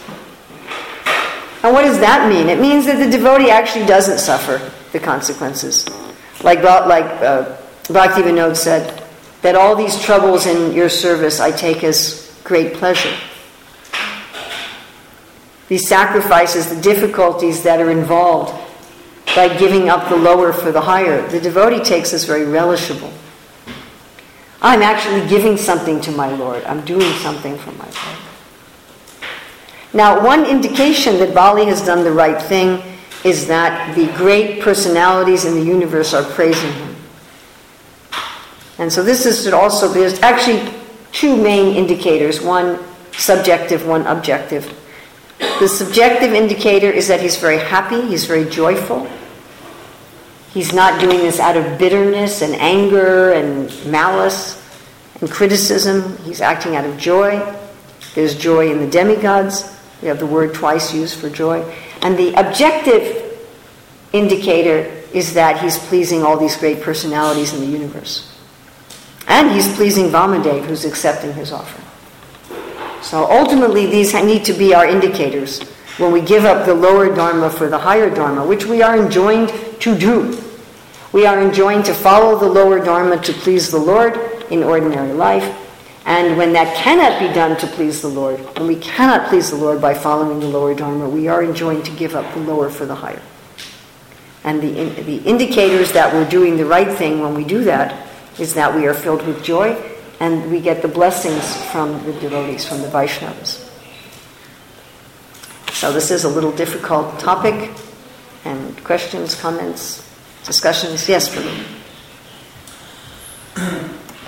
And 1.62 1.72
what 1.72 1.82
does 1.82 1.98
that 2.00 2.28
mean? 2.28 2.48
It 2.48 2.60
means 2.60 2.86
that 2.86 2.98
the 2.98 3.10
devotee 3.10 3.50
actually 3.50 3.86
doesn't 3.86 4.18
suffer 4.18 4.70
the 4.92 5.00
consequences. 5.00 5.88
Like, 6.42 6.62
like 6.62 7.04
uh, 7.22 7.56
said, 8.54 9.02
that 9.42 9.56
all 9.56 9.76
these 9.76 10.00
troubles 10.02 10.46
in 10.46 10.72
your 10.72 10.88
service 10.88 11.40
I 11.40 11.50
take 11.50 11.84
as 11.84 12.38
great 12.44 12.74
pleasure. 12.74 13.14
These 15.68 15.88
sacrifices, 15.88 16.74
the 16.74 16.80
difficulties 16.80 17.62
that 17.62 17.80
are 17.80 17.90
involved 17.90 18.52
by 19.34 19.54
giving 19.56 19.88
up 19.88 20.08
the 20.08 20.16
lower 20.16 20.52
for 20.52 20.72
the 20.72 20.80
higher, 20.80 21.26
the 21.28 21.40
devotee 21.40 21.82
takes 21.82 22.12
as 22.12 22.24
very 22.24 22.46
relishable. 22.46 23.12
I'm 24.62 24.82
actually 24.82 25.28
giving 25.28 25.56
something 25.56 26.00
to 26.02 26.10
my 26.10 26.30
Lord. 26.34 26.64
I'm 26.64 26.84
doing 26.84 27.12
something 27.18 27.58
for 27.58 27.72
my 27.72 27.84
Lord. 27.84 28.18
Now, 29.92 30.24
one 30.24 30.46
indication 30.46 31.18
that 31.18 31.34
Bali 31.34 31.66
has 31.66 31.84
done 31.84 32.02
the 32.02 32.12
right 32.12 32.40
thing 32.42 32.82
is 33.24 33.46
that 33.46 33.94
the 33.94 34.06
great 34.16 34.62
personalities 34.62 35.44
in 35.44 35.54
the 35.54 35.64
universe 35.64 36.14
are 36.14 36.24
praising 36.24 36.72
him. 36.72 36.96
And 38.78 38.92
so 38.92 39.02
this 39.02 39.24
is 39.24 39.46
also, 39.52 39.88
there's 39.88 40.20
actually 40.20 40.72
two 41.12 41.36
main 41.36 41.76
indicators 41.76 42.40
one 42.40 42.78
subjective, 43.12 43.86
one 43.86 44.06
objective. 44.06 44.64
The 45.38 45.68
subjective 45.68 46.32
indicator 46.32 46.90
is 46.90 47.08
that 47.08 47.20
he's 47.20 47.36
very 47.36 47.58
happy, 47.58 48.00
he's 48.02 48.26
very 48.26 48.44
joyful. 48.46 49.08
He's 50.54 50.72
not 50.72 51.00
doing 51.00 51.18
this 51.18 51.40
out 51.40 51.56
of 51.56 51.80
bitterness 51.80 52.40
and 52.40 52.54
anger 52.54 53.32
and 53.32 53.68
malice 53.90 54.62
and 55.20 55.28
criticism. 55.28 56.16
He's 56.18 56.40
acting 56.40 56.76
out 56.76 56.84
of 56.84 56.96
joy. 56.96 57.42
There's 58.14 58.36
joy 58.36 58.70
in 58.70 58.78
the 58.78 58.86
demigods. 58.86 59.68
We 60.00 60.06
have 60.06 60.20
the 60.20 60.26
word 60.26 60.54
twice 60.54 60.94
used 60.94 61.18
for 61.18 61.28
joy. 61.28 61.62
And 62.02 62.16
the 62.16 62.34
objective 62.34 63.36
indicator 64.12 64.88
is 65.12 65.34
that 65.34 65.60
he's 65.60 65.76
pleasing 65.76 66.22
all 66.22 66.36
these 66.36 66.56
great 66.56 66.82
personalities 66.82 67.52
in 67.52 67.58
the 67.58 67.66
universe. 67.66 68.32
And 69.26 69.50
he's 69.50 69.74
pleasing 69.74 70.06
Vamandev, 70.06 70.66
who's 70.66 70.84
accepting 70.84 71.32
his 71.32 71.50
offering. 71.50 71.84
So 73.02 73.28
ultimately, 73.28 73.86
these 73.86 74.14
need 74.14 74.44
to 74.44 74.52
be 74.52 74.72
our 74.72 74.86
indicators 74.86 75.62
when 75.98 76.12
we 76.12 76.20
give 76.20 76.44
up 76.44 76.64
the 76.64 76.74
lower 76.74 77.12
Dharma 77.12 77.50
for 77.50 77.68
the 77.68 77.78
higher 77.78 78.08
Dharma, 78.08 78.46
which 78.46 78.66
we 78.66 78.82
are 78.82 78.96
enjoined 78.96 79.52
to 79.80 79.98
do. 79.98 80.43
We 81.14 81.26
are 81.26 81.40
enjoined 81.40 81.84
to 81.84 81.94
follow 81.94 82.36
the 82.40 82.48
lower 82.48 82.84
Dharma 82.84 83.22
to 83.22 83.32
please 83.32 83.70
the 83.70 83.78
Lord 83.78 84.16
in 84.50 84.64
ordinary 84.64 85.12
life. 85.12 85.44
And 86.04 86.36
when 86.36 86.52
that 86.54 86.74
cannot 86.74 87.20
be 87.20 87.32
done 87.32 87.56
to 87.58 87.68
please 87.68 88.02
the 88.02 88.08
Lord, 88.08 88.40
when 88.58 88.66
we 88.66 88.74
cannot 88.74 89.28
please 89.28 89.48
the 89.48 89.56
Lord 89.56 89.80
by 89.80 89.94
following 89.94 90.40
the 90.40 90.48
lower 90.48 90.74
Dharma, 90.74 91.08
we 91.08 91.28
are 91.28 91.44
enjoined 91.44 91.84
to 91.84 91.92
give 91.92 92.16
up 92.16 92.34
the 92.34 92.40
lower 92.40 92.68
for 92.68 92.84
the 92.84 92.96
higher. 92.96 93.22
And 94.42 94.60
the, 94.60 95.02
the 95.04 95.18
indicators 95.18 95.92
that 95.92 96.12
we're 96.12 96.28
doing 96.28 96.56
the 96.56 96.66
right 96.66 96.90
thing 96.98 97.20
when 97.20 97.34
we 97.34 97.44
do 97.44 97.62
that 97.62 98.08
is 98.40 98.54
that 98.54 98.74
we 98.74 98.88
are 98.88 98.94
filled 98.94 99.24
with 99.24 99.44
joy 99.44 99.80
and 100.18 100.50
we 100.50 100.60
get 100.60 100.82
the 100.82 100.88
blessings 100.88 101.64
from 101.70 101.92
the 102.06 102.12
devotees, 102.14 102.66
from 102.66 102.82
the 102.82 102.88
Vaishnavas. 102.88 103.70
So 105.74 105.92
this 105.92 106.10
is 106.10 106.24
a 106.24 106.28
little 106.28 106.50
difficult 106.50 107.20
topic. 107.20 107.70
And 108.44 108.82
questions, 108.82 109.36
comments? 109.40 110.03
Discussions? 110.44 111.08
Yes, 111.08 111.28
Prabhu. 111.28 111.64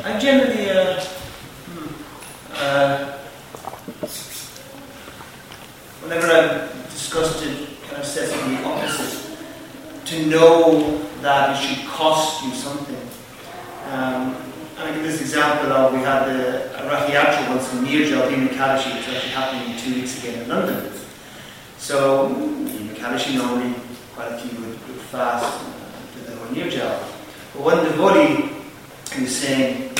I 0.04 0.18
generally, 0.18 0.70
uh, 0.70 1.04
uh, 2.54 3.18
whenever 6.02 6.26
I've 6.26 6.90
discussed 6.90 7.44
it, 7.44 7.68
kind 7.88 8.02
of 8.02 8.06
said 8.06 8.28
the 8.30 8.64
opposite. 8.64 9.22
To 10.06 10.26
know 10.26 11.02
that 11.22 11.56
it 11.56 11.66
should 11.66 11.86
cost 11.88 12.44
you 12.44 12.52
something. 12.54 12.96
Um, 13.90 14.36
I 14.78 14.92
give 14.92 15.02
this 15.02 15.20
example 15.20 15.72
of 15.72 15.92
we 15.92 16.00
had 16.00 16.26
the 16.26 16.70
Rath 16.86 17.10
Yatra 17.10 17.48
once 17.48 17.72
in 17.72 17.84
Neerjal, 17.84 18.32
in 18.32 18.48
Kalashi, 18.48 18.94
which 18.94 19.08
actually 19.08 19.30
happening 19.32 19.76
two 19.78 19.94
weeks 19.94 20.22
ago 20.22 20.40
in 20.40 20.48
London. 20.48 20.92
So, 21.78 22.28
in 22.28 22.88
Kalashi 22.94 23.34
normally 23.34 23.74
quite 24.14 24.32
a 24.32 24.38
few 24.38 24.60
would, 24.60 24.88
would 24.88 25.00
fast 25.10 25.75
Neerjal. 26.54 26.98
But 27.54 27.62
one 27.62 27.84
devotee 27.84 28.50
was 29.20 29.36
saying, 29.36 29.90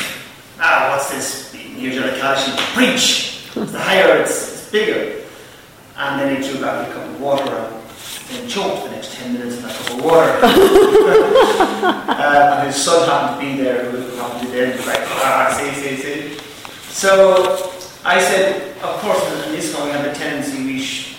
ah, 0.59 0.91
what's 0.91 1.11
this 1.11 1.55
Neerjal 1.55 2.11
Ekadashi? 2.15 2.57
Preach! 2.75 3.53
The 3.55 3.79
higher, 3.79 4.17
it's, 4.19 4.53
it's 4.53 4.71
bigger. 4.71 5.23
And 5.97 6.21
then 6.21 6.43
he 6.43 6.49
drew 6.49 6.61
back 6.61 6.89
a 6.89 6.93
cup 6.93 7.05
of 7.05 7.21
water 7.21 7.73
and 8.29 8.39
then 8.39 8.49
choked 8.49 8.85
the 8.85 8.91
next 8.91 9.15
10 9.15 9.33
minutes 9.33 9.57
in 9.57 9.63
that 9.63 9.75
cup 9.75 9.99
of 9.99 10.05
water. 10.05 10.39
uh, 11.83 12.57
and 12.59 12.67
his 12.67 12.77
son 12.77 13.09
happened 13.09 13.41
to 13.41 13.57
be 13.57 13.63
there, 13.63 13.91
who 13.91 14.17
happened 14.17 14.41
to 14.41 14.47
be 14.47 14.53
there, 14.53 14.67
and 14.67 14.77
was 14.77 14.87
like, 14.87 15.01
ah, 15.01 15.57
see, 15.59 15.73
see, 15.81 15.97
see. 15.97 16.39
So 16.91 17.73
I 18.05 18.21
said, 18.21 18.77
of 18.83 19.01
course, 19.01 19.23
in 19.47 19.53
this 19.53 19.75
one 19.75 19.87
we 19.87 19.93
have 19.93 20.05
a 20.07 20.15
tendency, 20.15 20.65
we, 20.65 20.81
sh- 20.81 21.17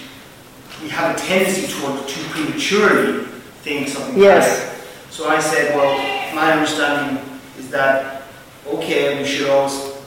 we 0.81 0.89
have 0.89 1.15
a 1.15 1.19
tendency 1.19 1.67
toward 1.67 2.07
too 2.07 2.23
prematurely 2.29 3.25
think 3.63 3.87
something 3.89 4.17
yes. 4.17 4.63
higher. 4.63 4.76
So 5.17 5.27
I 5.27 5.39
said, 5.39 5.75
well, 5.75 5.97
my 6.35 6.51
understanding 6.51 7.17
is 7.57 7.71
that, 7.71 8.21
okay, 8.67 9.17
we 9.17 9.27
should 9.27 9.49
always 9.49 9.97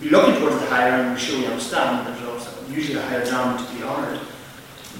be 0.00 0.08
looking 0.10 0.36
towards 0.36 0.60
the 0.60 0.66
higher 0.66 0.92
and 0.92 1.12
we 1.12 1.18
should 1.18 1.44
understand 1.44 2.06
there's 2.06 2.22
also 2.28 2.52
usually 2.70 3.00
a 3.00 3.02
higher 3.02 3.24
dharma 3.24 3.58
to 3.58 3.74
be 3.74 3.82
honoured. 3.82 4.20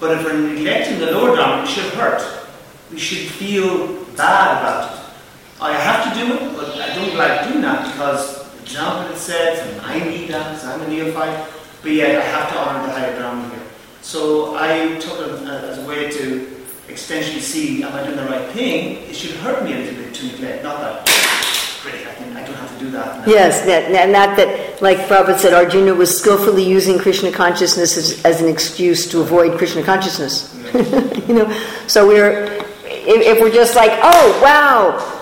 But 0.00 0.18
if 0.18 0.24
we're 0.24 0.40
neglecting 0.40 0.98
the 0.98 1.12
lower 1.12 1.36
dharma, 1.36 1.62
it 1.62 1.68
should 1.68 1.94
hurt. 1.94 2.48
We 2.90 2.98
should 2.98 3.30
feel 3.30 4.02
bad 4.16 4.58
about 4.58 4.90
it. 4.90 5.14
I 5.60 5.72
have 5.74 6.12
to 6.12 6.18
do 6.18 6.34
it, 6.34 6.56
but 6.56 6.70
I 6.74 6.92
don't 6.96 7.14
like 7.14 7.46
doing 7.46 7.62
that 7.62 7.92
because 7.92 8.50
the 8.64 9.12
it 9.12 9.18
says, 9.18 9.70
and 9.70 9.80
I 9.82 10.00
need 10.00 10.30
that 10.30 10.50
because 10.50 10.64
I'm 10.64 10.80
a 10.80 10.88
neophyte, 10.88 11.48
but 11.80 11.92
yet 11.92 12.20
I 12.20 12.24
have 12.24 12.50
to 12.50 12.58
honour 12.58 12.88
the 12.88 12.92
higher 12.92 13.16
dharma 13.20 13.48
here. 13.50 13.66
So 14.02 14.56
I 14.56 14.98
took 14.98 15.20
it 15.20 15.46
as 15.46 15.78
a 15.78 15.86
way 15.86 16.10
to 16.10 16.53
extension 16.88 17.40
see, 17.40 17.82
am 17.82 17.92
I 17.92 18.04
doing 18.04 18.16
the 18.16 18.24
right 18.24 18.48
thing? 18.50 18.98
It 19.08 19.16
should 19.16 19.32
hurt 19.36 19.64
me 19.64 19.72
a 19.72 19.76
little 19.78 19.94
bit 19.94 20.14
to 20.14 20.26
neglect, 20.26 20.62
not 20.62 20.80
that, 20.80 21.80
great, 21.82 22.06
I, 22.06 22.14
can, 22.14 22.36
I 22.36 22.44
don't 22.44 22.54
have 22.56 22.78
to 22.78 22.84
do 22.84 22.90
that. 22.90 23.26
Yes, 23.26 23.64
that, 23.66 24.10
not 24.10 24.36
that, 24.36 24.80
like 24.82 24.98
Prabhupada 24.98 25.38
said, 25.38 25.54
Arjuna 25.54 25.94
was 25.94 26.16
skillfully 26.16 26.64
using 26.64 26.98
Krishna 26.98 27.32
consciousness 27.32 27.96
as, 27.96 28.24
as 28.24 28.40
an 28.40 28.48
excuse 28.48 29.08
to 29.10 29.20
avoid 29.20 29.56
Krishna 29.58 29.82
consciousness. 29.82 30.54
you 31.28 31.34
know, 31.34 31.52
so 31.86 32.06
we're, 32.06 32.44
if, 32.84 33.36
if 33.36 33.40
we're 33.40 33.52
just 33.52 33.74
like, 33.76 33.92
oh, 34.02 34.40
wow, 34.42 35.14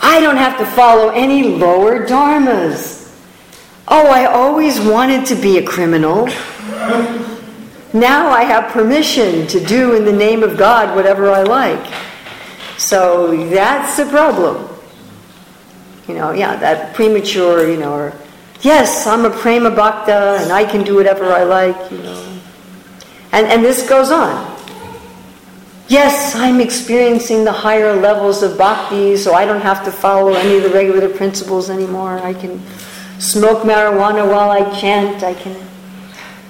I 0.00 0.20
don't 0.20 0.36
have 0.36 0.58
to 0.58 0.66
follow 0.66 1.10
any 1.10 1.42
lower 1.44 2.06
dharmas. 2.06 3.00
Oh, 3.88 4.08
I 4.08 4.26
always 4.26 4.80
wanted 4.80 5.26
to 5.26 5.34
be 5.34 5.58
a 5.58 5.64
criminal. 5.64 6.28
Now 7.92 8.30
I 8.30 8.44
have 8.44 8.72
permission 8.72 9.46
to 9.48 9.64
do 9.64 9.94
in 9.94 10.04
the 10.04 10.12
name 10.12 10.42
of 10.42 10.56
God 10.56 10.96
whatever 10.96 11.30
I 11.30 11.42
like. 11.42 11.92
So 12.78 13.36
that's 13.50 13.96
the 13.96 14.06
problem. 14.06 14.68
You 16.08 16.14
know, 16.14 16.32
yeah, 16.32 16.56
that 16.56 16.94
premature, 16.94 17.70
you 17.70 17.76
know, 17.76 17.92
or 17.92 18.12
yes, 18.62 19.06
I'm 19.06 19.24
a 19.24 19.30
prema 19.30 19.70
bhakta 19.70 20.38
and 20.40 20.50
I 20.50 20.64
can 20.64 20.84
do 20.84 20.94
whatever 20.94 21.32
I 21.32 21.44
like, 21.44 21.92
you 21.92 21.98
know. 21.98 22.40
And, 23.32 23.46
and 23.46 23.64
this 23.64 23.88
goes 23.88 24.10
on. 24.10 24.50
Yes, 25.88 26.34
I'm 26.34 26.60
experiencing 26.60 27.44
the 27.44 27.52
higher 27.52 27.94
levels 27.94 28.42
of 28.42 28.56
bhakti, 28.56 29.16
so 29.16 29.34
I 29.34 29.44
don't 29.44 29.60
have 29.60 29.84
to 29.84 29.92
follow 29.92 30.32
any 30.32 30.56
of 30.56 30.62
the 30.62 30.70
regular 30.70 31.08
principles 31.08 31.68
anymore. 31.68 32.18
I 32.18 32.32
can 32.32 32.62
smoke 33.18 33.64
marijuana 33.64 34.26
while 34.26 34.50
I 34.50 34.78
chant. 34.80 35.22
I 35.22 35.34
can 35.34 35.54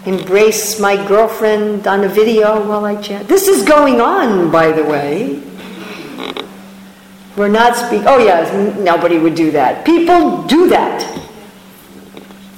embrace 0.04 0.80
my 0.80 0.96
girlfriend 1.06 1.86
on 1.86 2.04
a 2.04 2.08
video 2.08 2.66
while 2.66 2.84
I 2.84 3.00
chant. 3.00 3.28
This 3.28 3.48
is 3.48 3.64
going 3.64 4.00
on, 4.00 4.50
by 4.50 4.72
the 4.72 4.84
way. 4.84 5.42
We're 7.36 7.48
not 7.48 7.76
speaking, 7.76 8.06
oh 8.06 8.18
yeah, 8.18 8.76
nobody 8.78 9.18
would 9.18 9.34
do 9.34 9.50
that. 9.52 9.86
People 9.86 10.42
do 10.42 10.68
that. 10.68 11.08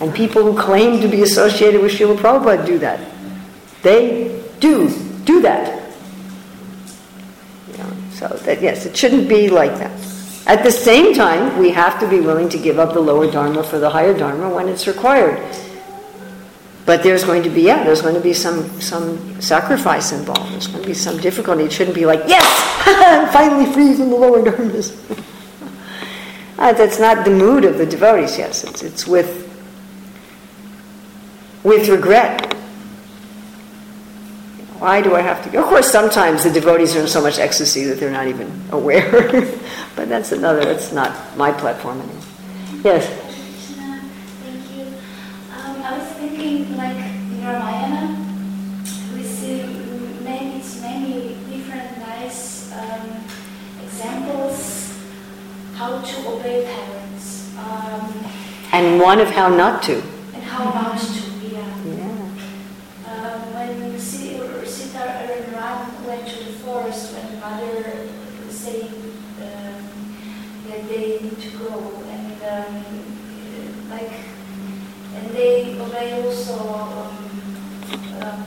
And 0.01 0.13
people 0.15 0.43
who 0.43 0.59
claim 0.59 1.01
to 1.01 1.09
be 1.09 1.23
associated 1.23 1.81
with 1.81 1.93
Srila 1.93 2.17
Prabhupada 2.17 2.67
do 2.67 2.79
that. 2.79 3.01
They 3.83 4.43
do 4.61 4.91
do 5.25 5.41
that. 5.43 5.83
So 8.15 8.29
that 8.29 8.63
yes, 8.63 8.87
it 8.87 8.97
shouldn't 8.97 9.29
be 9.29 9.51
like 9.51 9.77
that. 9.79 9.93
At 10.47 10.63
the 10.63 10.71
same 10.71 11.15
time, 11.15 11.59
we 11.59 11.71
have 11.71 11.99
to 12.01 12.09
be 12.09 12.21
willing 12.21 12.49
to 12.51 12.59
give 12.59 12.79
up 12.79 12.95
the 12.95 13.01
lower 13.01 13.31
dharma 13.31 13.63
for 13.65 13.79
the 13.79 13.91
higher 13.91 14.17
dharma 14.17 14.49
when 14.51 14.69
it's 14.69 14.87
required. 14.87 15.39
But 16.87 17.03
there's 17.03 17.25
going 17.25 17.43
to 17.45 17.51
be, 17.51 17.63
yeah, 17.63 17.83
there's 17.83 18.03
going 18.03 18.15
to 18.15 18.21
be 18.21 18.35
some, 18.35 18.69
some 18.81 19.41
sacrifice 19.41 20.13
involved. 20.13 20.53
There's 20.53 20.67
going 20.67 20.83
to 20.83 20.87
be 20.87 20.95
some 20.95 21.19
difficulty. 21.19 21.65
It 21.65 21.73
shouldn't 21.73 21.95
be 21.95 22.05
like, 22.05 22.21
yes, 22.27 22.45
I'm 22.87 23.33
finally 23.33 23.73
free 23.73 23.95
from 23.95 24.11
the 24.11 24.17
lower 24.17 24.43
dharmas. 24.43 24.93
uh, 26.59 26.73
that's 26.75 26.99
not 26.99 27.25
the 27.25 27.31
mood 27.31 27.65
of 27.65 27.79
the 27.79 27.87
devotees, 27.87 28.37
yes. 28.37 28.65
It's, 28.65 28.83
it's 28.83 29.07
with, 29.07 29.51
with 31.63 31.89
regret. 31.89 32.53
Why 34.79 35.01
do 35.01 35.15
I 35.15 35.23
have 35.23 35.43
to 35.45 35.49
go? 35.49 35.63
Of 35.63 35.69
course, 35.69 35.91
sometimes 35.91 36.45
the 36.45 36.51
devotees 36.51 36.95
are 36.97 37.01
in 37.01 37.09
so 37.09 37.23
much 37.23 37.39
ecstasy 37.39 37.85
that 37.85 37.99
they're 37.99 38.11
not 38.11 38.27
even 38.27 38.63
aware. 38.71 39.11
but 39.97 40.11
that's 40.11 40.33
another, 40.33 40.63
that's 40.63 40.93
not 40.93 41.39
my 41.39 41.51
platform 41.51 42.03
anymore. 42.03 42.23
Yes? 42.85 43.24
To 56.07 56.29
obey 56.29 56.65
parents. 56.65 57.57
Um, 57.57 58.25
and 58.73 59.01
one 59.01 59.21
of 59.21 59.31
how 59.31 59.49
not 59.49 59.83
to. 59.85 60.03
And 60.35 60.43
how 60.43 60.65
not 60.65 60.99
to, 60.99 61.31
yeah. 61.49 61.85
yeah. 61.85 62.13
Um, 63.07 63.55
when 63.55 63.99
Sita 63.99 65.03
and 65.03 65.53
Ram 65.53 66.07
went 66.07 66.27
to 66.29 66.45
the 66.45 66.53
forest, 66.65 67.15
when 67.15 67.35
the 67.35 67.41
mother 67.41 68.09
was 68.45 68.57
saying 68.57 68.93
um, 69.41 70.17
that 70.69 70.89
they 70.89 71.21
need 71.23 71.41
to 71.41 71.59
go, 71.59 72.03
and 72.09 72.43
um, 72.43 73.91
like 73.91 74.13
and 75.15 75.31
they 75.31 75.75
they 75.93 76.23
also 76.23 76.59
um, 76.75 77.17
um, 78.21 78.47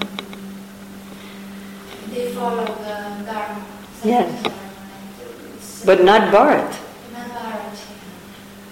they 2.10 2.32
follow 2.34 2.66
the 2.66 3.24
Dharma. 3.26 3.66
Yes. 4.04 5.84
But 5.86 6.04
not 6.04 6.34
Bharat. 6.34 6.77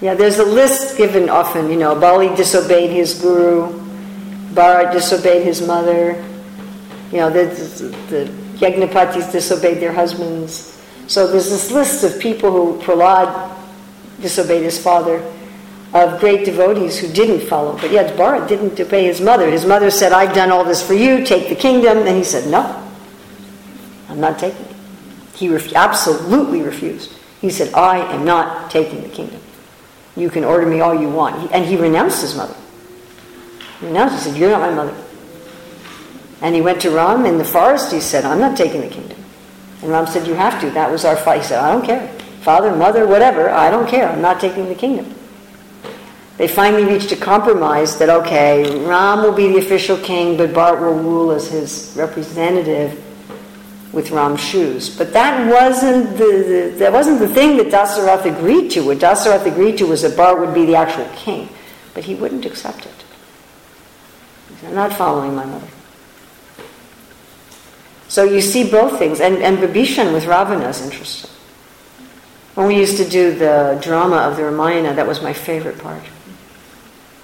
Yeah, 0.06 0.14
there's 0.14 0.38
a 0.38 0.46
list 0.46 1.00
given 1.00 1.30
often. 1.30 1.68
You 1.68 1.78
know, 1.78 2.00
Bali 2.00 2.28
disobeyed 2.36 2.92
his 2.92 3.20
guru, 3.20 3.74
Bharat 4.54 4.94
disobeyed 4.94 5.42
his 5.42 5.66
mother. 5.66 6.24
You 7.12 7.18
know, 7.18 7.32
the, 7.32 7.46
the 8.12 8.26
Yajnapatnis 8.60 9.32
disobeyed 9.32 9.80
their 9.80 9.92
husbands. 9.92 10.80
So 11.08 11.26
there's 11.26 11.50
this 11.50 11.72
list 11.72 12.04
of 12.04 12.22
people 12.22 12.52
who 12.52 12.80
Prahlad 12.84 13.58
disobeyed 14.22 14.62
his 14.62 14.78
father 14.80 15.24
of 15.96 16.20
great 16.20 16.46
devotees 16.46 17.00
who 17.00 17.08
didn't 17.12 17.40
follow. 17.48 17.76
But 17.76 17.90
yet 17.90 18.16
Bharat 18.16 18.48
didn't 18.48 18.80
obey 18.80 19.06
his 19.06 19.20
mother. 19.20 19.50
His 19.50 19.66
mother 19.66 19.90
said, 19.90 20.12
I've 20.12 20.36
done 20.36 20.52
all 20.52 20.64
this 20.64 20.86
for 20.86 20.94
you, 20.94 21.26
take 21.26 21.50
the 21.50 21.56
kingdom. 21.56 22.06
And 22.06 22.16
he 22.16 22.24
said, 22.24 22.48
No, 22.48 22.62
I'm 24.08 24.20
not 24.20 24.38
taking 24.38 24.68
it. 24.68 24.76
He 25.34 25.50
ref- 25.50 25.74
absolutely 25.74 26.62
refused. 26.62 27.12
He 27.42 27.50
said, 27.50 27.74
I 27.74 28.14
am 28.14 28.24
not 28.24 28.70
taking 28.70 29.02
the 29.02 29.10
kingdom. 29.10 29.42
You 30.16 30.30
can 30.30 30.44
order 30.44 30.66
me 30.66 30.80
all 30.80 31.00
you 31.00 31.10
want. 31.10 31.52
And 31.52 31.66
he 31.66 31.76
renounced 31.76 32.22
his 32.22 32.36
mother. 32.36 32.56
He 33.80 33.88
renounced, 33.88 34.16
he 34.16 34.32
said, 34.32 34.40
You're 34.40 34.50
not 34.50 34.62
my 34.62 34.74
mother. 34.74 34.96
And 36.42 36.56
he 36.56 36.62
went 36.62 36.82
to 36.82 36.92
Ram 36.92 37.26
in 37.26 37.38
the 37.38 37.46
forest. 37.46 37.92
He 37.92 38.00
said, 38.00 38.26
I'm 38.26 38.40
not 38.40 38.56
taking 38.58 38.82
the 38.82 38.88
kingdom. 38.90 39.18
And 39.82 39.92
Ram 39.92 40.08
said, 40.08 40.28
You 40.28 40.34
have 40.34 40.60
to. 40.62 40.70
That 40.72 40.90
was 40.90 41.06
our 41.06 41.18
fight. 41.18 41.42
He 41.42 41.48
said, 41.48 41.60
I 41.60 41.72
don't 41.72 41.86
care. 41.86 42.08
Father, 42.42 42.76
mother, 42.76 43.08
whatever, 43.08 43.50
I 43.50 43.72
don't 43.72 43.88
care. 43.90 44.08
I'm 44.08 44.22
not 44.22 44.40
taking 44.40 44.70
the 44.70 44.76
kingdom. 44.76 45.14
They 46.38 46.48
finally 46.48 46.84
reached 46.84 47.12
a 47.12 47.16
compromise 47.16 47.98
that, 47.98 48.10
okay, 48.10 48.86
Ram 48.86 49.22
will 49.22 49.32
be 49.32 49.48
the 49.48 49.58
official 49.58 49.98
king, 49.98 50.38
but 50.38 50.50
Bharat 50.50 50.82
will 50.82 50.94
rule 50.94 51.32
as 51.32 51.48
his 51.48 51.94
representative 51.96 53.02
with 53.96 54.12
Ram's 54.12 54.42
shoes. 54.42 54.96
But 54.96 55.14
that 55.14 55.50
wasn't 55.50 56.18
the, 56.18 56.26
the, 56.26 56.76
that 56.80 56.92
wasn't 56.92 57.20
the 57.20 57.30
thing 57.30 57.56
that 57.58 57.68
Dasarath 57.68 58.26
agreed 58.26 58.70
to. 58.72 58.86
What 58.86 59.00
Dasarath 59.00 59.46
agreed 59.46 59.78
to 59.78 59.88
was 59.88 60.02
that 60.02 60.12
Bharat 60.12 60.40
would 60.40 60.54
be 60.54 60.66
the 60.66 60.76
actual 60.76 61.10
king. 61.16 61.50
But 61.94 62.04
he 62.04 62.14
wouldn't 62.14 62.46
accept 62.46 62.86
it. 62.86 62.92
I'm 64.66 64.76
not 64.76 64.92
following 64.94 65.34
my 65.34 65.46
mother. 65.46 65.68
So 68.10 68.24
you 68.24 68.42
see 68.42 68.70
both 68.70 69.00
things. 69.00 69.22
And, 69.22 69.38
and 69.38 69.58
Vibhishan 69.58 70.14
with 70.14 70.26
Ravana 70.26 70.68
is 70.68 70.82
interesting. 70.82 71.32
When 72.56 72.68
we 72.68 72.78
used 72.78 72.98
to 72.98 73.08
do 73.08 73.34
the 73.34 73.80
drama 73.82 74.18
of 74.18 74.38
the 74.38 74.44
Ramayana, 74.44 74.94
that 74.94 75.08
was 75.08 75.22
my 75.22 75.34
favorite 75.34 75.80
part 75.80 76.04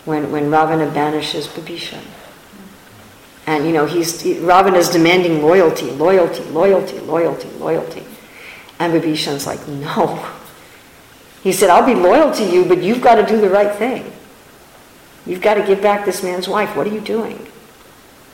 when, 0.05 0.31
when 0.31 0.49
Ravana 0.49 0.89
banishes 0.91 1.47
Vibhishan. 1.47 2.03
And 3.47 3.65
you 3.65 3.71
know, 3.71 3.85
he's 3.85 4.21
he, 4.21 4.33
is 4.33 4.89
demanding 4.89 5.41
loyalty, 5.41 5.89
loyalty, 5.91 6.43
loyalty, 6.43 6.99
loyalty, 6.99 7.49
loyalty. 7.51 8.03
And 8.79 8.93
Vibhishan's 8.93 9.45
like, 9.45 9.67
no. 9.67 10.27
He 11.43 11.51
said, 11.51 11.69
I'll 11.69 11.85
be 11.85 11.95
loyal 11.95 12.31
to 12.33 12.43
you, 12.43 12.65
but 12.65 12.83
you've 12.83 13.01
got 13.01 13.15
to 13.15 13.25
do 13.25 13.41
the 13.41 13.49
right 13.49 13.75
thing. 13.75 14.11
You've 15.25 15.41
got 15.41 15.55
to 15.55 15.63
give 15.65 15.81
back 15.81 16.05
this 16.05 16.23
man's 16.23 16.47
wife. 16.47 16.75
What 16.75 16.87
are 16.87 16.93
you 16.93 17.01
doing? 17.01 17.47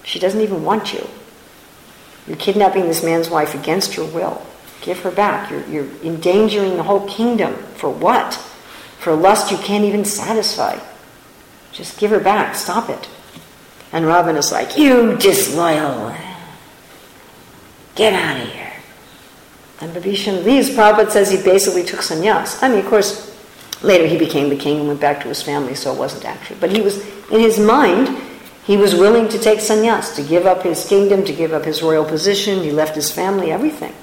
She 0.03 0.19
doesn't 0.19 0.39
even 0.39 0.63
want 0.63 0.93
you. 0.93 1.05
You're 2.27 2.37
kidnapping 2.37 2.83
this 2.83 3.03
man's 3.03 3.29
wife 3.29 3.55
against 3.55 3.95
your 3.95 4.05
will. 4.07 4.45
Give 4.81 4.99
her 4.99 5.11
back. 5.11 5.49
You're, 5.49 5.65
you're 5.67 5.87
endangering 6.03 6.77
the 6.77 6.83
whole 6.83 7.07
kingdom. 7.07 7.55
For 7.75 7.89
what? 7.89 8.33
For 8.99 9.13
lust 9.15 9.51
you 9.51 9.57
can't 9.57 9.85
even 9.85 10.05
satisfy. 10.05 10.79
Just 11.71 11.99
give 11.99 12.11
her 12.11 12.19
back. 12.19 12.55
Stop 12.55 12.89
it. 12.89 13.09
And 13.91 14.05
Ravana 14.05 14.39
is 14.39 14.51
like, 14.51 14.77
You 14.77 15.17
disloyal. 15.17 16.15
Get 17.95 18.13
out 18.13 18.41
of 18.41 18.51
here. 18.51 18.73
And 19.79 19.93
Vibhishan 19.95 20.43
leaves. 20.43 20.69
Prabhupada 20.69 21.11
says 21.11 21.31
he 21.31 21.41
basically 21.41 21.83
took 21.83 22.01
sannyas. 22.01 22.61
I 22.61 22.69
mean, 22.69 22.79
of 22.79 22.85
course, 22.85 23.35
later 23.81 24.07
he 24.07 24.17
became 24.17 24.49
the 24.49 24.55
king 24.55 24.79
and 24.79 24.87
went 24.87 25.01
back 25.01 25.21
to 25.21 25.27
his 25.27 25.41
family, 25.41 25.75
so 25.75 25.93
it 25.93 25.99
wasn't 25.99 26.25
actually. 26.25 26.59
But 26.59 26.71
he 26.71 26.81
was, 26.81 26.99
in 27.29 27.39
his 27.39 27.59
mind, 27.59 28.09
he 28.65 28.75
was 28.75 28.95
willing 28.95 29.29
to 29.29 29.39
take 29.39 29.59
sannyas, 29.59 30.15
to 30.15 30.23
give 30.23 30.45
up 30.45 30.63
his 30.63 30.87
kingdom, 30.87 31.23
to 31.25 31.33
give 31.33 31.53
up 31.53 31.63
his 31.63 31.81
royal 31.81 32.03
position. 32.03 32.63
He 32.63 32.71
left 32.71 32.95
his 32.95 33.11
family, 33.11 33.51
everything. 33.51 33.93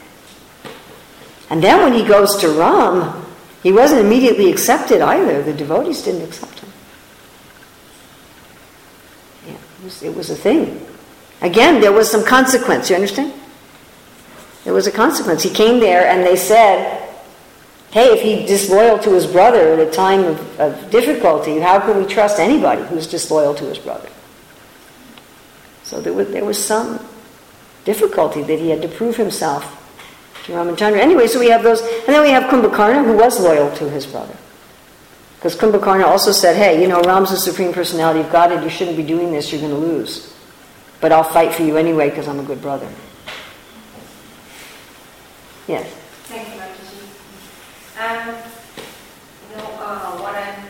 And 1.50 1.62
then 1.62 1.82
when 1.82 1.92
he 1.92 2.06
goes 2.06 2.36
to 2.38 2.48
Ram, 2.48 3.24
he 3.62 3.72
wasn't 3.72 4.00
immediately 4.00 4.50
accepted 4.50 5.00
either. 5.00 5.42
The 5.42 5.52
devotees 5.52 6.02
didn't 6.02 6.22
accept 6.22 6.60
him. 6.60 6.63
Was, 9.84 10.02
it 10.02 10.14
was 10.14 10.30
a 10.30 10.34
thing. 10.34 10.84
Again, 11.40 11.80
there 11.80 11.92
was 11.92 12.10
some 12.10 12.24
consequence, 12.24 12.88
you 12.90 12.96
understand? 12.96 13.32
There 14.64 14.72
was 14.72 14.86
a 14.86 14.92
consequence. 14.92 15.42
He 15.42 15.50
came 15.50 15.78
there 15.78 16.06
and 16.06 16.24
they 16.24 16.36
said, 16.36 17.06
hey, 17.90 18.06
if 18.06 18.22
he's 18.22 18.48
disloyal 18.48 18.98
to 19.00 19.10
his 19.10 19.26
brother 19.26 19.74
at 19.74 19.78
a 19.78 19.90
time 19.90 20.24
of, 20.24 20.60
of 20.60 20.90
difficulty, 20.90 21.60
how 21.60 21.78
can 21.80 21.98
we 21.98 22.06
trust 22.06 22.40
anybody 22.40 22.82
who's 22.84 23.06
disloyal 23.06 23.54
to 23.54 23.64
his 23.66 23.78
brother? 23.78 24.08
So 25.82 26.00
there 26.00 26.14
was, 26.14 26.28
there 26.30 26.44
was 26.44 26.62
some 26.62 27.04
difficulty 27.84 28.42
that 28.42 28.58
he 28.58 28.70
had 28.70 28.80
to 28.82 28.88
prove 28.88 29.16
himself 29.16 29.62
to 30.44 30.52
Ramachandra. 30.52 30.98
Anyway, 30.98 31.26
so 31.26 31.38
we 31.38 31.50
have 31.50 31.62
those, 31.62 31.82
and 31.82 32.08
then 32.08 32.22
we 32.22 32.30
have 32.30 32.44
Kumbhakarna, 32.44 33.04
who 33.04 33.16
was 33.16 33.38
loyal 33.38 33.70
to 33.76 33.90
his 33.90 34.06
brother. 34.06 34.36
Because 35.44 35.58
Kumbhakarna 35.58 36.06
also 36.06 36.32
said, 36.32 36.56
hey, 36.56 36.80
you 36.80 36.88
know, 36.88 37.02
Ram's 37.02 37.28
the 37.30 37.36
Supreme 37.36 37.70
Personality 37.74 38.20
of 38.20 38.32
Godhead, 38.32 38.64
you 38.64 38.70
shouldn't 38.70 38.96
be 38.96 39.02
doing 39.02 39.30
this, 39.30 39.52
you're 39.52 39.60
going 39.60 39.74
to 39.74 39.78
lose. 39.78 40.34
But 41.02 41.12
I'll 41.12 41.22
fight 41.22 41.52
for 41.52 41.64
you 41.64 41.76
anyway 41.76 42.08
because 42.08 42.26
I'm 42.28 42.40
a 42.40 42.42
good 42.42 42.62
brother. 42.62 42.88
Yes? 45.68 45.86
Thank 46.32 46.48
you, 46.48 46.62
And 48.00 48.36
you 49.50 49.56
know, 49.58 49.68
uh, 49.84 50.16
what 50.16 50.34
I'm 50.34 50.64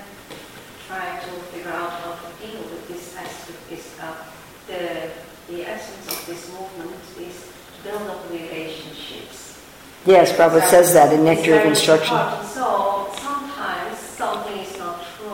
trying 0.89 1.21
to 1.23 1.31
figure 1.55 1.71
out 1.71 1.91
how 1.91 2.15
to 2.15 2.45
deal 2.45 2.61
with 2.63 2.89
this 2.89 3.17
aspect 3.17 3.71
is 3.71 3.95
uh, 4.03 4.13
the 4.67 5.09
the 5.55 5.69
essence 5.71 6.09
of 6.11 6.27
this 6.27 6.51
movement 6.53 7.01
is 7.21 7.47
to 7.77 7.91
build 7.91 8.11
up 8.11 8.29
relationships. 8.29 9.61
Yes, 10.05 10.33
Prabhupada 10.33 10.69
says 10.69 10.95
that 10.95 11.13
in 11.15 11.23
Nectar 11.23 11.61
of 11.61 11.67
Instruction. 11.67 12.17
So 12.45 13.09
sometimes 13.15 13.99
something 13.99 14.59
is 14.59 14.79
not 14.79 15.03
true, 15.17 15.29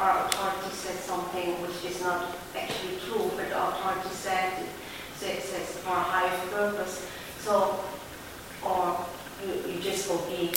or 0.00 0.10
authority 0.26 0.70
says 0.74 0.98
something 1.00 1.52
which 1.62 1.84
is 1.90 2.02
not 2.02 2.34
actually 2.56 2.96
true, 3.06 3.30
but 3.36 3.48
the 3.48 3.56
authority 3.68 4.08
said 4.10 4.52
says, 5.16 5.44
says 5.44 5.76
for 5.84 5.90
a 5.90 6.00
higher 6.00 6.48
purpose. 6.48 7.06
So, 7.40 7.78
or 8.64 9.04
you, 9.46 9.72
you 9.72 9.80
just 9.80 10.08
go 10.08 10.18
be 10.28 10.52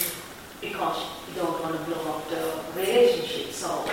because 0.62 1.04
you 1.28 1.42
don't 1.42 1.62
want 1.62 1.76
to 1.78 1.84
build 1.84 2.08
up 2.08 2.30
the 2.30 2.80
relationship. 2.80 3.52
So. 3.52 3.68
Uh, 3.68 3.92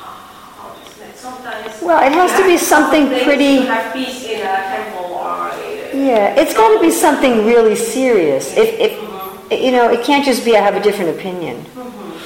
how- 0.00 0.28
how 0.56 0.74
does 0.84 0.94
that- 0.98 1.16
Sometimes 1.16 1.81
Well, 1.92 2.10
it 2.10 2.14
has 2.14 2.32
to 2.40 2.46
be 2.46 2.56
something 2.56 3.08
pretty- 3.22 3.66
have 3.66 3.92
peace 3.92 4.24
in 4.24 4.40
a 4.40 4.62
temple 4.72 5.12
or. 5.12 5.50
Yeah, 5.92 6.40
it's 6.40 6.54
got 6.54 6.72
to 6.74 6.80
be 6.80 6.90
something 6.90 7.44
really 7.44 7.76
serious. 7.76 8.56
If, 8.56 8.80
if 8.80 9.62
you 9.62 9.72
know, 9.72 9.90
it 9.90 10.02
can't 10.02 10.24
just 10.24 10.42
be 10.42 10.56
I 10.56 10.62
have 10.62 10.74
a 10.74 10.80
different 10.80 11.10
opinion. 11.10 11.56
Mm-hmm. 11.58 12.16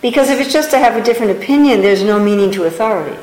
Because 0.00 0.28
if 0.28 0.40
it's 0.40 0.52
just 0.52 0.72
to 0.72 0.78
have 0.78 0.96
a 0.96 1.04
different 1.04 1.38
opinion, 1.38 1.82
there's 1.82 2.02
no 2.02 2.18
meaning 2.18 2.50
to 2.50 2.64
authority 2.64 3.16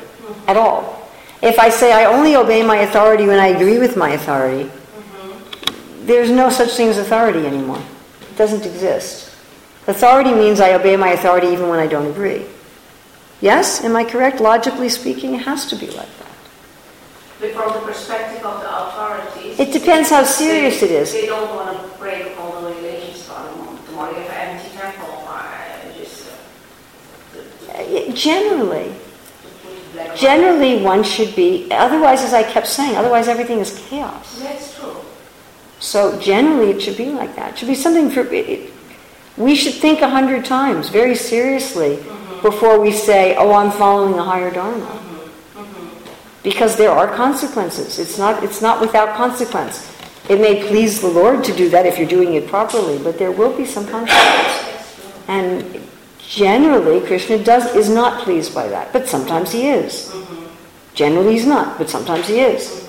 at 0.48 0.56
all. 0.56 1.06
If 1.42 1.58
I 1.58 1.68
say 1.68 1.92
I 1.92 2.06
only 2.06 2.34
obey 2.34 2.62
my 2.62 2.78
authority 2.78 3.26
when 3.26 3.38
I 3.38 3.48
agree 3.48 3.78
with 3.78 3.98
my 3.98 4.12
authority, 4.12 4.70
mm-hmm. 4.70 6.06
there's 6.06 6.30
no 6.30 6.48
such 6.48 6.70
thing 6.70 6.88
as 6.88 6.96
authority 6.96 7.46
anymore. 7.46 7.82
It 8.22 8.38
doesn't 8.38 8.64
exist. 8.64 9.36
Authority 9.86 10.32
means 10.32 10.60
I 10.60 10.72
obey 10.72 10.96
my 10.96 11.10
authority 11.10 11.48
even 11.48 11.68
when 11.68 11.78
I 11.78 11.86
don't 11.86 12.06
agree. 12.06 12.46
Yes? 13.40 13.82
Am 13.84 13.96
I 13.96 14.04
correct? 14.04 14.40
Logically 14.40 14.88
speaking, 14.88 15.34
it 15.34 15.42
has 15.42 15.66
to 15.66 15.76
be 15.76 15.86
like 15.88 16.08
that. 16.18 16.26
But 17.40 17.52
from 17.52 17.72
the 17.72 17.80
perspective 17.86 18.44
of 18.44 18.60
the 18.60 18.68
authorities, 18.86 19.58
It 19.58 19.72
depends 19.72 20.10
how 20.10 20.24
serious 20.24 20.80
they, 20.80 20.86
it 20.88 20.92
is. 20.92 21.12
They 21.12 21.26
don't 21.26 21.48
want 21.54 21.76
to 21.80 21.98
break 21.98 22.36
all 22.38 22.60
the 22.60 22.68
regulations 22.68 23.22
for 23.22 23.32
them. 23.42 23.78
Tomorrow 23.86 24.10
you 24.10 24.22
have 24.24 24.30
an 24.30 24.56
empty 24.56 24.76
temple, 24.76 25.28
just 25.98 26.28
uh, 27.68 27.72
Uh, 27.72 28.12
Generally. 28.12 28.92
Generally, 30.16 30.82
one 30.82 31.02
should 31.02 31.34
be, 31.34 31.66
otherwise, 31.70 32.22
as 32.22 32.32
I 32.32 32.42
kept 32.42 32.66
saying, 32.66 32.96
otherwise 32.96 33.26
everything 33.28 33.58
is 33.58 33.78
chaos. 33.88 34.38
That's 34.40 34.78
true. 34.78 34.96
So 35.78 36.18
generally, 36.20 36.70
it 36.70 36.80
should 36.82 36.96
be 36.96 37.06
like 37.06 37.34
that. 37.36 37.52
It 37.52 37.58
should 37.58 37.68
be 37.68 37.74
something 37.74 38.10
for, 38.10 38.20
it, 38.20 38.48
it- 38.48 38.72
we 39.36 39.54
should 39.54 39.74
think 39.74 40.00
a 40.02 40.08
hundred 40.10 40.44
times, 40.44 40.90
very 40.90 41.14
seriously, 41.14 41.98
before 42.42 42.80
we 42.80 42.92
say, 42.92 43.36
oh, 43.36 43.52
I'm 43.52 43.70
following 43.70 44.18
a 44.18 44.22
higher 44.22 44.50
Dharma. 44.50 44.98
Because 46.42 46.76
there 46.76 46.90
are 46.90 47.06
consequences. 47.14 47.98
It's 47.98 48.18
not, 48.18 48.42
it's 48.42 48.62
not 48.62 48.80
without 48.80 49.16
consequence. 49.16 49.86
It 50.28 50.40
may 50.40 50.66
please 50.68 51.00
the 51.00 51.08
Lord 51.08 51.44
to 51.44 51.52
do 51.54 51.68
that 51.70 51.86
if 51.86 51.98
you're 51.98 52.08
doing 52.08 52.34
it 52.34 52.46
properly, 52.46 52.98
but 52.98 53.18
there 53.18 53.32
will 53.32 53.56
be 53.56 53.66
some 53.66 53.86
consequences. 53.86 54.70
And 55.28 55.82
generally, 56.18 57.04
Krishna 57.06 57.42
does 57.42 57.74
is 57.74 57.88
not 57.88 58.22
pleased 58.22 58.54
by 58.54 58.68
that, 58.68 58.92
but 58.92 59.08
sometimes 59.08 59.52
he 59.52 59.68
is. 59.68 60.14
Generally, 60.94 61.32
he's 61.32 61.46
not, 61.46 61.78
but 61.78 61.90
sometimes 61.90 62.28
he 62.28 62.40
is. 62.40 62.88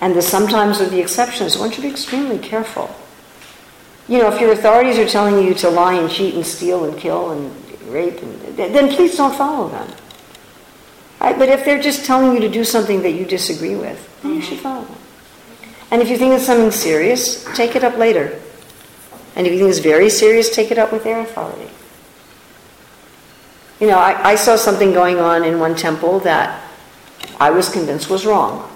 And 0.00 0.14
the 0.14 0.22
sometimes 0.22 0.80
are 0.80 0.88
the 0.88 1.00
exceptions. 1.00 1.56
One 1.56 1.70
should 1.70 1.82
be 1.82 1.88
extremely 1.88 2.38
careful. 2.38 2.94
You 4.06 4.18
know, 4.18 4.30
if 4.30 4.40
your 4.40 4.52
authorities 4.52 4.98
are 4.98 5.08
telling 5.08 5.42
you 5.42 5.54
to 5.54 5.70
lie 5.70 5.94
and 5.94 6.10
cheat 6.10 6.34
and 6.34 6.44
steal 6.44 6.84
and 6.84 6.98
kill 6.98 7.30
and 7.30 7.63
rape, 7.94 8.20
and, 8.20 8.56
then 8.56 8.88
please 8.94 9.16
don't 9.16 9.34
follow 9.34 9.68
them. 9.68 9.88
Right? 11.20 11.38
But 11.38 11.48
if 11.48 11.64
they're 11.64 11.80
just 11.80 12.04
telling 12.04 12.34
you 12.34 12.40
to 12.40 12.50
do 12.50 12.64
something 12.64 13.00
that 13.02 13.12
you 13.12 13.24
disagree 13.24 13.76
with, 13.76 14.20
then 14.22 14.34
you 14.34 14.42
should 14.42 14.58
follow 14.58 14.84
them. 14.84 14.98
And 15.90 16.02
if 16.02 16.10
you 16.10 16.18
think 16.18 16.34
it's 16.34 16.44
something 16.44 16.72
serious, 16.72 17.44
take 17.54 17.76
it 17.76 17.84
up 17.84 17.96
later. 17.96 18.38
And 19.36 19.46
if 19.46 19.52
you 19.52 19.58
think 19.58 19.70
it's 19.70 19.78
very 19.78 20.10
serious, 20.10 20.54
take 20.54 20.70
it 20.70 20.78
up 20.78 20.92
with 20.92 21.04
their 21.04 21.20
authority. 21.20 21.70
You 23.80 23.86
know, 23.88 23.98
I, 23.98 24.30
I 24.30 24.34
saw 24.34 24.56
something 24.56 24.92
going 24.92 25.18
on 25.18 25.44
in 25.44 25.58
one 25.58 25.74
temple 25.74 26.20
that 26.20 26.62
I 27.38 27.50
was 27.50 27.68
convinced 27.68 28.10
was 28.10 28.26
wrong. 28.26 28.70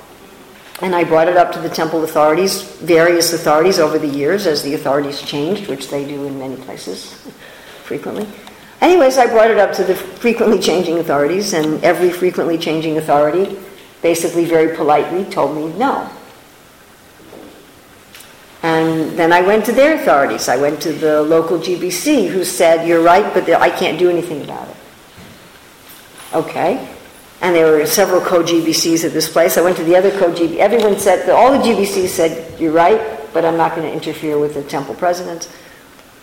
And 0.80 0.94
I 0.94 1.02
brought 1.02 1.28
it 1.28 1.36
up 1.36 1.52
to 1.52 1.60
the 1.60 1.68
temple 1.68 2.04
authorities, 2.04 2.62
various 2.62 3.32
authorities 3.32 3.78
over 3.80 3.98
the 3.98 4.08
years 4.08 4.46
as 4.46 4.62
the 4.62 4.74
authorities 4.74 5.20
changed, 5.20 5.68
which 5.68 5.90
they 5.90 6.04
do 6.06 6.24
in 6.24 6.38
many 6.38 6.56
places 6.56 7.12
frequently. 7.84 8.28
Anyways, 8.80 9.18
I 9.18 9.26
brought 9.26 9.50
it 9.50 9.58
up 9.58 9.72
to 9.74 9.84
the 9.84 9.94
frequently 9.94 10.58
changing 10.58 10.98
authorities, 10.98 11.52
and 11.52 11.82
every 11.82 12.10
frequently 12.10 12.58
changing 12.58 12.98
authority 12.98 13.58
basically 14.02 14.44
very 14.44 14.76
politely 14.76 15.24
told 15.24 15.56
me 15.56 15.76
no. 15.78 16.08
And 18.62 19.18
then 19.18 19.32
I 19.32 19.40
went 19.40 19.64
to 19.66 19.72
their 19.72 19.94
authorities. 19.94 20.48
I 20.48 20.56
went 20.56 20.80
to 20.82 20.92
the 20.92 21.22
local 21.22 21.58
GBC 21.58 22.28
who 22.28 22.44
said, 22.44 22.86
You're 22.86 23.02
right, 23.02 23.32
but 23.32 23.48
I 23.50 23.70
can't 23.70 23.98
do 23.98 24.10
anything 24.10 24.42
about 24.42 24.68
it. 24.68 24.76
Okay. 26.34 26.88
And 27.40 27.54
there 27.54 27.70
were 27.70 27.86
several 27.86 28.20
co-GBCs 28.20 29.04
at 29.04 29.12
this 29.12 29.28
place. 29.28 29.56
I 29.56 29.60
went 29.60 29.76
to 29.76 29.84
the 29.84 29.94
other 29.94 30.10
co 30.10 30.32
GBC. 30.32 30.56
Everyone 30.56 30.98
said, 30.98 31.30
all 31.30 31.52
the 31.52 31.58
GBCs 31.58 32.08
said, 32.08 32.60
you're 32.60 32.72
right, 32.72 33.00
but 33.32 33.44
I'm 33.44 33.56
not 33.56 33.76
going 33.76 33.86
to 33.86 33.92
interfere 33.92 34.38
with 34.38 34.54
the 34.54 34.62
temple 34.64 34.96
presidents. 34.96 35.48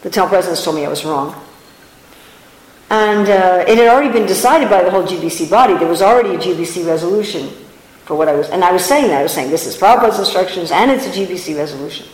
The 0.01 0.10
temple 0.10 0.30
presidents 0.30 0.64
told 0.64 0.76
me 0.76 0.86
I 0.86 0.89
was 0.89 1.06
wrong. 1.06 1.41
And 2.90 3.28
uh, 3.28 3.66
it 3.68 3.78
had 3.78 3.88
already 3.88 4.12
been 4.12 4.28
decided 4.28 4.70
by 4.70 4.84
the 4.84 4.92
whole 4.92 5.04
GBC 5.04 5.50
body. 5.50 5.76
There 5.78 5.88
was 5.88 6.02
already 6.02 6.36
a 6.36 6.38
GBC 6.38 6.86
resolution 6.86 7.50
for 8.06 8.16
what 8.16 8.28
I 8.28 8.36
was, 8.36 8.50
and 8.50 8.64
I 8.64 8.72
was 8.72 8.86
saying 8.86 9.08
that. 9.08 9.20
I 9.20 9.24
was 9.24 9.34
saying 9.34 9.50
this 9.50 9.66
is 9.66 9.76
Prabhupada's 9.76 10.20
instructions 10.20 10.72
and 10.72 10.92
it's 10.92 11.08
a 11.08 11.10
GBC 11.10 11.58
resolution, 11.58 12.06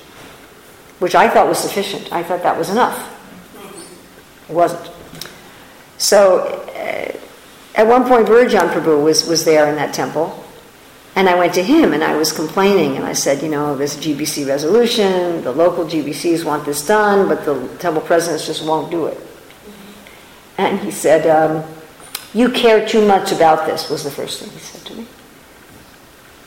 which 0.99 1.15
I 1.15 1.29
thought 1.29 1.47
was 1.47 1.59
sufficient. 1.59 2.11
I 2.13 2.23
thought 2.23 2.41
that 2.43 2.57
was 2.57 2.69
enough. 2.69 3.09
It 4.49 4.53
wasn't. 4.53 4.89
So, 5.97 6.39
uh, 6.39 7.11
at 7.75 7.87
one 7.87 8.05
point, 8.07 8.27
Virjan 8.27 8.69
Prabhu 8.69 9.03
was, 9.03 9.27
was 9.27 9.43
there 9.43 9.67
in 9.67 9.75
that 9.75 9.93
temple, 9.93 10.43
and 11.15 11.27
I 11.27 11.35
went 11.35 11.53
to 11.55 11.63
him 11.63 11.91
and 11.91 12.03
I 12.03 12.15
was 12.15 12.31
complaining, 12.31 12.95
and 12.95 13.05
I 13.05 13.13
said, 13.13 13.43
you 13.43 13.49
know, 13.49 13.75
this 13.75 13.97
GBC 13.97 14.47
resolution, 14.47 15.43
the 15.43 15.51
local 15.51 15.85
GBCs 15.85 16.45
want 16.45 16.65
this 16.65 16.85
done, 16.87 17.27
but 17.27 17.43
the 17.43 17.67
temple 17.79 18.01
presidents 18.01 18.45
just 18.45 18.65
won't 18.65 18.89
do 18.89 19.07
it. 19.07 19.19
And 20.61 20.79
he 20.79 20.91
said, 20.91 21.27
um, 21.27 21.63
you 22.33 22.49
care 22.51 22.87
too 22.87 23.05
much 23.05 23.31
about 23.31 23.65
this, 23.65 23.89
was 23.89 24.03
the 24.03 24.11
first 24.11 24.41
thing 24.41 24.49
he 24.51 24.59
said 24.59 24.85
to 24.87 24.95
me. 24.95 25.07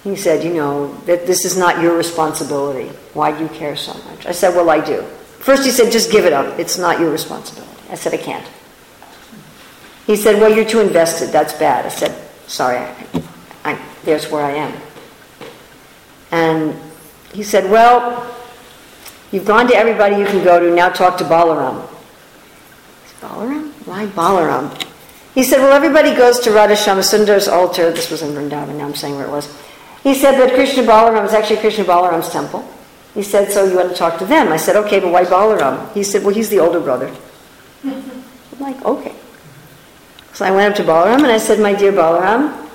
He 0.04 0.16
said, 0.16 0.44
you 0.44 0.52
know, 0.52 0.94
that 1.06 1.26
this 1.26 1.44
is 1.44 1.56
not 1.56 1.82
your 1.82 1.96
responsibility. 1.96 2.88
Why 3.14 3.36
do 3.36 3.42
you 3.42 3.48
care 3.48 3.76
so 3.76 3.94
much? 4.10 4.26
I 4.26 4.32
said, 4.32 4.54
well, 4.54 4.70
I 4.70 4.80
do. 4.84 5.02
First 5.40 5.64
he 5.64 5.70
said, 5.70 5.90
just 5.90 6.12
give 6.12 6.24
it 6.24 6.32
up. 6.32 6.58
It's 6.58 6.78
not 6.78 7.00
your 7.00 7.10
responsibility. 7.10 7.72
I 7.90 7.96
said, 7.96 8.14
I 8.14 8.18
can't. 8.18 8.46
He 10.06 10.16
said, 10.16 10.40
Well, 10.40 10.54
you're 10.54 10.66
too 10.66 10.80
invested. 10.80 11.30
That's 11.30 11.52
bad. 11.54 11.86
I 11.86 11.88
said, 11.88 12.14
Sorry, 12.46 12.76
I, 12.76 13.22
I, 13.64 13.78
there's 14.04 14.30
where 14.30 14.44
I 14.44 14.52
am. 14.52 14.74
And 16.30 16.74
he 17.32 17.42
said, 17.42 17.70
Well, 17.70 18.30
you've 19.32 19.46
gone 19.46 19.66
to 19.68 19.74
everybody 19.74 20.16
you 20.16 20.26
can 20.26 20.44
go 20.44 20.60
to. 20.60 20.74
Now 20.74 20.90
talk 20.90 21.16
to 21.18 21.24
Balaram. 21.24 21.88
Balaram? 23.20 23.63
Why 23.84 24.06
Balaram? 24.06 24.72
He 25.34 25.42
said, 25.42 25.58
Well, 25.58 25.72
everybody 25.72 26.14
goes 26.14 26.40
to 26.40 26.52
Radha 26.52 26.74
Shyamasundar's 26.74 27.48
altar. 27.48 27.90
This 27.90 28.10
was 28.10 28.22
in 28.22 28.30
Vrindavan. 28.30 28.76
Now 28.76 28.86
I'm 28.86 28.94
saying 28.94 29.16
where 29.16 29.26
it 29.26 29.30
was. 29.30 29.52
He 30.02 30.14
said 30.14 30.38
that 30.38 30.54
Krishna 30.54 30.82
Balaram 30.82 31.24
is 31.24 31.32
actually 31.32 31.56
Krishna 31.58 31.84
Balaram's 31.84 32.30
temple. 32.30 32.66
He 33.14 33.22
said, 33.22 33.50
So 33.50 33.64
you 33.64 33.76
want 33.76 33.90
to 33.90 33.96
talk 33.96 34.18
to 34.18 34.26
them? 34.26 34.48
I 34.48 34.56
said, 34.56 34.76
Okay, 34.76 35.00
but 35.00 35.12
why 35.12 35.24
Balaram? 35.24 35.92
He 35.92 36.02
said, 36.02 36.22
Well, 36.22 36.34
he's 36.34 36.50
the 36.50 36.60
older 36.60 36.80
brother. 36.80 37.14
I'm 37.84 38.22
like, 38.60 38.82
Okay. 38.84 39.14
So 40.32 40.44
I 40.44 40.50
went 40.50 40.72
up 40.72 40.76
to 40.78 40.84
Balaram 40.84 41.18
and 41.18 41.26
I 41.26 41.38
said, 41.38 41.60
My 41.60 41.74
dear 41.74 41.92
Balaram, 41.92 42.68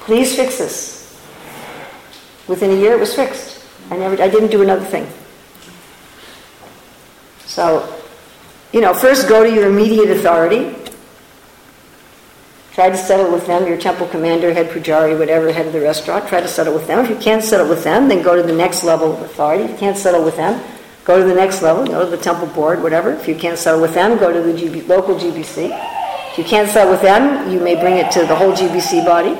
please 0.00 0.34
fix 0.36 0.58
this. 0.58 0.98
Within 2.46 2.70
a 2.70 2.74
year 2.74 2.92
it 2.92 3.00
was 3.00 3.14
fixed. 3.14 3.64
I 3.90 3.96
never 3.96 4.20
I 4.22 4.28
didn't 4.28 4.50
do 4.50 4.62
another 4.62 4.84
thing. 4.84 5.06
So, 7.46 7.97
you 8.72 8.80
know, 8.80 8.92
first 8.92 9.28
go 9.28 9.42
to 9.42 9.50
your 9.50 9.68
immediate 9.68 10.10
authority. 10.10 10.74
Try 12.72 12.90
to 12.90 12.96
settle 12.96 13.32
with 13.32 13.46
them, 13.46 13.66
your 13.66 13.76
temple 13.76 14.06
commander, 14.06 14.54
head 14.54 14.68
pujari, 14.70 15.18
whatever, 15.18 15.50
head 15.52 15.66
of 15.66 15.72
the 15.72 15.80
restaurant. 15.80 16.28
Try 16.28 16.40
to 16.40 16.46
settle 16.46 16.74
with 16.74 16.86
them. 16.86 17.04
If 17.04 17.10
you 17.10 17.16
can't 17.16 17.42
settle 17.42 17.68
with 17.68 17.82
them, 17.82 18.08
then 18.08 18.22
go 18.22 18.36
to 18.36 18.42
the 18.42 18.54
next 18.54 18.84
level 18.84 19.12
of 19.12 19.22
authority. 19.22 19.64
If 19.64 19.70
you 19.72 19.76
can't 19.78 19.96
settle 19.96 20.24
with 20.24 20.36
them, 20.36 20.62
go 21.04 21.18
to 21.18 21.24
the 21.24 21.34
next 21.34 21.60
level, 21.60 21.84
go 21.86 22.04
to 22.04 22.10
the 22.10 22.22
temple 22.22 22.46
board, 22.48 22.82
whatever. 22.82 23.10
If 23.12 23.26
you 23.26 23.34
can't 23.34 23.58
settle 23.58 23.80
with 23.80 23.94
them, 23.94 24.16
go 24.18 24.32
to 24.32 24.40
the 24.40 24.52
GB, 24.52 24.86
local 24.86 25.16
GBC. 25.16 25.70
If 26.30 26.38
you 26.38 26.44
can't 26.44 26.70
settle 26.70 26.92
with 26.92 27.02
them, 27.02 27.50
you 27.50 27.58
may 27.58 27.74
bring 27.80 27.96
it 27.96 28.12
to 28.12 28.20
the 28.26 28.36
whole 28.36 28.52
GBC 28.52 29.04
body. 29.04 29.36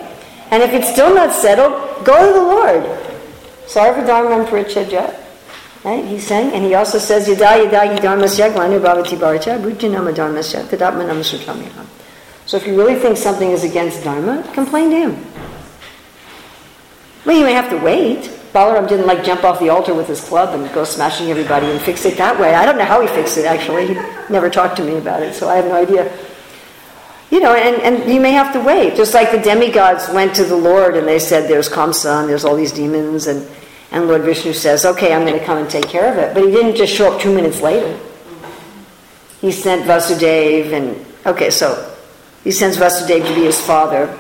And 0.51 0.63
if 0.63 0.73
it's 0.73 0.91
still 0.91 1.15
not 1.15 1.33
settled, 1.33 2.05
go 2.05 2.27
to 2.27 2.33
the 2.33 2.45
Lord. 2.45 2.83
Sarvadharman 3.67 4.47
Parityajya. 4.49 5.28
Right? 5.85 6.05
He's 6.05 6.27
saying, 6.27 6.53
and 6.55 6.65
he 6.65 6.75
also 6.75 6.99
says, 6.99 7.29
Yada 7.29 7.65
yada 7.65 7.97
yidharmasya 7.97 8.53
glanir 8.53 8.81
bhavati 8.81 9.19
bharata 9.19 9.59
bhujjanama 9.59 10.13
dharmasya 10.13 10.65
tadatmanam. 10.65 11.87
So 12.47 12.57
if 12.57 12.67
you 12.67 12.77
really 12.77 12.97
think 12.97 13.17
something 13.17 13.51
is 13.51 13.63
against 13.63 14.03
dharma, 14.03 14.43
complain 14.55 14.91
to 14.91 14.97
him. 14.97 15.27
Well, 17.25 17.37
you 17.37 17.45
may 17.45 17.53
have 17.53 17.69
to 17.71 17.77
wait. 17.77 18.23
Balaram 18.53 18.89
didn't 18.89 19.07
like 19.07 19.23
jump 19.23 19.45
off 19.45 19.61
the 19.61 19.69
altar 19.69 19.93
with 19.95 20.09
his 20.09 20.21
club 20.25 20.59
and 20.59 20.73
go 20.73 20.83
smashing 20.83 21.31
everybody 21.31 21.67
and 21.67 21.81
fix 21.81 22.07
it 22.07 22.17
that 22.17 22.41
way. 22.41 22.55
I 22.55 22.65
don't 22.65 22.79
know 22.79 22.87
how 22.87 23.03
he 23.03 23.07
fixed 23.09 23.37
it 23.37 23.45
actually. 23.45 23.89
He 23.89 23.95
never 24.31 24.49
talked 24.49 24.79
to 24.79 24.85
me 24.85 24.97
about 24.97 25.23
it, 25.23 25.35
so 25.35 25.49
I 25.49 25.57
have 25.57 25.67
no 25.67 25.75
idea. 25.75 26.11
You 27.31 27.41
know, 27.41 27.55
and, 27.55 27.83
and 27.83 28.11
you 28.11 28.21
may 28.21 28.33
have 28.33 28.55
to 28.55 28.61
wait. 28.61 28.97
Just 28.97 29.13
like 29.13 29.31
the 29.31 29.39
demigods 29.39 30.09
went 30.09 30.35
to 30.37 30.45
the 30.45 30.57
Lord 30.57 30.97
and 30.97 31.07
they 31.07 31.19
said, 31.19 31.49
There's 31.49 31.69
Kamsa 31.69 32.21
and 32.21 32.29
there's 32.29 32.45
all 32.45 32.57
these 32.57 32.73
demons 32.73 33.27
and 33.27 33.47
and 33.91 34.07
Lord 34.07 34.23
Vishnu 34.23 34.53
says, 34.53 34.85
okay, 34.85 35.15
I'm 35.15 35.27
going 35.27 35.39
to 35.39 35.45
come 35.45 35.59
and 35.59 35.71
take 35.71 35.89
care 35.89 36.13
of 36.13 36.19
it. 36.19 36.35
But 36.35 36.45
he 36.45 36.51
didn't 36.51 36.77
just 36.77 36.93
show 36.93 37.13
up 37.13 37.21
two 37.21 37.35
minutes 37.35 37.61
later. 37.61 37.99
He 39.41 39.53
sent 39.53 39.87
Vasudev, 39.87 40.73
and 40.73 41.07
okay, 41.25 41.51
so 41.51 41.95
he 42.45 42.51
sends 42.51 42.77
Vasudev 42.77 43.27
to 43.27 43.35
be 43.35 43.45
his 43.45 43.61
father. 43.61 44.17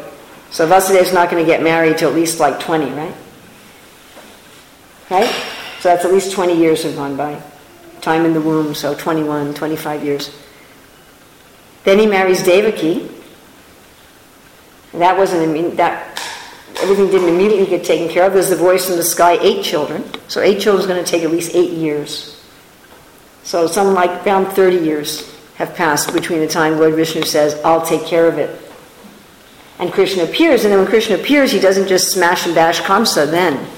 So 0.50 0.66
Vasudev's 0.66 1.12
not 1.12 1.30
going 1.30 1.44
to 1.44 1.46
get 1.46 1.62
married 1.62 1.98
till 1.98 2.08
at 2.08 2.14
least 2.14 2.40
like 2.40 2.60
20, 2.60 2.90
right? 2.92 3.14
Right? 5.10 5.30
So 5.80 5.90
that's 5.90 6.04
at 6.04 6.12
least 6.12 6.32
20 6.32 6.56
years 6.56 6.84
have 6.84 6.96
gone 6.96 7.16
by. 7.16 7.42
Time 8.00 8.24
in 8.24 8.32
the 8.32 8.40
womb, 8.40 8.74
so 8.74 8.94
21, 8.94 9.54
25 9.54 10.04
years. 10.04 10.34
Then 11.84 11.98
he 11.98 12.06
marries 12.06 12.42
Devaki. 12.42 13.10
That 14.92 15.18
wasn't, 15.18 15.42
I 15.42 15.52
mean, 15.52 15.76
that 15.76 16.07
everything 16.82 17.06
didn't 17.10 17.28
immediately 17.28 17.66
get 17.66 17.84
taken 17.84 18.08
care 18.08 18.26
of. 18.26 18.32
There's 18.32 18.50
the 18.50 18.56
voice 18.56 18.90
in 18.90 18.96
the 18.96 19.04
sky, 19.04 19.38
eight 19.40 19.64
children. 19.64 20.04
So 20.28 20.40
eight 20.40 20.60
children 20.60 20.80
is 20.80 20.86
going 20.86 21.02
to 21.02 21.10
take 21.10 21.22
at 21.22 21.30
least 21.30 21.54
eight 21.54 21.72
years. 21.72 22.42
So 23.42 23.66
some 23.66 23.94
like 23.94 24.26
around 24.26 24.52
30 24.52 24.76
years 24.78 25.34
have 25.56 25.74
passed 25.74 26.12
between 26.12 26.40
the 26.40 26.46
time 26.46 26.78
Lord 26.78 26.94
Vishnu 26.94 27.22
says, 27.22 27.60
I'll 27.64 27.84
take 27.84 28.04
care 28.04 28.28
of 28.28 28.38
it. 28.38 28.60
And 29.78 29.92
Krishna 29.92 30.24
appears, 30.24 30.64
and 30.64 30.72
then 30.72 30.80
when 30.80 30.88
Krishna 30.88 31.16
appears, 31.16 31.52
he 31.52 31.60
doesn't 31.60 31.88
just 31.88 32.12
smash 32.12 32.46
and 32.46 32.54
bash 32.54 32.80
Kamsa 32.80 33.30
then. 33.30 33.68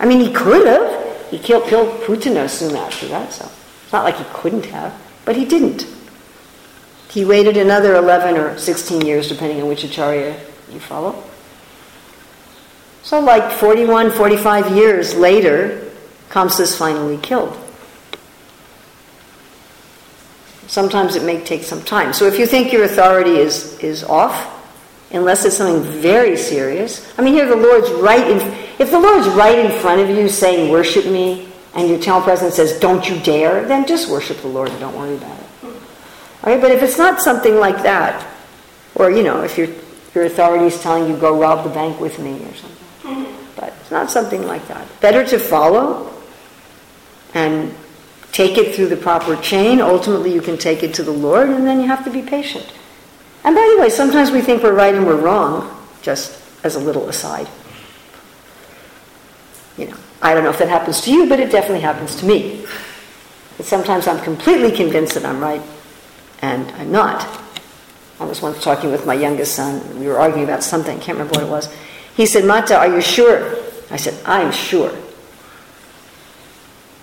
I 0.00 0.06
mean, 0.06 0.20
he 0.20 0.32
could 0.32 0.66
have. 0.66 1.30
He 1.30 1.38
killed, 1.38 1.68
killed 1.68 2.02
Putana 2.02 2.48
soon 2.48 2.74
after 2.74 3.06
that, 3.08 3.32
so 3.32 3.50
it's 3.82 3.92
not 3.92 4.04
like 4.04 4.16
he 4.16 4.24
couldn't 4.32 4.66
have, 4.66 4.94
but 5.24 5.36
he 5.36 5.44
didn't. 5.44 5.86
He 7.10 7.24
waited 7.24 7.56
another 7.56 7.94
11 7.96 8.36
or 8.36 8.58
16 8.58 9.02
years, 9.02 9.28
depending 9.28 9.60
on 9.62 9.68
which 9.68 9.84
acharya 9.84 10.38
you 10.70 10.80
follow. 10.80 11.22
So, 13.02 13.18
like 13.18 13.58
41, 13.58 14.12
45 14.12 14.76
years 14.76 15.14
later, 15.14 15.90
Kamsa 16.30 16.60
is 16.60 16.76
finally 16.76 17.18
killed. 17.18 17.58
Sometimes 20.68 21.16
it 21.16 21.24
may 21.24 21.42
take 21.42 21.64
some 21.64 21.82
time. 21.82 22.12
So, 22.12 22.26
if 22.26 22.38
you 22.38 22.46
think 22.46 22.72
your 22.72 22.84
authority 22.84 23.36
is, 23.36 23.76
is 23.80 24.04
off, 24.04 24.48
unless 25.10 25.44
it's 25.44 25.56
something 25.56 25.82
very 26.00 26.36
serious, 26.36 27.12
I 27.18 27.22
mean, 27.22 27.34
here 27.34 27.46
the 27.46 27.56
Lord's 27.56 27.90
right 27.90 28.30
in, 28.30 28.38
if 28.78 28.92
the 28.92 29.00
Lord's 29.00 29.26
right 29.28 29.58
in 29.58 29.80
front 29.80 30.00
of 30.00 30.08
you 30.08 30.28
saying, 30.28 30.70
Worship 30.70 31.04
me, 31.04 31.48
and 31.74 31.88
your 31.88 31.98
temple 31.98 32.22
president 32.22 32.54
says, 32.54 32.78
Don't 32.78 33.08
you 33.08 33.18
dare, 33.20 33.66
then 33.66 33.84
just 33.84 34.08
worship 34.08 34.38
the 34.42 34.48
Lord 34.48 34.70
and 34.70 34.78
don't 34.78 34.96
worry 34.96 35.16
about 35.16 35.38
it. 35.40 35.46
All 35.64 36.52
right, 36.52 36.60
but 36.60 36.70
if 36.70 36.82
it's 36.82 36.98
not 36.98 37.20
something 37.20 37.56
like 37.56 37.82
that, 37.82 38.24
or, 38.94 39.10
you 39.10 39.24
know, 39.24 39.42
if 39.42 39.58
your, 39.58 39.68
your 40.14 40.24
authority 40.24 40.66
is 40.66 40.80
telling 40.80 41.10
you, 41.10 41.16
Go 41.16 41.36
rob 41.36 41.64
the 41.64 41.70
bank 41.70 42.00
with 42.00 42.20
me 42.20 42.36
or 42.36 42.54
something 42.54 42.82
but 43.56 43.74
it's 43.80 43.90
not 43.90 44.10
something 44.10 44.46
like 44.46 44.66
that. 44.68 44.86
Better 45.00 45.24
to 45.26 45.38
follow 45.38 46.12
and 47.34 47.74
take 48.32 48.58
it 48.58 48.74
through 48.74 48.88
the 48.88 48.96
proper 48.96 49.36
chain. 49.36 49.80
Ultimately, 49.80 50.32
you 50.32 50.40
can 50.40 50.56
take 50.56 50.82
it 50.82 50.94
to 50.94 51.02
the 51.02 51.12
Lord, 51.12 51.48
and 51.48 51.66
then 51.66 51.80
you 51.80 51.86
have 51.86 52.04
to 52.04 52.10
be 52.10 52.22
patient. 52.22 52.72
And 53.44 53.54
by 53.54 53.72
the 53.74 53.80
way, 53.80 53.88
sometimes 53.88 54.30
we 54.30 54.40
think 54.40 54.62
we're 54.62 54.74
right 54.74 54.94
and 54.94 55.06
we're 55.06 55.20
wrong, 55.20 55.84
just 56.02 56.40
as 56.64 56.76
a 56.76 56.80
little 56.80 57.08
aside. 57.08 57.48
You 59.76 59.88
know, 59.88 59.96
I 60.20 60.34
don't 60.34 60.44
know 60.44 60.50
if 60.50 60.58
that 60.58 60.68
happens 60.68 61.00
to 61.02 61.12
you, 61.12 61.28
but 61.28 61.40
it 61.40 61.50
definitely 61.50 61.80
happens 61.80 62.16
to 62.16 62.26
me. 62.26 62.64
But 63.56 63.66
sometimes 63.66 64.06
I'm 64.06 64.22
completely 64.22 64.70
convinced 64.70 65.14
that 65.14 65.24
I'm 65.24 65.40
right, 65.40 65.62
and 66.40 66.70
I'm 66.72 66.92
not. 66.92 67.40
I 68.20 68.24
was 68.24 68.40
once 68.40 68.62
talking 68.62 68.92
with 68.92 69.04
my 69.04 69.14
youngest 69.14 69.56
son, 69.56 69.98
we 69.98 70.06
were 70.06 70.18
arguing 70.18 70.44
about 70.44 70.62
something, 70.62 70.96
I 70.96 71.02
can't 71.02 71.18
remember 71.18 71.40
what 71.40 71.48
it 71.48 71.50
was. 71.50 71.74
He 72.16 72.26
said, 72.26 72.44
Mata, 72.44 72.76
are 72.76 72.88
you 72.88 73.00
sure? 73.00 73.56
I 73.90 73.96
said, 73.96 74.18
I'm 74.24 74.52
sure. 74.52 74.96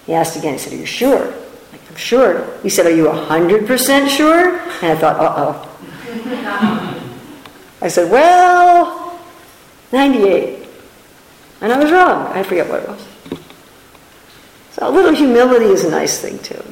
He 0.06 0.14
asked 0.14 0.38
again, 0.38 0.54
he 0.54 0.60
said, 0.60 0.74
Are 0.74 0.78
you 0.78 0.86
sure? 0.86 1.34
I'm 1.72 1.96
sure. 1.96 2.60
He 2.62 2.70
said, 2.70 2.86
Are 2.86 2.96
you 2.96 3.06
100% 3.06 4.10
sure? 4.10 4.60
And 4.82 4.84
I 4.84 4.96
thought, 4.96 5.18
Uh 5.20 5.34
oh. 5.38 5.66
I 7.82 7.88
said, 7.88 8.12
Well, 8.12 9.20
98. 9.92 10.68
And 11.62 11.74
I 11.74 11.80
was 11.80 11.92
wrong. 11.92 12.28
I 12.28 12.44
forget 12.44 12.70
what 12.70 12.84
it 12.84 12.90
was. 12.90 13.08
So 14.72 14.88
a 14.88 14.92
little 14.92 15.14
humility 15.14 15.66
is 15.66 15.84
a 15.84 15.92
nice 15.92 16.20
thing, 16.20 16.40
too. 16.40 16.64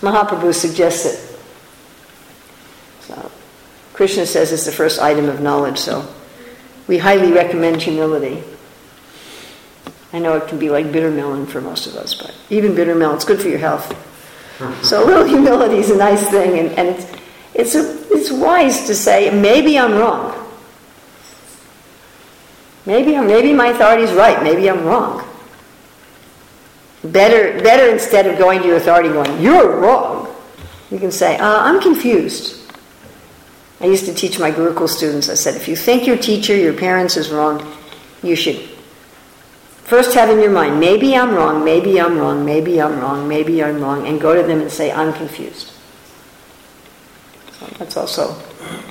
Mahaprabhu 0.00 0.54
suggests 0.54 1.06
it. 1.06 1.38
So 3.02 3.30
Krishna 3.92 4.26
says 4.26 4.52
it's 4.52 4.66
the 4.66 4.72
first 4.72 5.00
item 5.00 5.28
of 5.28 5.40
knowledge, 5.40 5.78
so 5.78 6.06
we 6.86 6.98
highly 6.98 7.32
recommend 7.32 7.82
humility. 7.82 8.42
I 10.12 10.18
know 10.18 10.36
it 10.36 10.48
can 10.48 10.58
be 10.58 10.70
like 10.70 10.92
bitter 10.92 11.10
melon 11.10 11.46
for 11.46 11.60
most 11.60 11.86
of 11.86 11.96
us, 11.96 12.14
but 12.14 12.34
even 12.50 12.74
bitter 12.74 12.94
melon, 12.94 13.16
it's 13.16 13.24
good 13.24 13.40
for 13.40 13.48
your 13.48 13.58
health. 13.58 13.92
So 14.82 15.04
a 15.04 15.04
little 15.04 15.24
humility 15.24 15.78
is 15.78 15.90
a 15.90 15.96
nice 15.96 16.30
thing, 16.30 16.60
and, 16.60 16.78
and 16.78 16.88
it's, 16.88 17.12
it's, 17.54 17.74
a, 17.74 18.14
it's 18.14 18.30
wise 18.30 18.86
to 18.86 18.94
say, 18.94 19.28
maybe 19.28 19.76
I'm 19.76 19.94
wrong. 19.94 20.32
Maybe, 22.86 23.16
I'm, 23.16 23.26
maybe 23.26 23.52
my 23.52 23.68
authority 23.68 24.04
is 24.04 24.12
right, 24.12 24.40
maybe 24.44 24.70
I'm 24.70 24.84
wrong. 24.84 25.26
Better, 27.02 27.60
better 27.64 27.90
instead 27.90 28.28
of 28.28 28.38
going 28.38 28.60
to 28.62 28.68
your 28.68 28.76
authority 28.76 29.08
going, 29.08 29.42
you're 29.42 29.80
wrong, 29.80 30.32
you 30.90 31.00
can 31.00 31.10
say, 31.10 31.36
uh, 31.38 31.62
I'm 31.62 31.80
confused. 31.80 32.53
I 33.84 33.86
used 33.86 34.06
to 34.06 34.14
teach 34.14 34.38
my 34.38 34.50
Gurukul 34.50 34.88
students, 34.88 35.28
I 35.28 35.34
said, 35.34 35.56
if 35.56 35.68
you 35.68 35.76
think 35.76 36.06
your 36.06 36.16
teacher, 36.16 36.56
your 36.56 36.72
parents 36.72 37.18
is 37.18 37.28
wrong, 37.28 37.70
you 38.22 38.34
should 38.34 38.56
first 39.84 40.14
have 40.14 40.30
in 40.30 40.40
your 40.40 40.50
mind, 40.50 40.80
maybe 40.80 41.14
I'm 41.14 41.34
wrong, 41.34 41.62
maybe 41.62 42.00
I'm 42.00 42.16
wrong, 42.16 42.46
maybe 42.46 42.80
I'm 42.80 42.98
wrong, 42.98 43.28
maybe 43.28 43.62
I'm 43.62 43.82
wrong, 43.82 44.06
and 44.06 44.18
go 44.18 44.34
to 44.34 44.42
them 44.42 44.62
and 44.62 44.72
say, 44.72 44.90
I'm 44.90 45.12
confused. 45.12 45.70
So 47.52 47.66
that's 47.78 47.98
also 47.98 48.40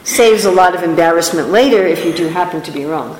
saves 0.03 0.45
a 0.45 0.51
lot 0.51 0.75
of 0.75 0.83
embarrassment 0.83 1.49
later 1.49 1.87
if 1.87 2.05
you 2.05 2.13
do 2.13 2.27
happen 2.27 2.61
to 2.61 2.71
be 2.71 2.85
wrong. 2.85 3.19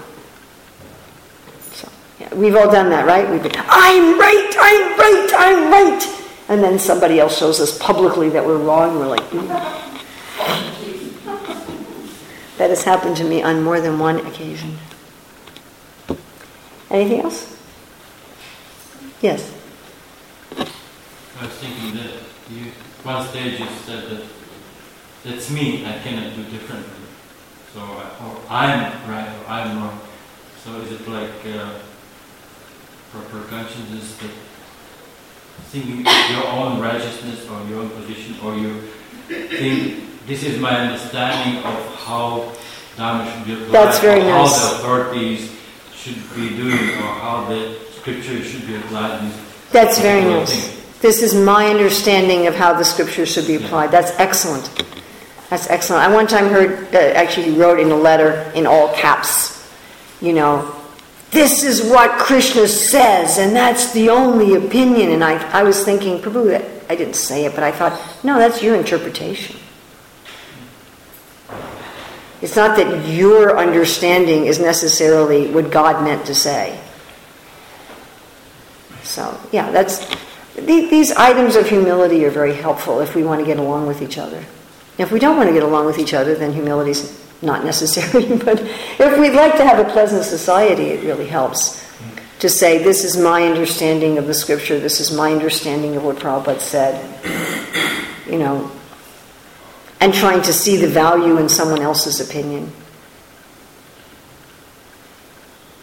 So 1.72 1.90
yeah, 2.20 2.32
we've 2.36 2.56
all 2.56 2.72
done 2.72 2.92
that, 2.92 3.08
right? 3.08 3.28
We've 3.28 3.42
been, 3.42 3.52
I'm 3.58 4.20
right, 4.20 4.56
I'm 4.60 5.00
right, 5.00 5.32
I'm 5.36 5.72
right. 5.72 6.28
And 6.50 6.64
then 6.64 6.78
somebody 6.78 7.20
else 7.20 7.36
shows 7.36 7.60
us 7.60 7.76
publicly 7.80 8.30
that 8.30 8.46
we're 8.46 8.60
wrong, 8.60 9.00
we're 9.00 9.08
like, 9.08 9.24
mm. 9.32 9.93
That 12.64 12.70
has 12.70 12.84
happened 12.84 13.18
to 13.18 13.26
me 13.26 13.44
on 13.44 13.62
more 13.62 13.82
than 13.82 14.00
one 14.00 14.26
occasion. 14.26 14.78
Anything 16.90 17.20
else? 17.20 17.60
Yes. 19.20 19.54
I 20.58 21.44
was 21.46 21.52
thinking 21.56 21.94
that 21.96 22.24
you, 22.50 22.72
one 23.04 23.28
stage 23.28 23.60
you 23.60 23.68
said 23.86 24.10
that 24.10 24.26
that's 25.26 25.52
me, 25.52 25.86
I 25.86 26.00
cannot 26.00 26.38
do 26.38 26.44
differently. 26.44 27.04
So, 27.74 27.82
or 27.82 28.40
I'm 28.50 29.10
right 29.10 29.28
or 29.28 29.46
I'm 29.50 29.84
wrong. 29.84 30.00
So 30.64 30.80
is 30.80 30.94
it 30.94 31.06
like 31.10 31.46
uh, 31.46 31.80
proper 33.12 33.44
consciousness 33.50 34.16
that 34.20 34.32
thinking 35.66 36.06
your 36.34 36.48
own 36.48 36.80
righteousness 36.80 37.46
or 37.50 37.62
your 37.68 37.82
own 37.82 37.90
position 37.90 38.40
or 38.42 38.56
you 38.56 38.84
think 39.28 40.13
this 40.26 40.44
is 40.44 40.60
my 40.60 40.76
understanding 40.76 41.64
of 41.64 41.96
how 41.96 42.52
Dharma 42.98 43.30
should 43.32 43.46
be 43.46 43.54
applied, 43.54 43.72
That's 43.72 44.00
very 44.00 44.20
nice. 44.22 44.58
how 44.58 44.70
the 44.70 44.76
authorities 44.76 45.60
should 45.96 46.36
be 46.36 46.50
doing, 46.50 46.74
or 46.74 47.14
how 47.22 47.46
the 47.50 47.76
scripture 47.92 48.44
should 48.44 48.66
be 48.68 48.76
applied. 48.76 49.32
That's 49.72 50.00
very 50.00 50.22
nice. 50.24 50.68
thing. 50.68 50.84
This 51.02 51.22
is 51.22 51.34
my 51.34 51.68
understanding 51.68 52.48
of 52.48 52.56
how 52.56 52.74
the 52.74 52.86
scripture 52.86 53.26
should 53.26 53.48
be 53.48 53.56
applied. 53.56 53.92
That's 53.92 54.12
excellent. 54.20 54.70
That's 55.50 55.70
excellent. 55.70 56.04
I 56.04 56.14
one 56.14 56.28
time 56.28 56.48
heard, 56.48 56.94
uh, 56.96 56.98
actually, 56.98 57.52
he 57.52 57.60
wrote 57.60 57.80
in 57.80 57.92
a 57.92 57.96
letter 57.96 58.52
in 58.56 58.66
all 58.66 58.94
caps, 58.96 59.68
you 60.22 60.34
know, 60.34 60.74
this 61.32 61.64
is 61.64 61.82
what 61.90 62.20
Krishna 62.20 62.68
says, 62.68 63.40
and 63.40 63.56
that's 63.56 63.92
the 63.94 64.10
only 64.10 64.56
opinion. 64.56 65.12
And 65.12 65.24
I, 65.24 65.34
I 65.52 65.64
was 65.64 65.84
thinking, 65.84 66.20
Prabhu, 66.20 66.56
I 66.90 66.96
didn't 66.96 67.16
say 67.16 67.46
it, 67.46 67.56
but 67.56 67.64
I 67.64 67.72
thought, 67.72 68.00
no, 68.24 68.38
that's 68.38 68.62
your 68.62 68.76
interpretation. 68.76 69.58
It's 72.44 72.58
not 72.58 72.76
that 72.76 73.08
your 73.08 73.58
understanding 73.58 74.48
is 74.48 74.60
necessarily 74.60 75.50
what 75.50 75.72
God 75.72 76.04
meant 76.04 76.26
to 76.26 76.36
say. 76.36 76.78
So, 79.04 79.40
yeah, 79.54 79.72
that's, 79.72 80.06
these 80.58 81.14
items 81.14 81.56
of 81.56 81.70
humility 81.70 82.26
are 82.26 82.30
very 82.30 82.54
helpful 82.54 83.00
if 83.00 83.16
we 83.16 83.24
want 83.24 83.40
to 83.40 83.46
get 83.46 83.60
along 83.60 83.88
with 83.88 84.02
each 84.02 84.18
other. 84.18 84.44
If 84.98 85.10
we 85.10 85.22
don't 85.22 85.38
want 85.38 85.48
to 85.48 85.54
get 85.54 85.64
along 85.64 85.86
with 85.86 85.98
each 85.98 86.14
other, 86.14 86.36
then 86.36 86.52
humility's 86.52 87.18
not 87.42 87.64
necessary. 87.64 88.26
But 88.44 88.60
if 88.60 89.18
we'd 89.18 89.32
like 89.32 89.56
to 89.56 89.64
have 89.64 89.80
a 89.80 89.90
pleasant 89.90 90.26
society, 90.26 90.88
it 90.88 91.06
really 91.06 91.28
helps 91.28 91.82
to 92.40 92.50
say, 92.50 92.84
this 92.84 93.06
is 93.06 93.16
my 93.16 93.44
understanding 93.44 94.18
of 94.18 94.28
the 94.28 94.34
scripture, 94.34 94.82
this 94.82 95.00
is 95.00 95.16
my 95.16 95.32
understanding 95.32 95.96
of 95.96 96.04
what 96.04 96.18
Prabhupada 96.18 96.60
said, 96.60 97.00
you 98.30 98.38
know, 98.38 98.70
and 100.04 100.14
trying 100.14 100.42
to 100.42 100.52
see 100.52 100.76
the 100.76 100.88
value 100.88 101.38
in 101.38 101.48
someone 101.48 101.82
else's 101.82 102.20
opinion. 102.20 102.70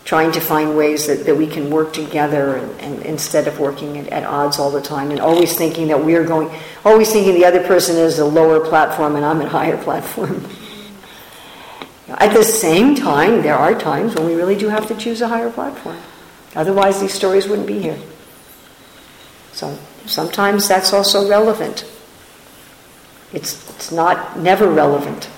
Trying 0.04 0.32
to 0.32 0.40
find 0.42 0.76
ways 0.76 1.06
that, 1.06 1.24
that 1.24 1.36
we 1.36 1.46
can 1.46 1.70
work 1.70 1.94
together 1.94 2.56
and, 2.56 2.80
and 2.82 3.02
instead 3.04 3.48
of 3.48 3.58
working 3.58 3.96
at, 3.96 4.08
at 4.08 4.24
odds 4.24 4.58
all 4.58 4.70
the 4.70 4.82
time 4.82 5.10
and 5.10 5.20
always 5.20 5.56
thinking 5.56 5.88
that 5.88 6.04
we're 6.04 6.26
going, 6.26 6.50
always 6.84 7.10
thinking 7.10 7.32
the 7.32 7.46
other 7.46 7.66
person 7.66 7.96
is 7.96 8.18
a 8.18 8.24
lower 8.26 8.60
platform 8.60 9.16
and 9.16 9.24
I'm 9.24 9.40
a 9.40 9.48
higher 9.48 9.82
platform. 9.82 10.46
At 12.08 12.34
the 12.34 12.44
same 12.44 12.96
time, 12.96 13.40
there 13.40 13.56
are 13.56 13.74
times 13.74 14.14
when 14.16 14.26
we 14.26 14.34
really 14.34 14.56
do 14.56 14.68
have 14.68 14.86
to 14.88 14.94
choose 14.96 15.22
a 15.22 15.28
higher 15.28 15.50
platform. 15.50 15.96
Otherwise, 16.54 17.00
these 17.00 17.14
stories 17.14 17.48
wouldn't 17.48 17.68
be 17.68 17.80
here. 17.80 17.98
So 19.52 19.78
sometimes 20.04 20.68
that's 20.68 20.92
also 20.92 21.26
relevant. 21.26 21.86
It's, 23.32 23.69
it's 23.80 23.90
not 23.90 24.38
never 24.38 24.68
relevant. 24.70 25.30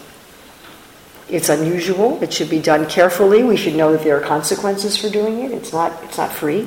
It's 1.29 1.49
unusual. 1.49 2.21
It 2.25 2.33
should 2.33 2.51
be 2.51 2.59
done 2.59 2.87
carefully. 2.87 3.45
We 3.45 3.57
should 3.57 3.77
know 3.77 3.93
that 3.93 4.03
there 4.03 4.17
are 4.17 4.21
consequences 4.21 4.97
for 4.97 5.09
doing 5.09 5.45
it. 5.45 5.53
It's 5.53 5.73
not, 5.73 5.93
it's 6.03 6.19
not 6.19 6.33
free. 6.33 6.67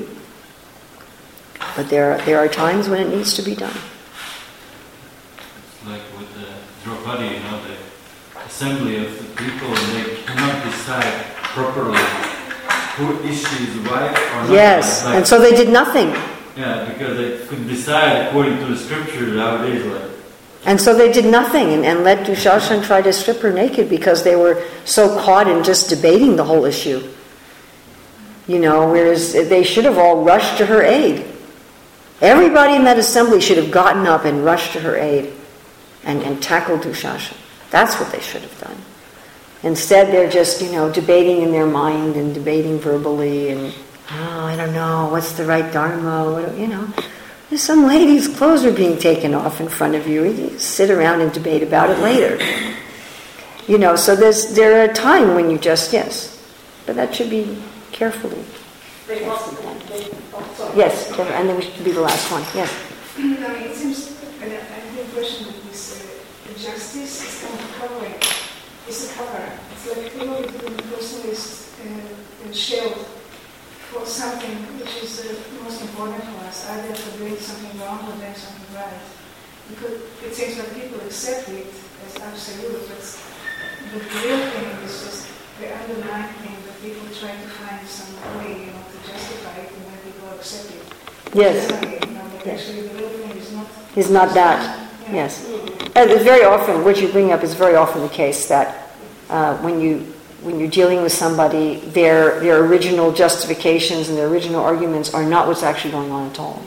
But 1.76 1.90
there, 1.90 2.16
there 2.24 2.38
are 2.38 2.48
times 2.48 2.88
when 2.88 3.02
it 3.06 3.14
needs 3.14 3.34
to 3.34 3.42
be 3.42 3.54
done. 3.54 3.76
It's 5.36 5.86
like 5.86 6.00
with 6.16 6.32
the 6.32 6.48
Draupadi, 6.82 7.34
you 7.34 7.40
know, 7.40 7.60
the 7.68 8.46
assembly 8.46 8.96
of 9.04 9.12
the 9.18 9.42
people, 9.44 9.68
and 9.68 9.88
they 9.96 10.16
cannot 10.22 10.64
decide 10.64 11.26
properly 11.52 12.00
who 12.96 13.20
is 13.28 13.36
she's 13.46 13.76
wife 13.86 14.16
or 14.32 14.44
not. 14.44 14.50
Yes, 14.50 15.04
Like- 15.04 15.16
and 15.16 15.26
so 15.26 15.38
they 15.38 15.54
did 15.54 15.68
nothing. 15.68 16.08
Yeah, 16.56 16.86
because 16.88 17.18
they 17.18 17.46
could 17.46 17.68
decide 17.68 18.28
according 18.28 18.60
to 18.60 18.64
the 18.64 18.78
scripture 18.78 19.36
how 19.38 19.62
it 19.62 19.74
is 19.74 19.84
like. 19.84 20.15
And 20.66 20.80
so 20.80 20.94
they 20.94 21.12
did 21.12 21.24
nothing 21.24 21.72
and, 21.72 21.86
and 21.86 22.02
let 22.02 22.26
Dushashan 22.26 22.84
try 22.84 23.00
to 23.00 23.12
strip 23.12 23.38
her 23.38 23.52
naked 23.52 23.88
because 23.88 24.24
they 24.24 24.34
were 24.34 24.64
so 24.84 25.16
caught 25.20 25.48
in 25.48 25.62
just 25.62 25.88
debating 25.88 26.34
the 26.34 26.44
whole 26.44 26.64
issue. 26.64 27.08
You 28.48 28.58
know, 28.58 28.90
whereas 28.90 29.32
they 29.32 29.62
should 29.62 29.84
have 29.84 29.96
all 29.96 30.24
rushed 30.24 30.58
to 30.58 30.66
her 30.66 30.82
aid. 30.82 31.24
Everybody 32.20 32.74
in 32.74 32.84
that 32.84 32.98
assembly 32.98 33.40
should 33.40 33.58
have 33.58 33.70
gotten 33.70 34.06
up 34.06 34.24
and 34.24 34.44
rushed 34.44 34.72
to 34.72 34.80
her 34.80 34.96
aid 34.96 35.32
and, 36.02 36.20
and 36.22 36.42
tackled 36.42 36.80
Dushashan. 36.80 37.36
That's 37.70 38.00
what 38.00 38.10
they 38.10 38.20
should 38.20 38.42
have 38.42 38.60
done. 38.60 38.76
Instead, 39.62 40.08
they're 40.08 40.30
just, 40.30 40.60
you 40.60 40.72
know, 40.72 40.92
debating 40.92 41.42
in 41.42 41.52
their 41.52 41.66
mind 41.66 42.16
and 42.16 42.34
debating 42.34 42.78
verbally 42.78 43.50
and, 43.50 43.72
oh, 44.10 44.44
I 44.44 44.56
don't 44.56 44.72
know, 44.72 45.08
what's 45.10 45.32
the 45.32 45.44
right 45.44 45.72
dharma, 45.72 46.30
what, 46.30 46.58
you 46.58 46.66
know. 46.66 46.88
There's 47.48 47.62
some 47.62 47.86
lady's 47.86 48.26
clothes 48.28 48.64
are 48.64 48.72
being 48.72 48.98
taken 48.98 49.32
off 49.34 49.60
in 49.60 49.68
front 49.68 49.94
of 49.94 50.06
you. 50.08 50.24
You 50.24 50.58
sit 50.58 50.90
around 50.90 51.20
and 51.20 51.32
debate 51.32 51.62
about 51.62 51.90
it 51.90 51.98
later. 52.00 52.38
You 53.68 53.78
know, 53.78 53.94
so 53.96 54.16
there's 54.16 54.54
there 54.54 54.80
are 54.80 54.90
a 54.90 54.92
time 54.94 55.34
when 55.34 55.50
you 55.50 55.58
just 55.58 55.92
yes, 55.92 56.42
but 56.86 56.96
that 56.96 57.14
should 57.14 57.30
be 57.30 57.56
carefully. 57.92 58.44
Yes, 60.76 61.06
careful- 61.14 61.34
and 61.34 61.48
then 61.48 61.56
we 61.56 61.62
should 61.62 61.84
be 61.84 61.92
the 61.92 62.00
last 62.00 62.30
one. 62.30 62.42
Yes. 62.54 62.70
I 63.16 63.22
mean, 63.22 63.36
it 63.40 63.74
seems, 63.74 64.18
and 64.42 64.52
I 64.52 64.56
I 64.56 64.58
have 64.58 64.94
the 64.94 65.00
impression 65.02 65.46
that 65.46 65.62
this 65.70 66.02
uh, 66.02 66.52
justice 66.58 67.22
is 67.22 67.42
kind 67.42 67.54
of 67.60 67.74
covering, 67.78 68.14
it's 68.88 69.10
a 69.10 69.14
cover. 69.14 69.52
It's 69.72 69.86
like, 69.96 70.14
you 70.14 70.26
know, 70.26 70.34
when 70.34 70.76
the 70.76 70.82
person 70.82 71.30
is 71.30 71.72
uh, 71.80 72.52
shelled 72.52 73.06
for 73.90 74.04
something 74.06 74.56
which 74.78 75.02
is 75.02 75.22
the 75.22 75.62
most 75.62 75.80
important 75.82 76.22
for 76.24 76.44
us, 76.46 76.68
either 76.70 76.94
for 76.94 77.18
doing 77.18 77.36
something 77.36 77.78
wrong 77.80 78.02
or 78.08 78.16
doing 78.18 78.34
something 78.34 78.74
right. 78.74 79.00
Because 79.70 79.94
it 80.22 80.34
seems 80.34 80.58
like 80.58 80.74
people 80.74 81.00
accept 81.06 81.48
it 81.48 81.66
as 82.06 82.16
absolute, 82.22 82.86
but 82.88 83.02
the 83.92 83.98
real 83.98 84.42
thing 84.50 84.68
is 84.84 84.94
just 85.02 85.28
the 85.60 85.72
underlying 85.74 86.32
thing 86.42 86.56
that 86.66 86.76
people 86.82 87.06
try 87.18 87.30
to 87.34 87.48
find 87.58 87.86
some 87.86 88.14
way, 88.38 88.66
you 88.66 88.70
know, 88.70 88.82
to 88.92 88.98
justify 89.10 89.56
it, 89.62 89.70
and 89.72 89.82
then 89.86 89.98
people 90.04 90.28
accept 90.36 90.70
it. 90.74 90.82
Yes. 91.34 91.70
You 91.70 92.14
know, 92.14 92.22
Yes. 92.44 92.60
actually 92.60 92.82
the 92.88 92.94
real 92.94 93.08
thing 93.08 93.36
is 93.38 93.52
not. 93.52 93.66
Is 93.96 94.10
not 94.10 94.34
that. 94.34 94.88
Yes. 95.12 95.44
And 95.96 96.10
very 96.22 96.44
often, 96.44 96.84
what 96.84 97.00
you 97.00 97.08
bring 97.08 97.32
up 97.32 97.42
is 97.42 97.54
very 97.54 97.74
often 97.74 98.02
the 98.02 98.08
case 98.08 98.46
that 98.48 98.90
uh, 99.30 99.56
when 99.58 99.80
you 99.80 100.06
when 100.42 100.60
you're 100.60 100.70
dealing 100.70 101.02
with 101.02 101.12
somebody, 101.12 101.76
their 101.76 102.40
their 102.40 102.64
original 102.64 103.12
justifications 103.12 104.08
and 104.08 104.18
their 104.18 104.28
original 104.28 104.62
arguments 104.62 105.14
are 105.14 105.24
not 105.24 105.46
what's 105.46 105.62
actually 105.62 105.92
going 105.92 106.10
on 106.10 106.30
at 106.30 106.38
all. 106.38 106.62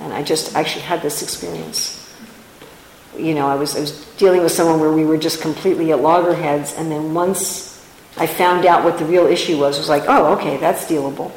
And 0.00 0.12
I 0.12 0.22
just 0.22 0.54
actually 0.54 0.82
had 0.82 1.02
this 1.02 1.22
experience. 1.22 1.98
You 3.16 3.34
know, 3.34 3.46
I 3.46 3.54
was 3.54 3.76
I 3.76 3.80
was 3.80 4.04
dealing 4.16 4.42
with 4.42 4.52
someone 4.52 4.80
where 4.80 4.92
we 4.92 5.04
were 5.04 5.18
just 5.18 5.40
completely 5.40 5.92
at 5.92 6.00
loggerheads, 6.00 6.74
and 6.74 6.90
then 6.90 7.14
once 7.14 7.72
I 8.16 8.26
found 8.26 8.66
out 8.66 8.84
what 8.84 8.98
the 8.98 9.04
real 9.04 9.26
issue 9.26 9.58
was, 9.58 9.78
was 9.78 9.88
like, 9.88 10.04
oh, 10.06 10.34
okay, 10.36 10.56
that's 10.58 10.84
dealable. 10.84 11.32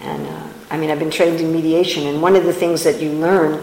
And 0.00 0.26
uh, 0.26 0.48
I 0.70 0.76
mean, 0.76 0.90
I've 0.90 0.98
been 0.98 1.10
trained 1.10 1.40
in 1.40 1.52
mediation, 1.52 2.06
and 2.06 2.22
one 2.22 2.36
of 2.36 2.44
the 2.44 2.52
things 2.52 2.84
that 2.84 3.00
you 3.00 3.10
learn 3.12 3.62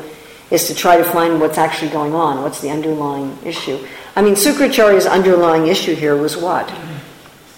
is 0.50 0.68
to 0.68 0.76
try 0.76 0.98
to 0.98 1.04
find 1.04 1.40
what's 1.40 1.58
actually 1.58 1.92
going 1.92 2.14
on, 2.14 2.42
what's 2.42 2.62
the 2.62 2.70
underlying 2.70 3.38
issue. 3.44 3.86
I 4.18 4.22
mean, 4.24 4.34
Sukracharya's 4.34 5.06
underlying 5.06 5.68
issue 5.68 5.94
here 5.94 6.18
was 6.18 6.36
what? 6.36 6.68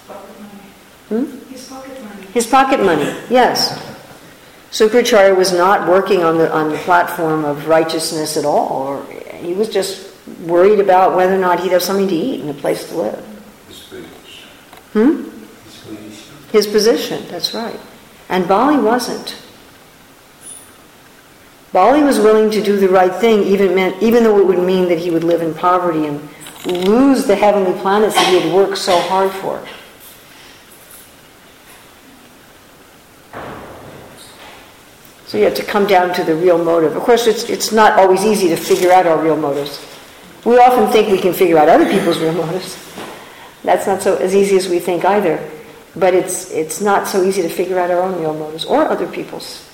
Pocket 0.06 0.40
money. 0.42 1.24
Hmm? 1.24 1.50
His 1.50 1.66
pocket 1.66 2.04
money. 2.04 2.26
His 2.34 2.46
pocket 2.46 2.84
money, 2.84 3.16
yes. 3.30 3.82
Sukracharya 4.70 5.34
was 5.34 5.54
not 5.54 5.88
working 5.88 6.22
on 6.22 6.36
the, 6.36 6.52
on 6.52 6.68
the 6.68 6.76
platform 6.76 7.46
of 7.46 7.66
righteousness 7.66 8.36
at 8.36 8.44
all, 8.44 8.68
or 8.88 9.06
he 9.36 9.54
was 9.54 9.70
just 9.70 10.14
worried 10.42 10.80
about 10.80 11.16
whether 11.16 11.34
or 11.34 11.38
not 11.38 11.60
he'd 11.60 11.72
have 11.72 11.82
something 11.82 12.08
to 12.08 12.14
eat 12.14 12.42
and 12.42 12.50
a 12.50 12.54
place 12.54 12.86
to 12.90 12.94
live. 12.94 13.24
Hmm? 14.92 15.30
His 16.52 16.66
position, 16.66 17.24
that's 17.28 17.54
right. 17.54 17.80
And 18.28 18.46
Bali 18.46 18.76
wasn't. 18.76 19.34
Bali 21.72 22.02
was 22.02 22.18
willing 22.18 22.50
to 22.50 22.60
do 22.60 22.76
the 22.76 22.90
right 22.90 23.14
thing, 23.14 23.44
even, 23.44 23.74
meant, 23.74 24.02
even 24.02 24.24
though 24.24 24.38
it 24.38 24.46
would 24.46 24.58
mean 24.58 24.90
that 24.90 24.98
he 24.98 25.10
would 25.10 25.24
live 25.24 25.40
in 25.40 25.54
poverty 25.54 26.04
and 26.04 26.28
lose 26.66 27.26
the 27.26 27.36
heavenly 27.36 27.78
planets 27.80 28.14
that 28.14 28.28
he 28.28 28.40
had 28.40 28.54
worked 28.54 28.78
so 28.78 28.98
hard 29.00 29.30
for. 29.32 29.66
So 35.26 35.38
you 35.38 35.44
have 35.44 35.54
to 35.54 35.64
come 35.64 35.86
down 35.86 36.12
to 36.14 36.24
the 36.24 36.34
real 36.34 36.62
motive. 36.62 36.96
Of 36.96 37.02
course, 37.04 37.28
it's, 37.28 37.44
it's 37.44 37.70
not 37.70 37.98
always 37.98 38.24
easy 38.24 38.48
to 38.48 38.56
figure 38.56 38.90
out 38.90 39.06
our 39.06 39.22
real 39.22 39.36
motives. 39.36 39.86
We 40.44 40.58
often 40.58 40.90
think 40.90 41.08
we 41.08 41.20
can 41.20 41.32
figure 41.32 41.56
out 41.56 41.68
other 41.68 41.88
people's 41.88 42.18
real 42.18 42.32
motives. 42.32 42.76
That's 43.62 43.86
not 43.86 44.02
so 44.02 44.16
as 44.16 44.34
easy 44.34 44.56
as 44.56 44.68
we 44.68 44.80
think 44.80 45.04
either. 45.04 45.48
But 45.94 46.14
it's, 46.14 46.50
it's 46.50 46.80
not 46.80 47.06
so 47.06 47.22
easy 47.22 47.42
to 47.42 47.48
figure 47.48 47.78
out 47.78 47.90
our 47.90 48.02
own 48.02 48.20
real 48.20 48.34
motives 48.34 48.64
or 48.64 48.88
other 48.88 49.06
people's. 49.06 49.68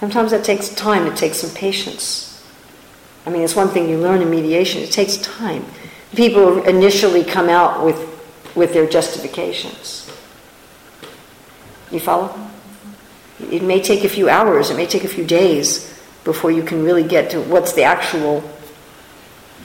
Sometimes 0.00 0.30
that 0.30 0.44
takes 0.44 0.68
time, 0.70 1.06
it 1.06 1.16
takes 1.16 1.38
some 1.38 1.50
patience. 1.50 2.35
I 3.26 3.30
mean, 3.30 3.42
it's 3.42 3.56
one 3.56 3.68
thing 3.68 3.88
you 3.88 3.98
learn 3.98 4.22
in 4.22 4.30
mediation, 4.30 4.82
it 4.82 4.92
takes 4.92 5.16
time. 5.16 5.64
People 6.14 6.62
initially 6.62 7.24
come 7.24 7.48
out 7.48 7.84
with, 7.84 7.98
with 8.54 8.72
their 8.72 8.86
justifications. 8.86 10.08
You 11.90 11.98
follow? 11.98 12.38
It 13.50 13.62
may 13.62 13.82
take 13.82 14.04
a 14.04 14.08
few 14.08 14.28
hours, 14.28 14.70
it 14.70 14.76
may 14.76 14.86
take 14.86 15.04
a 15.04 15.08
few 15.08 15.24
days 15.24 15.92
before 16.24 16.50
you 16.50 16.62
can 16.62 16.84
really 16.84 17.02
get 17.02 17.30
to 17.30 17.40
what's 17.42 17.72
the 17.72 17.82
actual, 17.82 18.40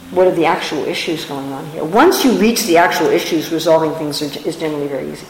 what 0.10 0.28
are 0.28 0.36
the 0.36 0.46
actual 0.46 0.84
issues 0.86 1.26
going 1.26 1.52
on 1.52 1.66
here. 1.68 1.84
Once 1.84 2.26
you 2.26 2.34
reach 2.34 2.66
the 2.66 2.78
actual 2.78 3.08
issues, 3.08 3.52
resolving 3.52 3.94
things 3.94 4.22
are, 4.22 4.48
is 4.48 4.56
generally 4.56 4.88
very 4.88 5.12
easy. 5.12 5.28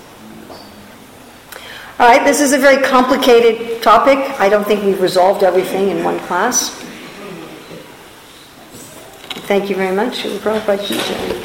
All 1.99 2.07
right, 2.07 2.25
this 2.25 2.41
is 2.41 2.53
a 2.53 2.57
very 2.57 2.81
complicated 2.81 3.83
topic. 3.83 4.17
I 4.39 4.49
don't 4.49 4.65
think 4.65 4.83
we've 4.83 5.01
resolved 5.01 5.43
everything 5.43 5.89
in 5.89 6.03
one 6.03 6.17
class. 6.21 6.81
Thank 9.47 9.69
you 9.69 9.75
very 9.75 9.95
much. 9.95 10.23
Prabhupada 10.43 10.79
Ki 10.79 10.95
Jai. 10.95 11.41